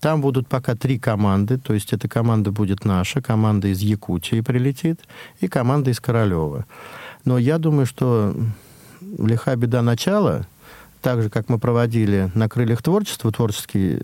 Там 0.00 0.22
будут 0.22 0.48
пока 0.48 0.74
три 0.76 0.98
команды, 0.98 1.58
то 1.58 1.74
есть 1.74 1.92
эта 1.92 2.08
команда 2.08 2.52
будет 2.52 2.86
наша, 2.86 3.20
команда 3.20 3.68
из 3.68 3.80
Якутии 3.80 4.40
прилетит 4.40 5.00
и 5.40 5.46
команда 5.46 5.90
из 5.90 6.00
Королева. 6.00 6.64
Но 7.26 7.36
я 7.36 7.58
думаю, 7.58 7.84
что 7.84 8.34
лиха 9.02 9.54
беда 9.56 9.82
начала, 9.82 10.46
так 11.06 11.22
же, 11.22 11.30
как 11.30 11.48
мы 11.48 11.60
проводили 11.60 12.32
на 12.34 12.48
крыльях 12.48 12.82
творчества, 12.82 13.30
творческий 13.30 14.00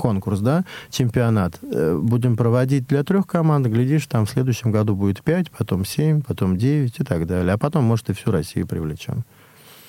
конкурс, 0.00 0.40
да, 0.40 0.64
чемпионат, 0.88 1.58
э, 1.60 1.94
будем 2.02 2.38
проводить 2.38 2.86
для 2.86 3.04
трех 3.04 3.26
команд, 3.26 3.66
глядишь, 3.66 4.06
там 4.06 4.24
в 4.24 4.30
следующем 4.30 4.70
году 4.70 4.96
будет 4.96 5.22
пять, 5.22 5.50
потом 5.50 5.84
семь, 5.84 6.22
потом 6.22 6.56
девять 6.56 7.00
и 7.00 7.04
так 7.04 7.26
далее. 7.26 7.52
А 7.52 7.58
потом, 7.58 7.84
может, 7.84 8.08
и 8.08 8.14
всю 8.14 8.30
Россию 8.30 8.66
привлечем. 8.66 9.24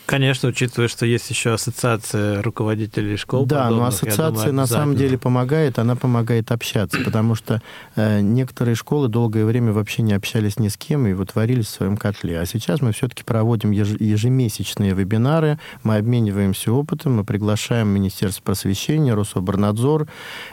Конечно, 0.09 0.49
учитывая, 0.49 0.87
что 0.87 1.05
есть 1.05 1.29
еще 1.29 1.53
ассоциация 1.53 2.41
руководителей 2.41 3.15
школ. 3.15 3.45
Да, 3.45 3.69
но 3.69 3.85
ассоциация 3.85 4.31
думаю, 4.31 4.53
на 4.55 4.65
самом 4.65 4.95
деле 4.95 5.19
помогает, 5.19 5.77
она 5.77 5.95
помогает 5.95 6.51
общаться, 6.51 6.97
потому 7.05 7.35
что 7.35 7.61
э, 7.95 8.19
некоторые 8.21 8.73
школы 8.73 9.07
долгое 9.07 9.45
время 9.45 9.71
вообще 9.71 10.01
не 10.01 10.13
общались 10.13 10.57
ни 10.57 10.67
с 10.67 10.77
кем 10.77 11.05
и 11.05 11.13
вот 11.13 11.35
варились 11.35 11.67
в 11.67 11.69
своем 11.69 11.95
котле. 11.95 12.39
А 12.39 12.47
сейчас 12.47 12.81
мы 12.81 12.91
все-таки 12.91 13.23
проводим 13.23 13.69
ежемесячные 13.69 14.95
вебинары, 14.95 15.59
мы 15.83 15.97
обмениваемся 15.97 16.73
опытом, 16.73 17.17
мы 17.17 17.23
приглашаем 17.23 17.89
Министерство 17.89 18.41
просвещения, 18.41 19.13
Рособорнадзор, 19.13 20.07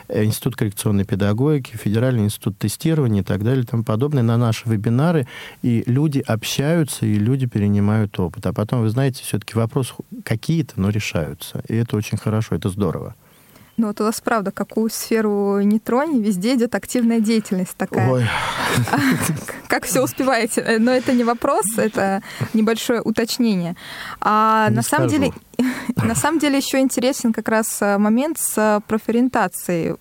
э, 0.07 0.23
Институт 0.23 0.55
коррекционной 0.55 1.05
педагогики, 1.05 1.75
Федеральный 1.75 2.25
институт 2.25 2.59
тестирования 2.59 3.23
и 3.23 3.25
так 3.25 3.43
далее 3.43 3.63
и 3.63 3.65
тому 3.65 3.83
подобное 3.83 4.21
на 4.21 4.37
наши 4.37 4.69
вебинары, 4.69 5.27
и 5.63 5.83
люди 5.87 6.19
общаются, 6.19 7.07
и 7.07 7.15
люди 7.15 7.47
перенимают 7.47 8.19
опыт. 8.19 8.45
А 8.45 8.53
потом, 8.53 8.81
вы 8.81 8.89
знаете, 8.89 9.23
все-таки 9.23 9.46
все-таки 9.47 9.57
вопросы 9.57 9.93
какие-то, 10.23 10.73
но 10.77 10.89
решаются. 10.89 11.61
И 11.67 11.75
это 11.75 11.97
очень 11.97 12.17
хорошо, 12.17 12.55
это 12.55 12.69
здорово. 12.69 13.15
Ну 13.77 13.87
вот 13.87 14.01
у 14.01 14.05
вас 14.05 14.19
правда, 14.21 14.51
какую 14.51 14.89
сферу 14.89 15.61
не 15.61 15.79
тронь, 15.79 16.19
везде 16.23 16.55
идет 16.55 16.73
активная 16.73 17.19
деятельность 17.19 17.77
такая. 17.77 18.09
Ой. 18.09 18.25
Как 19.67 19.85
все 19.85 20.01
успеваете? 20.01 20.61
Э, 20.61 20.79
но 20.79 20.91
это 20.91 21.13
не 21.13 21.23
вопрос, 21.23 21.65
это 21.77 22.23
небольшое 22.53 23.01
уточнение. 23.01 23.75
А 24.19 24.69
на 24.71 24.81
самом 24.81 25.09
деле, 25.09 25.31
на 25.95 26.15
самом 26.15 26.39
деле 26.39 26.57
еще 26.57 26.79
интересен 26.79 27.33
как 27.33 27.49
раз 27.49 27.81
э, 27.81 27.99
момент 27.99 28.39
с 28.39 28.81
профориентацией 28.87 29.95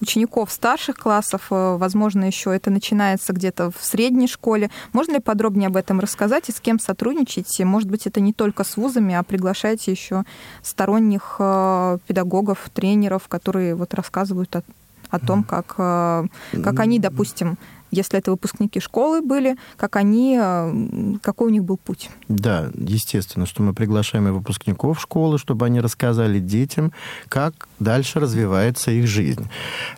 учеников 0.00 0.50
старших 0.50 0.96
классов, 0.96 1.46
э, 1.50 1.76
возможно, 1.76 2.24
еще 2.24 2.54
это 2.54 2.70
начинается 2.70 3.32
где-то 3.32 3.70
в 3.70 3.84
средней 3.84 4.28
школе. 4.28 4.70
Можно 4.92 5.14
ли 5.14 5.20
подробнее 5.20 5.68
об 5.68 5.76
этом 5.76 6.00
рассказать 6.00 6.48
и 6.48 6.52
с 6.52 6.60
кем 6.60 6.78
сотрудничаете? 6.78 7.64
Может 7.64 7.90
быть, 7.90 8.06
это 8.06 8.20
не 8.20 8.32
только 8.32 8.64
с 8.64 8.76
вузами, 8.76 9.14
а 9.14 9.22
приглашаете 9.22 9.90
еще 9.90 10.24
сторонних 10.62 11.36
э, 11.38 11.98
педагогов, 12.06 12.70
тренеров, 12.72 13.28
которые 13.28 13.74
вот 13.74 13.94
рассказывают 13.94 14.54
о, 14.56 14.62
о 15.10 15.18
том, 15.18 15.44
как, 15.44 15.74
э, 15.78 16.26
как 16.62 16.80
они, 16.80 16.98
допустим, 16.98 17.58
если 17.90 18.18
это 18.18 18.30
выпускники 18.30 18.80
школы 18.80 19.22
были, 19.22 19.56
как 19.76 19.96
они, 19.96 20.38
э, 20.40 21.16
какой 21.22 21.48
у 21.48 21.50
них 21.50 21.64
был 21.64 21.76
путь. 21.76 22.10
Да, 22.28 22.70
естественно, 22.74 23.46
что 23.46 23.62
мы 23.62 23.74
приглашаем 23.74 24.28
и 24.28 24.30
выпускников 24.30 25.00
школы, 25.00 25.38
чтобы 25.38 25.66
они 25.66 25.80
рассказали 25.80 26.38
детям, 26.38 26.92
как 27.28 27.68
дальше 27.78 28.20
развивается 28.20 28.90
их 28.90 29.06
жизнь. 29.06 29.48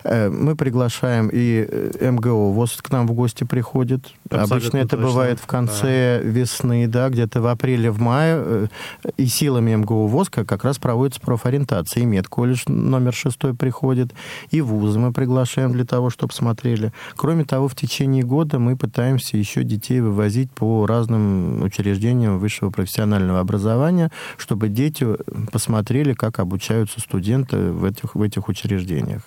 Э, 0.03 0.29
мы 0.29 0.55
приглашаем 0.55 1.29
и 1.31 1.67
э, 1.69 2.11
МГО 2.11 2.51
ВОЗ 2.51 2.79
к 2.81 2.89
нам 2.91 3.07
в 3.07 3.13
гости 3.13 3.43
приходит. 3.43 4.11
Абсолютно 4.25 4.55
Обычно 4.55 4.77
это 4.77 4.89
точно. 4.89 5.05
бывает 5.05 5.39
в 5.39 5.45
конце 5.45 6.19
да. 6.23 6.29
весны, 6.29 6.87
да, 6.87 7.09
где-то 7.09 7.41
в 7.41 7.47
апреле, 7.47 7.91
в 7.91 7.99
мае. 7.99 8.69
И 9.17 9.27
силами 9.27 9.75
МГУ 9.75 10.07
ВОЗ 10.07 10.29
как 10.29 10.63
раз 10.63 10.77
проводится 10.77 11.21
профориентация. 11.21 12.03
И 12.03 12.05
медколледж 12.05 12.63
номер 12.67 13.13
шестой 13.13 13.53
приходит, 13.53 14.13
и 14.51 14.61
вузы 14.61 14.99
мы 14.99 15.13
приглашаем 15.13 15.71
для 15.71 15.85
того, 15.85 16.09
чтобы 16.09 16.33
смотрели. 16.33 16.91
Кроме 17.15 17.45
того, 17.45 17.67
в 17.67 17.75
течение 17.83 18.23
года 18.23 18.59
мы 18.59 18.77
пытаемся 18.77 19.35
еще 19.35 19.63
детей 19.63 19.99
вывозить 19.99 20.49
по 20.51 20.85
разным 20.85 21.63
учреждениям 21.63 22.39
высшего 22.39 22.69
профессионального 22.69 23.41
образования, 23.41 24.09
чтобы 24.37 24.69
дети 24.69 25.05
посмотрели, 25.51 26.13
как 26.13 26.39
обучаются 26.39 27.01
студенты 27.01 27.57
в 27.57 27.83
этих, 27.83 28.15
в 28.15 28.21
этих 28.21 28.47
учреждениях. 28.47 29.23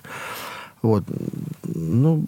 Вот. 0.81 1.05
Ну, 1.65 2.25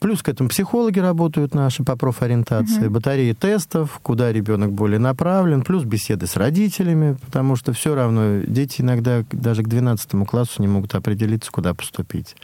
Плюс 0.00 0.22
к 0.22 0.30
этому 0.30 0.48
психологи 0.48 0.98
работают 0.98 1.54
наши 1.54 1.84
по 1.84 1.94
профориентации, 1.94 2.86
угу. 2.86 2.94
батареи 2.94 3.34
тестов, 3.34 4.00
куда 4.02 4.32
ребенок 4.32 4.72
более 4.72 4.98
направлен, 4.98 5.62
плюс 5.62 5.84
беседы 5.84 6.26
с 6.26 6.36
родителями, 6.36 7.18
потому 7.26 7.54
что 7.54 7.74
все 7.74 7.94
равно 7.94 8.40
дети 8.46 8.80
иногда 8.80 9.24
даже 9.30 9.62
к 9.62 9.68
12 9.68 10.26
классу 10.26 10.62
не 10.62 10.68
могут 10.68 10.94
определиться, 10.94 11.52
куда 11.52 11.74
поступить. 11.74 12.34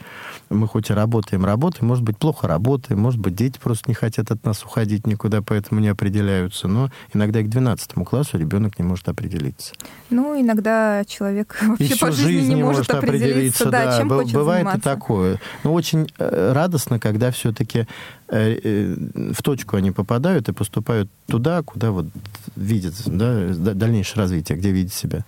Мы 0.51 0.67
хоть 0.67 0.91
и 0.91 0.93
работаем, 0.93 1.45
работаем, 1.45 1.87
может 1.87 2.03
быть, 2.03 2.17
плохо 2.17 2.47
работаем, 2.47 2.99
может 2.99 3.19
быть, 3.19 3.33
дети 3.33 3.59
просто 3.61 3.89
не 3.89 3.95
хотят 3.95 4.29
от 4.29 4.45
нас 4.45 4.63
уходить 4.63 5.07
никуда, 5.07 5.41
поэтому 5.41 5.81
не 5.81 5.87
определяются, 5.87 6.67
но 6.67 6.91
иногда 7.13 7.39
и 7.39 7.43
к 7.43 7.49
12 7.49 7.93
классу 8.05 8.37
ребенок 8.37 8.77
не 8.77 8.85
может 8.85 9.09
определиться. 9.09 9.73
Ну, 10.11 10.39
иногда 10.39 11.03
человек 11.05 11.57
вообще 11.61 11.85
Еще 11.85 12.05
по 12.05 12.11
жизни, 12.11 12.31
жизни 12.31 12.53
не 12.53 12.63
может 12.63 12.89
определиться, 12.91 13.27
определиться 13.27 13.65
да, 13.71 13.85
да, 13.85 13.97
чем 13.97 14.09
хочет 14.09 14.33
Бывает 14.33 14.67
заниматься. 14.67 14.89
и 14.91 14.93
такое. 14.93 15.41
Но 15.63 15.73
очень 15.73 16.07
э, 16.19 16.51
радостно, 16.53 16.99
когда 16.99 17.31
все 17.31 17.46
все-таки 17.47 17.87
э, 18.27 18.59
э, 18.63 18.95
в 19.33 19.41
точку 19.41 19.77
они 19.77 19.91
попадают 19.91 20.49
и 20.49 20.53
поступают 20.53 21.09
туда, 21.27 21.63
куда 21.63 21.91
вот 21.91 22.07
видят 22.55 22.93
да, 23.05 23.53
дальнейшее 23.73 24.21
развитие, 24.23 24.57
где 24.57 24.71
видят 24.71 24.93
себя. 24.93 25.23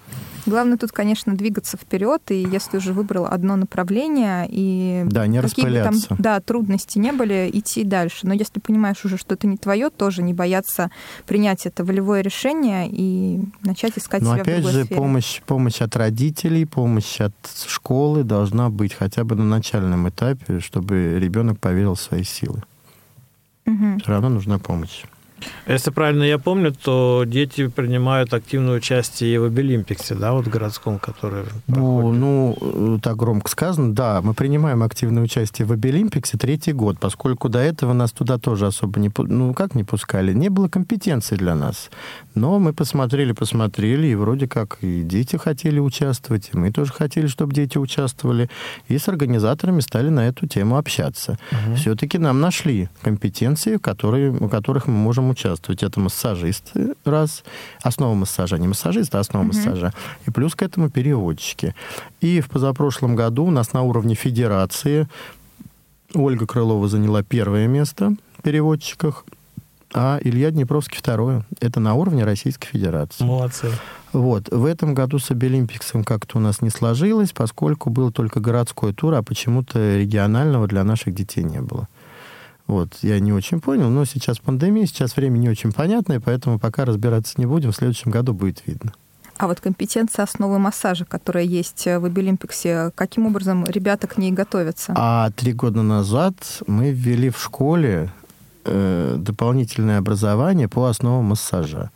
Главное 0.46 0.78
тут, 0.78 0.92
конечно, 0.92 1.36
двигаться 1.36 1.78
вперед, 1.78 2.22
и 2.30 2.48
если 2.52 2.78
уже 2.78 2.94
выбрал 2.94 3.26
одно 3.26 3.56
направление, 3.56 4.48
и 4.50 5.04
да, 5.06 5.28
не 5.28 5.42
какие 5.42 5.66
бы 5.66 5.84
там 5.84 6.18
да, 6.18 6.40
трудности 6.40 6.98
не 6.98 7.12
были, 7.12 7.50
идти 7.54 7.84
дальше. 7.84 8.28
Но 8.28 8.34
если 8.34 8.60
понимаешь 8.60 9.04
уже, 9.06 9.18
что 9.18 9.36
это 9.36 9.48
не 9.48 9.58
твое, 9.58 9.90
тоже 9.90 10.22
не 10.22 10.34
бояться 10.34 10.92
принять 11.26 11.66
это 11.66 11.84
волевое 11.84 12.22
решение 12.22 12.88
и 12.90 13.42
начать 13.62 13.98
искать 13.98 14.22
Но 14.22 14.34
себя 14.34 14.42
опять 14.42 14.64
в 14.64 14.72
же, 14.72 14.84
сфере. 14.84 14.96
помощь, 14.96 15.42
помощь 15.46 15.82
от 15.82 15.96
родителей, 15.96 16.66
помощь 16.66 17.22
от 17.22 17.34
школы 17.68 18.24
должна 18.24 18.70
быть 18.70 18.94
хотя 18.94 19.24
бы 19.24 19.36
на 19.36 19.44
начальном 19.44 20.10
этапе, 20.10 20.60
чтобы 20.60 21.20
ребенок 21.20 21.60
поверил 21.60 21.96
в 21.96 22.02
свои 22.02 22.24
силы. 22.24 22.64
Угу. 23.66 24.00
Все 24.02 24.12
равно 24.12 24.30
нужна 24.30 24.58
помощь. 24.60 25.04
Если 25.68 25.92
правильно 25.92 26.24
я 26.24 26.38
помню, 26.38 26.74
то 26.74 27.24
дети 27.26 27.68
принимают 27.68 28.34
активное 28.34 28.78
участие 28.78 29.36
и 29.36 29.38
в 29.38 29.44
Обилимпиксе, 29.44 30.16
да, 30.16 30.34
вот 30.34 30.48
городском, 30.48 31.00
который 31.00 31.44
ну, 31.68 32.12
ну, 32.12 33.00
так 33.00 33.16
громко 33.18 33.50
сказано, 33.50 33.94
да, 33.94 34.22
мы 34.22 34.34
принимаем 34.34 34.84
активное 34.84 35.24
участие 35.24 35.66
в 35.68 35.72
Обилимпиксе 35.72 36.38
третий 36.38 36.74
год, 36.74 36.98
поскольку 37.00 37.50
до 37.50 37.60
этого 37.60 37.94
нас 37.94 38.12
туда 38.12 38.38
тоже 38.38 38.68
особо 38.68 39.00
не, 39.00 39.12
ну, 39.18 39.54
как 39.54 39.76
не 39.76 39.84
пускали, 39.84 40.34
не 40.34 40.50
было 40.50 40.68
компетенции 40.68 41.36
для 41.36 41.56
нас. 41.56 41.90
Но 42.36 42.60
мы 42.60 42.74
посмотрели, 42.74 43.32
посмотрели, 43.32 44.08
и 44.08 44.16
вроде 44.16 44.48
как 44.48 44.78
и 44.82 45.02
дети 45.02 45.36
хотели 45.36 45.80
участвовать, 45.80 46.50
и 46.54 46.58
мы 46.58 46.72
тоже 46.72 46.94
хотели, 46.94 47.28
чтобы 47.28 47.54
дети 47.54 47.78
участвовали, 47.78 48.50
и 48.88 48.98
с 48.98 49.08
организаторами 49.08 49.82
стали 49.82 50.10
на 50.10 50.28
эту 50.28 50.48
тему 50.48 50.78
общаться. 50.78 51.38
Угу. 51.52 51.76
Все-таки 51.76 52.18
нам 52.18 52.40
нашли 52.42 52.90
компетенции, 53.02 53.78
которые, 53.78 54.32
у 54.32 54.50
которых 54.50 54.88
мы 54.88 54.94
можем 54.94 55.29
участвовать. 55.30 55.84
Это 55.84 56.00
массажисты, 56.00 56.96
раз. 57.06 57.44
Основа 57.82 58.14
массажа, 58.16 58.58
не 58.58 58.68
массажист, 58.68 59.14
а 59.16 59.20
основа 59.20 59.44
mm-hmm. 59.44 59.48
массажа. 59.48 59.94
И 60.28 60.32
плюс 60.32 60.56
к 60.56 60.62
этому 60.62 60.90
переводчики. 60.90 61.76
И 62.22 62.42
в 62.42 62.50
позапрошлом 62.50 63.16
году 63.16 63.46
у 63.46 63.52
нас 63.52 63.74
на 63.74 63.82
уровне 63.84 64.16
федерации 64.16 65.08
Ольга 66.14 66.48
Крылова 66.48 66.88
заняла 66.88 67.24
первое 67.24 67.68
место 67.68 68.16
в 68.38 68.42
переводчиках. 68.42 69.26
а 69.94 70.20
Илья 70.24 70.52
Днепровский 70.52 70.98
второе. 70.98 71.46
Это 71.60 71.80
на 71.80 71.94
уровне 71.96 72.24
Российской 72.24 72.68
Федерации. 72.68 73.24
Молодцы. 73.24 73.70
Вот. 74.14 74.50
В 74.50 74.66
этом 74.66 74.94
году 74.94 75.20
с 75.20 75.32
Обилимпиксом 75.32 76.04
как-то 76.04 76.38
у 76.38 76.42
нас 76.42 76.62
не 76.62 76.70
сложилось, 76.70 77.32
поскольку 77.32 77.90
был 77.90 78.12
только 78.12 78.40
городской 78.40 78.94
тур, 78.94 79.14
а 79.14 79.24
почему-то 79.24 79.98
регионального 79.98 80.68
для 80.68 80.84
наших 80.84 81.14
детей 81.14 81.44
не 81.44 81.62
было. 81.62 81.88
Вот, 82.70 83.00
я 83.02 83.20
не 83.20 83.34
очень 83.34 83.62
понял, 83.62 83.90
но 83.90 84.06
сейчас 84.06 84.38
пандемия, 84.38 84.86
сейчас 84.86 85.16
время 85.16 85.40
не 85.40 85.50
очень 85.50 85.72
понятное, 85.72 86.20
поэтому 86.20 86.60
пока 86.60 86.86
разбираться 86.86 87.34
не 87.38 87.48
будем, 87.48 87.72
в 87.72 87.76
следующем 87.76 88.12
году 88.12 88.32
будет 88.32 88.62
видно. 88.68 88.94
А 89.38 89.48
вот 89.48 89.60
компетенция 89.60 90.22
основы 90.22 90.60
массажа, 90.60 91.04
которая 91.04 91.46
есть 91.46 91.86
в 91.86 92.06
Обилимпиксе, 92.06 92.92
каким 92.94 93.26
образом 93.26 93.66
ребята 93.66 94.06
к 94.06 94.20
ней 94.20 94.32
готовятся? 94.32 94.94
А 94.96 95.32
три 95.32 95.54
года 95.54 95.82
назад 95.82 96.36
мы 96.68 96.92
ввели 96.92 97.32
в 97.32 97.42
школе 97.42 98.12
э, 98.66 99.16
дополнительное 99.18 99.98
образование 99.98 100.68
по 100.68 100.86
основам 100.86 101.26
массажа. 101.26 101.90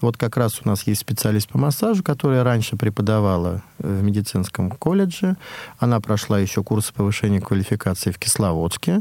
Вот 0.00 0.16
как 0.16 0.36
раз 0.36 0.60
у 0.64 0.68
нас 0.68 0.84
есть 0.86 1.00
специалист 1.00 1.48
по 1.48 1.58
массажу, 1.58 2.04
которая 2.04 2.44
раньше 2.44 2.76
преподавала 2.76 3.62
в 3.78 4.04
медицинском 4.04 4.70
колледже. 4.70 5.36
Она 5.80 5.98
прошла 5.98 6.38
еще 6.38 6.62
курсы 6.62 6.94
повышения 6.94 7.40
квалификации 7.40 8.12
в 8.12 8.18
Кисловодске. 8.18 9.00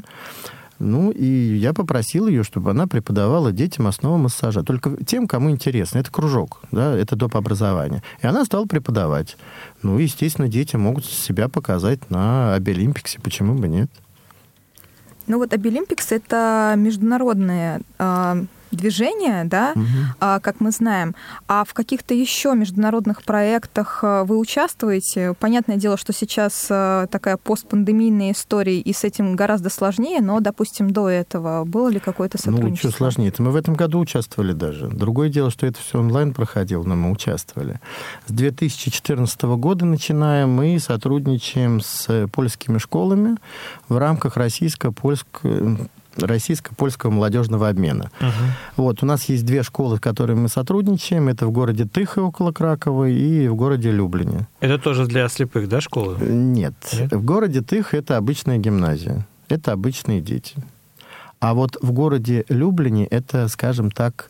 Ну, 0.82 1.12
и 1.12 1.26
я 1.26 1.74
попросил 1.74 2.28
ее, 2.28 2.44
чтобы 2.44 2.72
она 2.72 2.88
преподавала 2.88 3.52
детям 3.52 3.86
основы 3.86 4.18
массажа. 4.18 4.64
Только 4.64 5.04
тем, 5.06 5.28
кому 5.28 5.52
интересно. 5.52 6.00
Это 6.00 6.12
кружок, 6.12 6.62
да, 6.72 6.96
это 6.98 7.16
доп. 7.16 7.36
образование. 7.36 8.02
И 8.22 8.28
она 8.28 8.44
стала 8.46 8.66
преподавать. 8.66 9.38
Ну, 9.84 10.00
естественно, 10.00 10.48
дети 10.48 10.78
могут 10.78 11.06
себя 11.06 11.50
показать 11.50 12.10
на 12.10 12.56
Абилимпиксе. 12.56 13.20
Почему 13.22 13.54
бы 13.54 13.68
нет? 13.68 13.92
Ну 15.28 15.38
вот 15.38 15.54
Абилимпикс— 15.54 16.08
это 16.12 16.74
международная 16.76 17.82
а, 18.00 18.44
движение, 18.72 19.44
да, 19.46 19.74
угу. 19.76 20.40
как 20.42 20.60
мы 20.60 20.72
знаем. 20.72 21.16
А 21.48 21.64
в 21.66 21.74
каких-то 21.74 22.14
еще 22.14 22.54
международных 22.56 23.24
проектах 23.24 24.00
э, 24.04 24.24
вы 24.24 24.38
участвуете? 24.38 25.34
Понятное 25.40 25.78
дело, 25.78 25.98
что 25.98 26.14
сейчас 26.14 26.68
э, 26.70 27.08
такая 27.12 27.38
постпандемийная 27.38 28.32
история, 28.32 28.80
и 28.80 28.94
с 28.94 29.04
этим 29.04 29.36
гораздо 29.36 29.70
сложнее, 29.70 30.22
но, 30.22 30.40
допустим, 30.40 30.92
до 30.92 31.10
этого 31.10 31.66
было 31.66 31.90
ли 31.90 32.00
какое-то 32.00 32.38
сотрудничество? 32.38 32.88
Ну, 32.88 32.92
что 32.92 32.98
сложнее? 32.98 33.30
Это 33.30 33.42
мы 33.44 33.52
в 33.52 33.56
этом 33.56 33.74
году 33.74 34.00
участвовали 34.00 34.54
даже. 34.54 34.88
Другое 34.88 35.30
дело, 35.30 35.52
что 35.52 35.66
это 35.66 35.80
все 35.80 36.00
онлайн 36.00 36.34
проходило, 36.34 36.84
но 36.84 36.96
мы 36.96 37.12
участвовали. 37.12 37.80
С 38.28 38.32
2014 38.32 39.42
года 39.42 39.86
начинаем 39.86 40.52
мы 40.52 40.80
сотрудничаем 40.80 41.82
с 41.82 42.28
польскими 42.32 42.78
школами 42.78 43.38
в 43.90 43.98
рамках 43.98 44.38
российско-польского 44.38 45.90
российско-польского 46.18 47.12
молодежного 47.12 47.70
обмена. 47.70 48.12
Uh-huh. 48.20 48.32
Вот, 48.78 49.04
у 49.04 49.06
нас 49.06 49.26
есть 49.26 49.46
две 49.46 49.64
школы, 49.64 49.98
с 49.98 50.00
которыми 50.00 50.42
мы 50.42 50.50
сотрудничаем. 50.50 51.30
Это 51.30 51.48
в 51.48 51.52
городе 51.52 51.86
Тыхо 51.86 52.20
около 52.20 52.52
Кракова 52.52 53.08
и 53.08 53.48
в 53.48 53.56
городе 53.56 53.92
Люблине. 53.92 54.48
Это 54.60 54.78
тоже 54.78 55.06
для 55.06 55.28
слепых, 55.30 55.68
да, 55.70 55.82
школы? 55.82 56.18
Нет. 56.20 56.74
Нет? 56.94 57.12
В 57.12 57.24
городе 57.24 57.62
Тых 57.62 57.94
это 57.94 58.18
обычная 58.18 58.58
гимназия. 58.58 59.26
Это 59.48 59.72
обычные 59.72 60.22
дети. 60.22 60.56
А 61.40 61.54
вот 61.54 61.78
в 61.82 61.92
городе 61.92 62.46
Люблине 62.50 63.06
это, 63.06 63.48
скажем 63.48 63.90
так, 63.90 64.30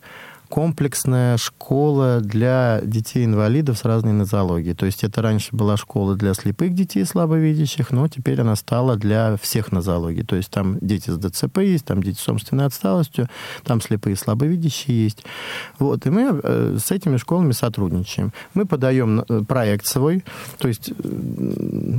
комплексная 0.51 1.37
школа 1.37 2.19
для 2.19 2.81
детей-инвалидов 2.83 3.77
с 3.77 3.85
разной 3.85 4.11
нозологией. 4.11 4.75
То 4.75 4.85
есть 4.85 5.05
это 5.05 5.21
раньше 5.21 5.55
была 5.55 5.77
школа 5.77 6.15
для 6.15 6.33
слепых 6.33 6.73
детей 6.73 7.05
слабовидящих, 7.05 7.91
но 7.91 8.09
теперь 8.09 8.41
она 8.41 8.57
стала 8.57 8.97
для 8.97 9.37
всех 9.41 9.71
нозологий. 9.71 10.23
То 10.23 10.35
есть 10.35 10.49
там 10.49 10.77
дети 10.81 11.09
с 11.09 11.17
ДЦП 11.17 11.59
есть, 11.59 11.85
там 11.85 12.03
дети 12.03 12.19
с 12.19 12.27
умственной 12.27 12.65
отсталостью, 12.65 13.29
там 13.63 13.79
слепые 13.79 14.17
слабовидящие 14.17 15.05
есть. 15.05 15.23
Вот, 15.79 16.05
и 16.05 16.09
мы 16.09 16.41
э, 16.43 16.77
с 16.77 16.91
этими 16.91 17.15
школами 17.15 17.53
сотрудничаем. 17.53 18.33
Мы 18.53 18.65
подаем 18.65 19.21
э, 19.21 19.43
проект 19.47 19.85
свой, 19.85 20.25
то 20.57 20.67
есть 20.67 20.91
э, 20.91 20.93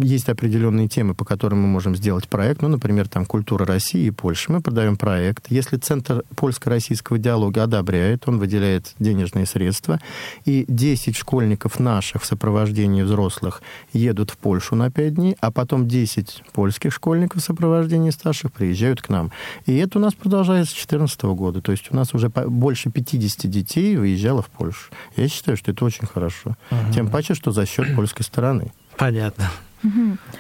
есть 0.03 0.29
определенные 0.29 0.89
темы, 0.89 1.15
по 1.15 1.25
которым 1.25 1.63
мы 1.63 1.69
можем 1.69 1.97
сделать 1.97 2.29
проект, 2.29 2.61
ну, 2.61 2.69
например, 2.69 3.09
там 3.09 3.25
культура 3.25 3.65
России 3.65 4.09
и 4.09 4.11
Польши. 4.11 4.53
Мы 4.53 4.61
подаем 4.61 4.99
проект. 4.99 5.47
Если 5.49 5.79
Центр 5.79 6.23
польско-российского 6.37 7.19
диалога 7.19 7.63
одобряет, 7.63 8.29
он 8.29 8.42
выделяет 8.43 8.95
денежные 8.99 9.47
средства, 9.47 10.01
и 10.45 10.65
10 10.67 11.17
школьников 11.17 11.79
наших 11.79 12.23
в 12.23 12.27
сопровождении 12.27 13.03
взрослых 13.03 13.63
едут 13.93 14.31
в 14.31 14.37
Польшу 14.37 14.75
на 14.75 14.91
5 14.91 15.15
дней, 15.15 15.37
а 15.41 15.53
потом 15.53 15.87
10 15.87 16.43
польских 16.53 16.93
школьников 16.93 17.41
в 17.41 17.45
сопровождении 17.45 18.11
старших 18.11 18.53
приезжают 18.53 19.01
к 19.01 19.09
нам. 19.09 19.31
И 19.67 19.77
это 19.77 19.99
у 19.99 20.03
нас 20.03 20.15
продолжается 20.15 20.73
с 20.73 20.75
2014 20.75 21.23
года. 21.23 21.61
То 21.61 21.71
есть 21.71 21.93
у 21.93 21.97
нас 21.97 22.15
уже 22.15 22.29
больше 22.29 22.91
50 22.91 23.49
детей 23.49 23.97
выезжало 23.97 24.43
в 24.43 24.49
Польшу. 24.49 24.91
Я 25.17 25.29
считаю, 25.29 25.57
что 25.57 25.71
это 25.71 25.85
очень 25.85 26.07
хорошо. 26.07 26.57
Угу. 26.71 26.93
Тем 26.93 27.09
паче, 27.09 27.35
что 27.35 27.53
за 27.53 27.65
счет 27.65 27.95
польской 27.95 28.25
стороны. 28.25 28.73
Понятно. 28.97 29.51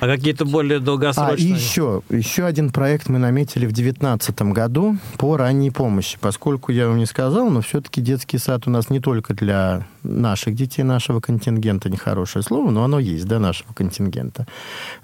А 0.01 0.07
какие-то 0.07 0.45
более 0.45 0.80
долгосрочные? 0.80 1.55
А, 1.55 1.57
еще, 1.57 2.03
еще 2.11 2.45
один 2.45 2.70
проект 2.70 3.09
мы 3.09 3.18
наметили 3.18 3.66
в 3.66 3.72
2019 3.72 4.43
году 4.53 4.97
по 5.18 5.36
ранней 5.36 5.70
помощи. 5.70 6.18
Поскольку 6.20 6.72
я 6.72 6.88
вам 6.88 6.99
не 6.99 7.07
сказал, 7.07 7.51
но 7.51 7.61
все-таки 7.61 8.01
детский 8.01 8.38
сад 8.38 8.66
у 8.66 8.70
нас 8.70 8.90
не 8.90 9.01
только 9.01 9.34
для 9.34 9.86
наших 10.03 10.55
детей, 10.55 10.82
нашего 10.82 11.20
контингента, 11.20 11.88
нехорошее 11.88 12.43
слово, 12.43 12.70
но 12.70 12.84
оно 12.84 12.99
есть, 12.99 13.26
да, 13.26 13.38
нашего 13.38 13.72
контингента, 13.72 14.47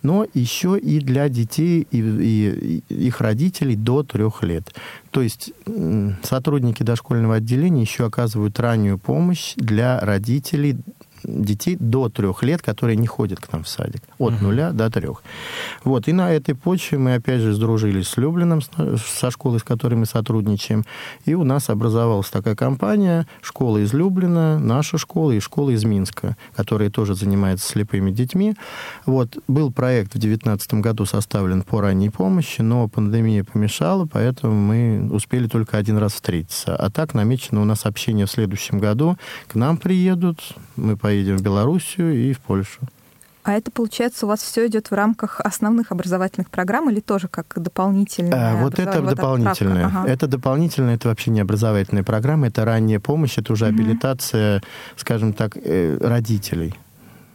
но 0.02 0.26
еще 0.34 0.78
и 0.78 1.00
для 1.00 1.28
детей 1.28 1.86
и, 1.90 1.98
и, 1.98 2.82
и 2.88 3.06
их 3.06 3.20
родителей 3.20 3.76
до 3.76 4.02
трех 4.02 4.42
лет. 4.42 4.74
То 5.10 5.22
есть 5.22 5.52
сотрудники 6.22 6.82
дошкольного 6.82 7.36
отделения 7.36 7.82
еще 7.82 8.06
оказывают 8.06 8.58
раннюю 8.60 8.98
помощь 8.98 9.54
для 9.56 10.00
родителей 10.00 10.76
детей 11.24 11.76
до 11.78 12.08
трех 12.08 12.42
лет, 12.42 12.62
которые 12.62 12.96
не 12.96 13.06
ходят 13.06 13.40
к 13.40 13.52
нам 13.52 13.64
в 13.64 13.68
садик. 13.68 14.02
От 14.18 14.40
нуля 14.40 14.72
до 14.72 14.90
трех. 14.90 15.22
Вот. 15.84 16.08
И 16.08 16.12
на 16.12 16.32
этой 16.32 16.54
почве 16.54 16.98
мы, 16.98 17.14
опять 17.14 17.40
же, 17.40 17.52
сдружились 17.52 18.08
с 18.08 18.16
Люблином, 18.16 18.60
со 18.62 19.30
школой, 19.30 19.60
с 19.60 19.62
которой 19.62 19.94
мы 19.94 20.06
сотрудничаем. 20.06 20.84
И 21.24 21.34
у 21.34 21.44
нас 21.44 21.70
образовалась 21.70 22.30
такая 22.30 22.54
компания, 22.54 23.26
школа 23.42 23.78
из 23.78 23.92
Люблина, 23.92 24.58
наша 24.58 24.98
школа 24.98 25.32
и 25.32 25.40
школа 25.40 25.70
из 25.70 25.84
Минска, 25.84 26.36
которая 26.54 26.90
тоже 26.90 27.14
занимается 27.14 27.68
слепыми 27.68 28.10
детьми. 28.10 28.54
Вот. 29.06 29.38
Был 29.48 29.72
проект 29.72 30.14
в 30.14 30.18
2019 30.18 30.74
году 30.74 31.04
составлен 31.04 31.62
по 31.62 31.80
ранней 31.80 32.10
помощи, 32.10 32.60
но 32.60 32.88
пандемия 32.88 33.44
помешала, 33.44 34.06
поэтому 34.06 34.54
мы 34.54 35.08
успели 35.10 35.46
только 35.46 35.78
один 35.78 35.98
раз 35.98 36.14
встретиться. 36.14 36.76
А 36.76 36.90
так 36.90 37.14
намечено 37.14 37.62
у 37.62 37.64
нас 37.64 37.84
общение 37.84 38.26
в 38.26 38.30
следующем 38.30 38.78
году. 38.78 39.16
К 39.46 39.54
нам 39.54 39.76
приедут, 39.76 40.40
мы 40.76 40.96
поедем 41.08 41.38
в 41.38 41.42
Белоруссию 41.42 42.12
и 42.12 42.34
в 42.34 42.40
Польшу. 42.40 42.80
А 43.42 43.54
это, 43.54 43.70
получается, 43.70 44.26
у 44.26 44.28
вас 44.28 44.42
все 44.42 44.66
идет 44.66 44.90
в 44.90 44.94
рамках 44.94 45.40
основных 45.40 45.90
образовательных 45.90 46.50
программ 46.50 46.90
или 46.90 47.00
тоже 47.00 47.28
как 47.28 47.46
дополнительное? 47.56 48.52
А, 48.52 48.62
вот 48.62 48.78
это 48.78 49.00
вот 49.00 49.14
дополнительное. 49.14 49.86
Ага. 49.86 50.06
Это 50.06 50.26
дополнительное, 50.26 50.96
это 50.96 51.08
вообще 51.08 51.30
не 51.30 51.40
образовательная 51.40 52.02
программа, 52.04 52.48
это 52.48 52.66
ранняя 52.66 53.00
помощь, 53.00 53.38
это 53.38 53.54
уже 53.54 53.64
угу. 53.64 53.74
абилитация, 53.74 54.62
скажем 54.96 55.32
так, 55.32 55.56
э, 55.56 55.96
родителей. 55.98 56.74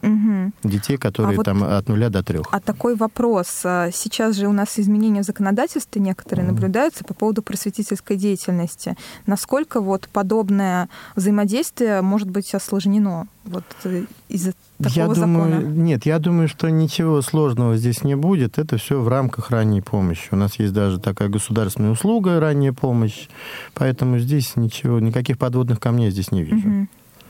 Угу. 0.04 0.52
Детей, 0.64 0.96
которые 0.96 1.34
а 1.34 1.36
вот 1.36 1.44
там 1.44 1.62
от 1.64 1.88
нуля 1.88 2.10
до 2.10 2.22
трех. 2.22 2.46
А 2.50 2.60
такой 2.60 2.94
вопрос. 2.96 3.62
А 3.64 3.90
сейчас 3.92 4.36
же 4.36 4.46
у 4.46 4.52
нас 4.52 4.78
изменения 4.78 5.22
в 5.22 5.24
законодательстве 5.24 6.00
некоторые 6.00 6.46
угу. 6.46 6.54
наблюдаются 6.54 7.04
по 7.04 7.14
поводу 7.14 7.42
просветительской 7.42 8.16
деятельности. 8.16 8.96
Насколько 9.26 9.80
вот 9.80 10.08
подобное 10.12 10.88
взаимодействие 11.16 12.02
может 12.02 12.30
быть 12.30 12.54
осложнено 12.54 13.26
вот 13.44 13.64
э, 13.84 14.04
из-за 14.28 14.52
такого 14.78 14.94
я 14.94 15.14
закона? 15.14 15.60
Думаю, 15.60 15.68
нет, 15.70 16.06
я 16.06 16.18
думаю, 16.18 16.48
что 16.48 16.70
ничего 16.70 17.20
сложного 17.22 17.76
здесь 17.76 18.02
не 18.02 18.14
будет. 18.14 18.58
Это 18.58 18.78
все 18.78 19.00
в 19.00 19.08
рамках 19.08 19.50
ранней 19.50 19.82
помощи. 19.82 20.28
У 20.30 20.36
нас 20.36 20.58
есть 20.58 20.72
даже 20.72 20.98
такая 20.98 21.28
государственная 21.28 21.90
услуга 21.90 22.40
ранняя 22.40 22.72
помощь, 22.72 23.28
поэтому 23.74 24.18
здесь 24.18 24.56
ничего, 24.56 24.98
никаких 25.00 25.38
подводных 25.38 25.80
камней 25.80 26.10
здесь 26.10 26.32
не 26.32 26.42
вижу. 26.42 26.68
Угу. 26.68 26.86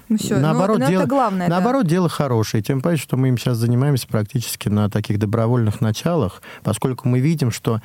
Ну, 0.08 0.18
все. 0.18 0.38
Наоборот, 0.38 0.78
но, 0.78 0.84
но 0.84 0.90
дело, 0.90 1.02
это 1.02 1.10
главное. 1.10 1.48
Наоборот, 1.48 1.84
да. 1.84 1.90
дело 1.90 2.08
хорошее. 2.08 2.62
Тем 2.62 2.80
паче, 2.80 3.02
что 3.02 3.16
мы 3.16 3.28
им 3.28 3.38
сейчас 3.38 3.56
занимаемся 3.56 4.06
практически 4.06 4.68
на 4.68 4.90
таких 4.90 5.18
добровольных 5.18 5.80
началах, 5.80 6.42
поскольку 6.62 7.08
мы 7.08 7.20
видим, 7.20 7.50
что 7.50 7.80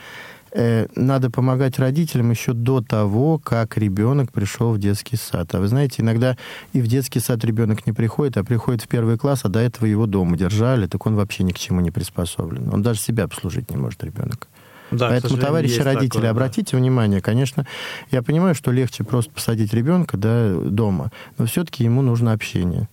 э, 0.51 0.87
надо 0.95 1.29
помогать 1.29 1.79
родителям 1.79 2.31
еще 2.31 2.53
до 2.53 2.81
того, 2.81 3.39
как 3.39 3.77
ребенок 3.77 4.31
пришел 4.31 4.73
в 4.73 4.79
детский 4.79 5.15
сад. 5.15 5.53
А 5.55 5.59
вы 5.59 5.67
знаете, 5.67 6.01
иногда 6.01 6.37
и 6.73 6.81
в 6.81 6.87
детский 6.87 7.19
сад 7.19 7.43
ребенок 7.45 7.85
не 7.85 7.93
приходит, 7.93 8.37
а 8.37 8.43
приходит 8.43 8.83
в 8.83 8.87
первый 8.87 9.17
класс, 9.17 9.41
а 9.43 9.49
до 9.49 9.59
этого 9.59 9.85
его 9.85 10.05
дома 10.05 10.37
держали, 10.37 10.87
так 10.87 11.05
он 11.05 11.15
вообще 11.15 11.43
ни 11.43 11.51
к 11.51 11.59
чему 11.59 11.81
не 11.81 11.91
приспособлен. 11.91 12.69
Он 12.73 12.81
даже 12.81 12.99
себя 12.99 13.25
обслужить 13.25 13.69
не 13.71 13.77
может, 13.77 14.03
ребенок. 14.03 14.47
Да, 14.91 15.09
Поэтому, 15.09 15.37
товарищи 15.37 15.79
родители, 15.79 16.09
такое, 16.09 16.31
обратите 16.31 16.71
да. 16.71 16.77
внимание, 16.77 17.21
конечно, 17.21 17.65
я 18.11 18.21
понимаю, 18.21 18.55
что 18.55 18.71
легче 18.71 19.03
просто 19.03 19.31
посадить 19.31 19.73
ребенка 19.73 20.17
да, 20.17 20.53
дома, 20.53 21.11
но 21.37 21.45
все-таки 21.45 21.83
ему 21.83 22.01
нужно 22.01 22.33
общение. 22.33 22.87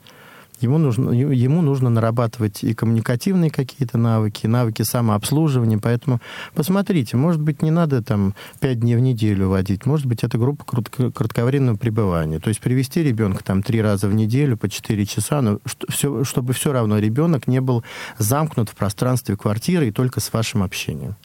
Ему 0.61 0.79
нужно, 0.79 1.11
ему 1.11 1.61
нужно 1.61 1.91
нарабатывать 1.91 2.65
и 2.65 2.73
коммуникативные 2.73 3.51
какие-то 3.51 3.99
навыки, 3.99 4.47
и 4.47 4.49
навыки 4.49 4.83
самообслуживания. 4.83 5.79
Поэтому 5.79 6.21
посмотрите, 6.55 7.19
может 7.19 7.43
быть, 7.43 7.61
не 7.61 7.71
надо 7.71 8.03
там 8.03 8.35
пять 8.59 8.81
дней 8.81 8.97
в 8.97 9.01
неделю 9.01 9.49
водить, 9.49 9.85
может 9.85 10.07
быть, 10.07 10.25
это 10.25 10.39
группа 10.39 10.65
кратковременного 10.65 11.77
пребывания. 11.77 12.41
То 12.41 12.49
есть 12.49 12.61
привести 12.61 13.03
ребенка 13.03 13.45
там 13.45 13.63
три 13.63 13.83
раза 13.83 14.09
в 14.09 14.15
неделю 14.15 14.57
по 14.57 14.71
четыре 14.71 15.05
часа, 15.05 15.43
но 15.43 15.59
все, 15.91 16.25
чтобы 16.25 16.55
все 16.55 16.73
равно 16.73 16.99
ребенок 16.99 17.47
не 17.47 17.61
был 17.61 17.85
замкнут 18.17 18.71
в 18.71 18.75
пространстве 18.75 19.37
квартиры 19.37 19.89
и 19.89 19.93
только 19.93 20.21
с 20.21 20.33
вашим 20.33 20.63
общением. 20.63 21.17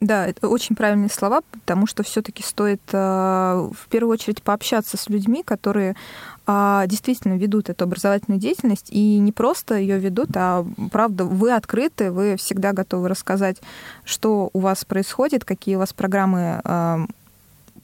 Да, 0.00 0.28
это 0.28 0.48
очень 0.48 0.76
правильные 0.76 1.10
слова, 1.10 1.40
потому 1.50 1.88
что 1.88 2.04
все-таки 2.04 2.44
стоит 2.44 2.80
э, 2.92 2.96
в 2.96 3.88
первую 3.90 4.12
очередь 4.12 4.44
пообщаться 4.44 4.96
с 4.96 5.08
людьми, 5.08 5.42
которые 5.42 5.96
э, 6.46 6.84
действительно 6.86 7.36
ведут 7.36 7.68
эту 7.68 7.82
образовательную 7.82 8.40
деятельность 8.40 8.90
и 8.90 9.18
не 9.18 9.32
просто 9.32 9.74
ее 9.74 9.98
ведут, 9.98 10.30
а 10.36 10.64
правда 10.92 11.24
вы 11.24 11.52
открыты, 11.52 12.12
вы 12.12 12.36
всегда 12.36 12.72
готовы 12.72 13.08
рассказать, 13.08 13.56
что 14.04 14.50
у 14.52 14.60
вас 14.60 14.84
происходит, 14.84 15.44
какие 15.44 15.74
у 15.74 15.80
вас 15.80 15.92
программы 15.92 16.60
э, 16.62 17.06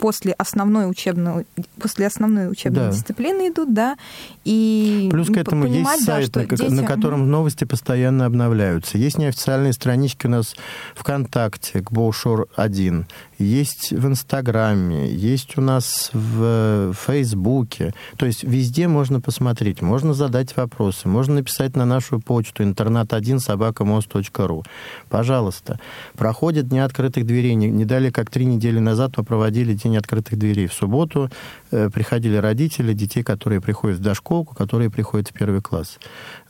после 0.05 0.33
основной 0.33 0.91
учебной, 0.91 1.47
после 1.81 2.09
основной 2.09 2.53
учебной 2.53 2.89
да. 2.89 2.91
дисциплины 2.91 3.49
идут, 3.49 3.73
да, 3.73 3.97
и 4.45 5.09
Плюс 5.11 5.29
к 5.29 5.37
этому 5.39 5.63
понимать, 5.63 5.95
есть 5.95 6.05
сайт, 6.05 6.31
да, 6.31 6.43
на, 6.43 6.47
дети... 6.47 6.71
на 6.71 6.83
котором 6.83 7.31
новости 7.31 7.65
постоянно 7.65 8.27
обновляются. 8.27 8.99
Есть 8.99 9.17
неофициальные 9.17 9.73
странички 9.73 10.27
у 10.27 10.29
нас 10.29 10.57
ВКонтакте, 10.95 11.81
к 11.81 11.91
Боушор 11.91 12.49
1, 12.55 13.07
есть 13.39 13.93
в 13.93 14.07
Инстаграме, 14.07 15.11
есть 15.11 15.57
у 15.57 15.61
нас 15.61 16.11
в 16.13 16.93
Фейсбуке. 17.07 17.95
То 18.17 18.27
есть 18.27 18.45
везде 18.45 18.89
можно 18.89 19.23
посмотреть, 19.23 19.81
можно 19.83 20.15
задать 20.15 20.55
вопросы, 20.57 21.09
можно 21.09 21.37
написать 21.37 21.77
на 21.77 21.85
нашу 21.85 22.21
почту 22.21 22.63
интернат1 22.63 23.39
собакамост.ру. 23.39 24.65
Пожалуйста. 25.09 25.81
Проходят 26.15 26.69
дни 26.69 26.79
открытых 26.79 27.27
дверей. 27.27 27.55
Не, 27.55 27.71
не 27.71 27.85
дали, 27.85 28.11
как 28.11 28.31
три 28.31 28.45
недели 28.45 28.79
назад 28.79 29.17
мы 29.17 29.25
проводили 29.25 29.73
день 29.75 29.94
открытых 29.97 30.39
дверей. 30.39 30.67
В 30.67 30.75
субботу 30.75 31.31
э, 31.71 31.91
приходили 31.91 32.37
родители 32.37 32.93
детей, 32.93 33.23
которые 33.23 33.61
приходят 33.61 33.99
в 33.99 34.03
дошколку, 34.03 34.55
которые 34.55 34.91
приходят 34.91 35.29
в 35.29 35.33
первый 35.33 35.61
класс. 35.61 35.99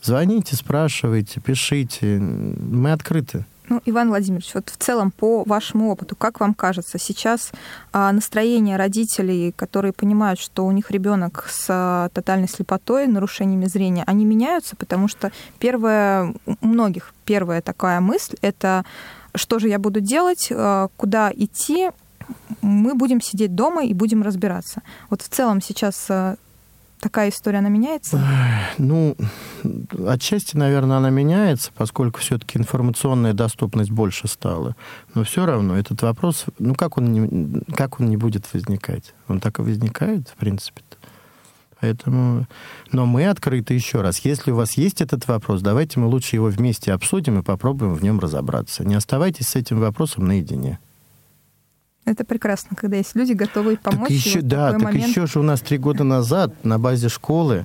Звоните, 0.03 0.57
спрашивайте, 0.57 1.41
пишите. 1.41 2.19
Мы 2.19 2.93
открыты. 2.93 3.45
Ну, 3.69 3.81
Иван 3.87 4.09
Владимирович, 4.09 4.53
вот 4.55 4.69
в 4.69 4.77
целом 4.77 5.11
по 5.11 5.43
вашему 5.45 5.91
опыту, 5.91 6.17
как 6.17 6.39
вам 6.41 6.53
кажется, 6.53 6.99
сейчас 6.99 7.51
а, 7.93 8.13
настроение 8.13 8.77
родителей, 8.77 9.53
которые 9.53 9.95
понимают, 9.95 10.39
что 10.39 10.67
у 10.67 10.73
них 10.73 10.91
ребенок 10.91 11.47
с 11.49 11.67
а, 11.71 12.11
тотальной 12.11 12.49
слепотой, 12.49 13.07
нарушениями 13.07 13.65
зрения, 13.65 14.05
они 14.07 14.27
меняются, 14.27 14.77
потому 14.77 15.09
что 15.09 15.33
первое, 15.59 16.35
у 16.47 16.67
многих 16.67 17.15
первая 17.25 17.63
такая 17.63 18.01
мысль 18.01 18.37
это 18.43 18.85
что 19.37 19.59
же 19.59 19.69
я 19.69 19.79
буду 19.79 20.01
делать, 20.01 20.49
а, 20.53 20.89
куда 20.97 21.33
идти, 21.35 21.91
мы 22.63 22.95
будем 22.95 23.21
сидеть 23.21 23.55
дома 23.55 23.85
и 23.85 23.95
будем 23.95 24.23
разбираться. 24.23 24.83
Вот 25.11 25.23
в 25.23 25.29
целом 25.29 25.61
сейчас 25.61 26.07
э, 26.09 26.37
такая 27.01 27.29
история, 27.31 27.59
она 27.59 27.69
меняется? 27.69 28.21
Ну, 28.79 29.17
отчасти, 30.07 30.57
наверное, 30.57 30.97
она 30.97 31.11
меняется, 31.11 31.71
поскольку 31.75 32.21
все-таки 32.21 32.59
информационная 32.59 33.35
доступность 33.35 33.91
больше 33.91 34.27
стала. 34.29 34.75
Но 35.15 35.25
все 35.25 35.47
равно 35.47 35.77
этот 35.77 36.03
вопрос, 36.03 36.47
ну, 36.59 36.75
как 36.75 36.99
он 36.99 37.13
не, 37.13 37.61
как 37.75 38.01
он 38.01 38.09
не 38.09 38.17
будет 38.17 38.53
возникать? 38.53 39.15
Он 39.29 39.41
так 39.41 39.59
и 39.59 39.63
возникает, 39.63 40.29
в 40.29 40.37
принципе. 40.37 40.81
-то. 40.81 40.97
Поэтому... 41.85 42.47
Но 42.93 43.05
мы 43.05 43.27
открыты 43.27 43.75
еще 43.75 44.01
раз. 44.01 44.21
Если 44.21 44.53
у 44.53 44.57
вас 44.57 44.79
есть 44.79 45.03
этот 45.03 45.29
вопрос, 45.29 45.61
давайте 45.61 46.01
мы 46.01 46.07
лучше 46.07 46.37
его 46.37 46.47
вместе 46.47 46.95
обсудим 46.95 47.39
и 47.39 47.43
попробуем 47.43 47.93
в 47.93 48.03
нем 48.03 48.21
разобраться. 48.21 48.85
Не 48.85 48.95
оставайтесь 48.95 49.49
с 49.49 49.57
этим 49.57 49.81
вопросом 49.81 50.27
наедине. 50.27 50.79
Это 52.05 52.25
прекрасно, 52.25 52.77
когда 52.77 52.99
есть 52.99 53.15
люди, 53.15 53.33
готовые 53.33 53.79
помочь. 53.79 54.09
Так 54.09 54.11
еще, 54.11 54.43
да, 54.43 54.73
так 54.73 54.83
момент... 54.83 55.09
еще 55.09 55.27
же 55.27 55.41
у 55.41 55.43
нас 55.43 55.61
три 55.61 55.79
года 55.79 56.05
назад 56.05 56.53
на 56.65 56.79
базе 56.79 57.09
школы 57.09 57.65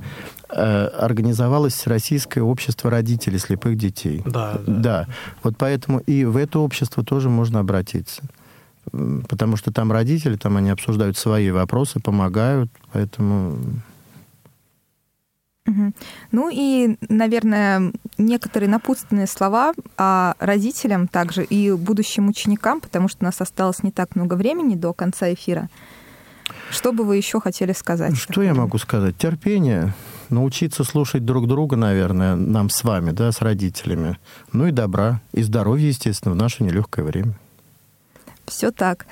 э, 0.50 0.86
организовалось 0.88 1.86
Российское 1.88 2.42
общество 2.42 2.90
родителей 2.90 3.38
слепых 3.38 3.78
детей. 3.78 4.22
Да, 4.26 4.60
да. 4.66 4.74
Да. 4.80 5.08
Вот 5.44 5.58
поэтому 5.58 6.00
и 6.00 6.24
в 6.24 6.38
это 6.38 6.60
общество 6.60 7.04
тоже 7.04 7.30
можно 7.30 7.60
обратиться. 7.60 8.22
Потому 8.92 9.58
что 9.58 9.72
там 9.72 9.92
родители, 9.92 10.36
там 10.36 10.58
они 10.58 10.70
обсуждают 10.70 11.18
свои 11.18 11.52
вопросы, 11.52 12.00
помогают. 12.00 12.72
Поэтому 12.94 13.58
ну 16.32 16.50
и, 16.52 16.98
наверное, 17.08 17.92
некоторые 18.18 18.70
напутственные 18.70 19.28
слова 19.28 19.74
а 19.98 20.36
родителям 20.40 21.08
также 21.08 21.44
и 21.44 21.72
будущим 21.72 22.28
ученикам, 22.30 22.82
потому 22.82 23.08
что 23.08 23.20
у 23.22 23.26
нас 23.26 23.42
осталось 23.42 23.84
не 23.84 23.92
так 23.92 24.16
много 24.16 24.36
времени 24.36 24.76
до 24.76 24.94
конца 24.94 25.32
эфира. 25.34 25.70
Что 26.72 26.94
бы 26.94 27.04
вы 27.04 27.18
еще 27.18 27.40
хотели 27.40 27.74
сказать? 27.74 28.16
Что 28.18 28.42
я 28.42 28.54
могу 28.54 28.78
сказать? 28.78 29.18
Терпение, 29.18 29.94
научиться 30.30 30.84
слушать 30.84 31.26
друг 31.26 31.48
друга, 31.48 31.76
наверное, 31.76 32.36
нам 32.36 32.70
с 32.70 32.84
вами, 32.84 33.12
да, 33.12 33.32
с 33.32 33.42
родителями. 33.42 34.18
Ну 34.52 34.68
и 34.68 34.72
добра, 34.72 35.22
и 35.34 35.42
здоровья, 35.42 35.88
естественно, 35.88 36.34
в 36.34 36.38
наше 36.38 36.64
нелегкое 36.64 37.06
время. 37.06 37.34
Все 38.46 38.72
так. 38.72 39.06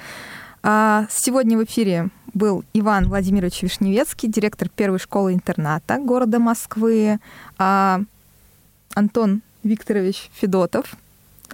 А 0.63 1.05
сегодня 1.09 1.57
в 1.57 1.63
эфире 1.63 2.09
был 2.33 2.63
Иван 2.73 3.07
Владимирович 3.07 3.63
Вишневецкий, 3.63 4.29
директор 4.29 4.69
первой 4.69 4.99
школы-интерната 4.99 5.97
города 5.97 6.39
Москвы, 6.39 7.19
а 7.57 8.01
Антон 8.93 9.41
Викторович 9.63 10.29
Федотов, 10.33 10.95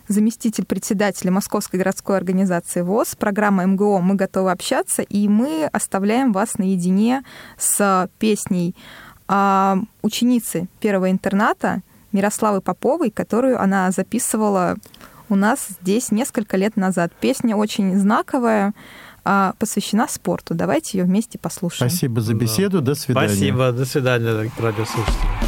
заместитель 0.08 0.66
председателя 0.66 1.32
Московской 1.32 1.80
городской 1.80 2.18
организации 2.18 2.82
ВОЗ, 2.82 3.16
программа 3.16 3.66
МГО 3.66 4.00
«Мы 4.00 4.16
готовы 4.16 4.52
общаться», 4.52 5.02
и 5.02 5.28
мы 5.28 5.66
оставляем 5.72 6.32
вас 6.32 6.58
наедине 6.58 7.24
с 7.58 8.10
песней 8.20 8.76
а, 9.28 9.80
ученицы 10.02 10.68
первого 10.80 11.12
интерната 11.12 11.82
Мирославы 12.12 12.62
Поповой, 12.62 13.10
которую 13.10 13.60
она 13.60 13.90
записывала 13.92 14.76
у 15.30 15.36
нас 15.36 15.68
здесь 15.82 16.12
несколько 16.12 16.58
лет 16.58 16.76
назад. 16.76 17.12
Песня 17.20 17.56
очень 17.56 17.98
знаковая, 17.98 18.74
а, 19.26 19.54
посвящена 19.60 20.08
спорту. 20.08 20.54
Давайте 20.54 20.98
ее 20.98 21.06
вместе 21.06 21.38
послушаем. 21.38 21.90
Спасибо 21.90 22.22
за 22.22 22.34
беседу. 22.34 22.82
До 22.82 22.96
свидания. 22.96 23.28
Спасибо. 23.30 23.72
До 23.72 23.86
свидания, 23.86 24.52
радиослушатели. 24.60 25.43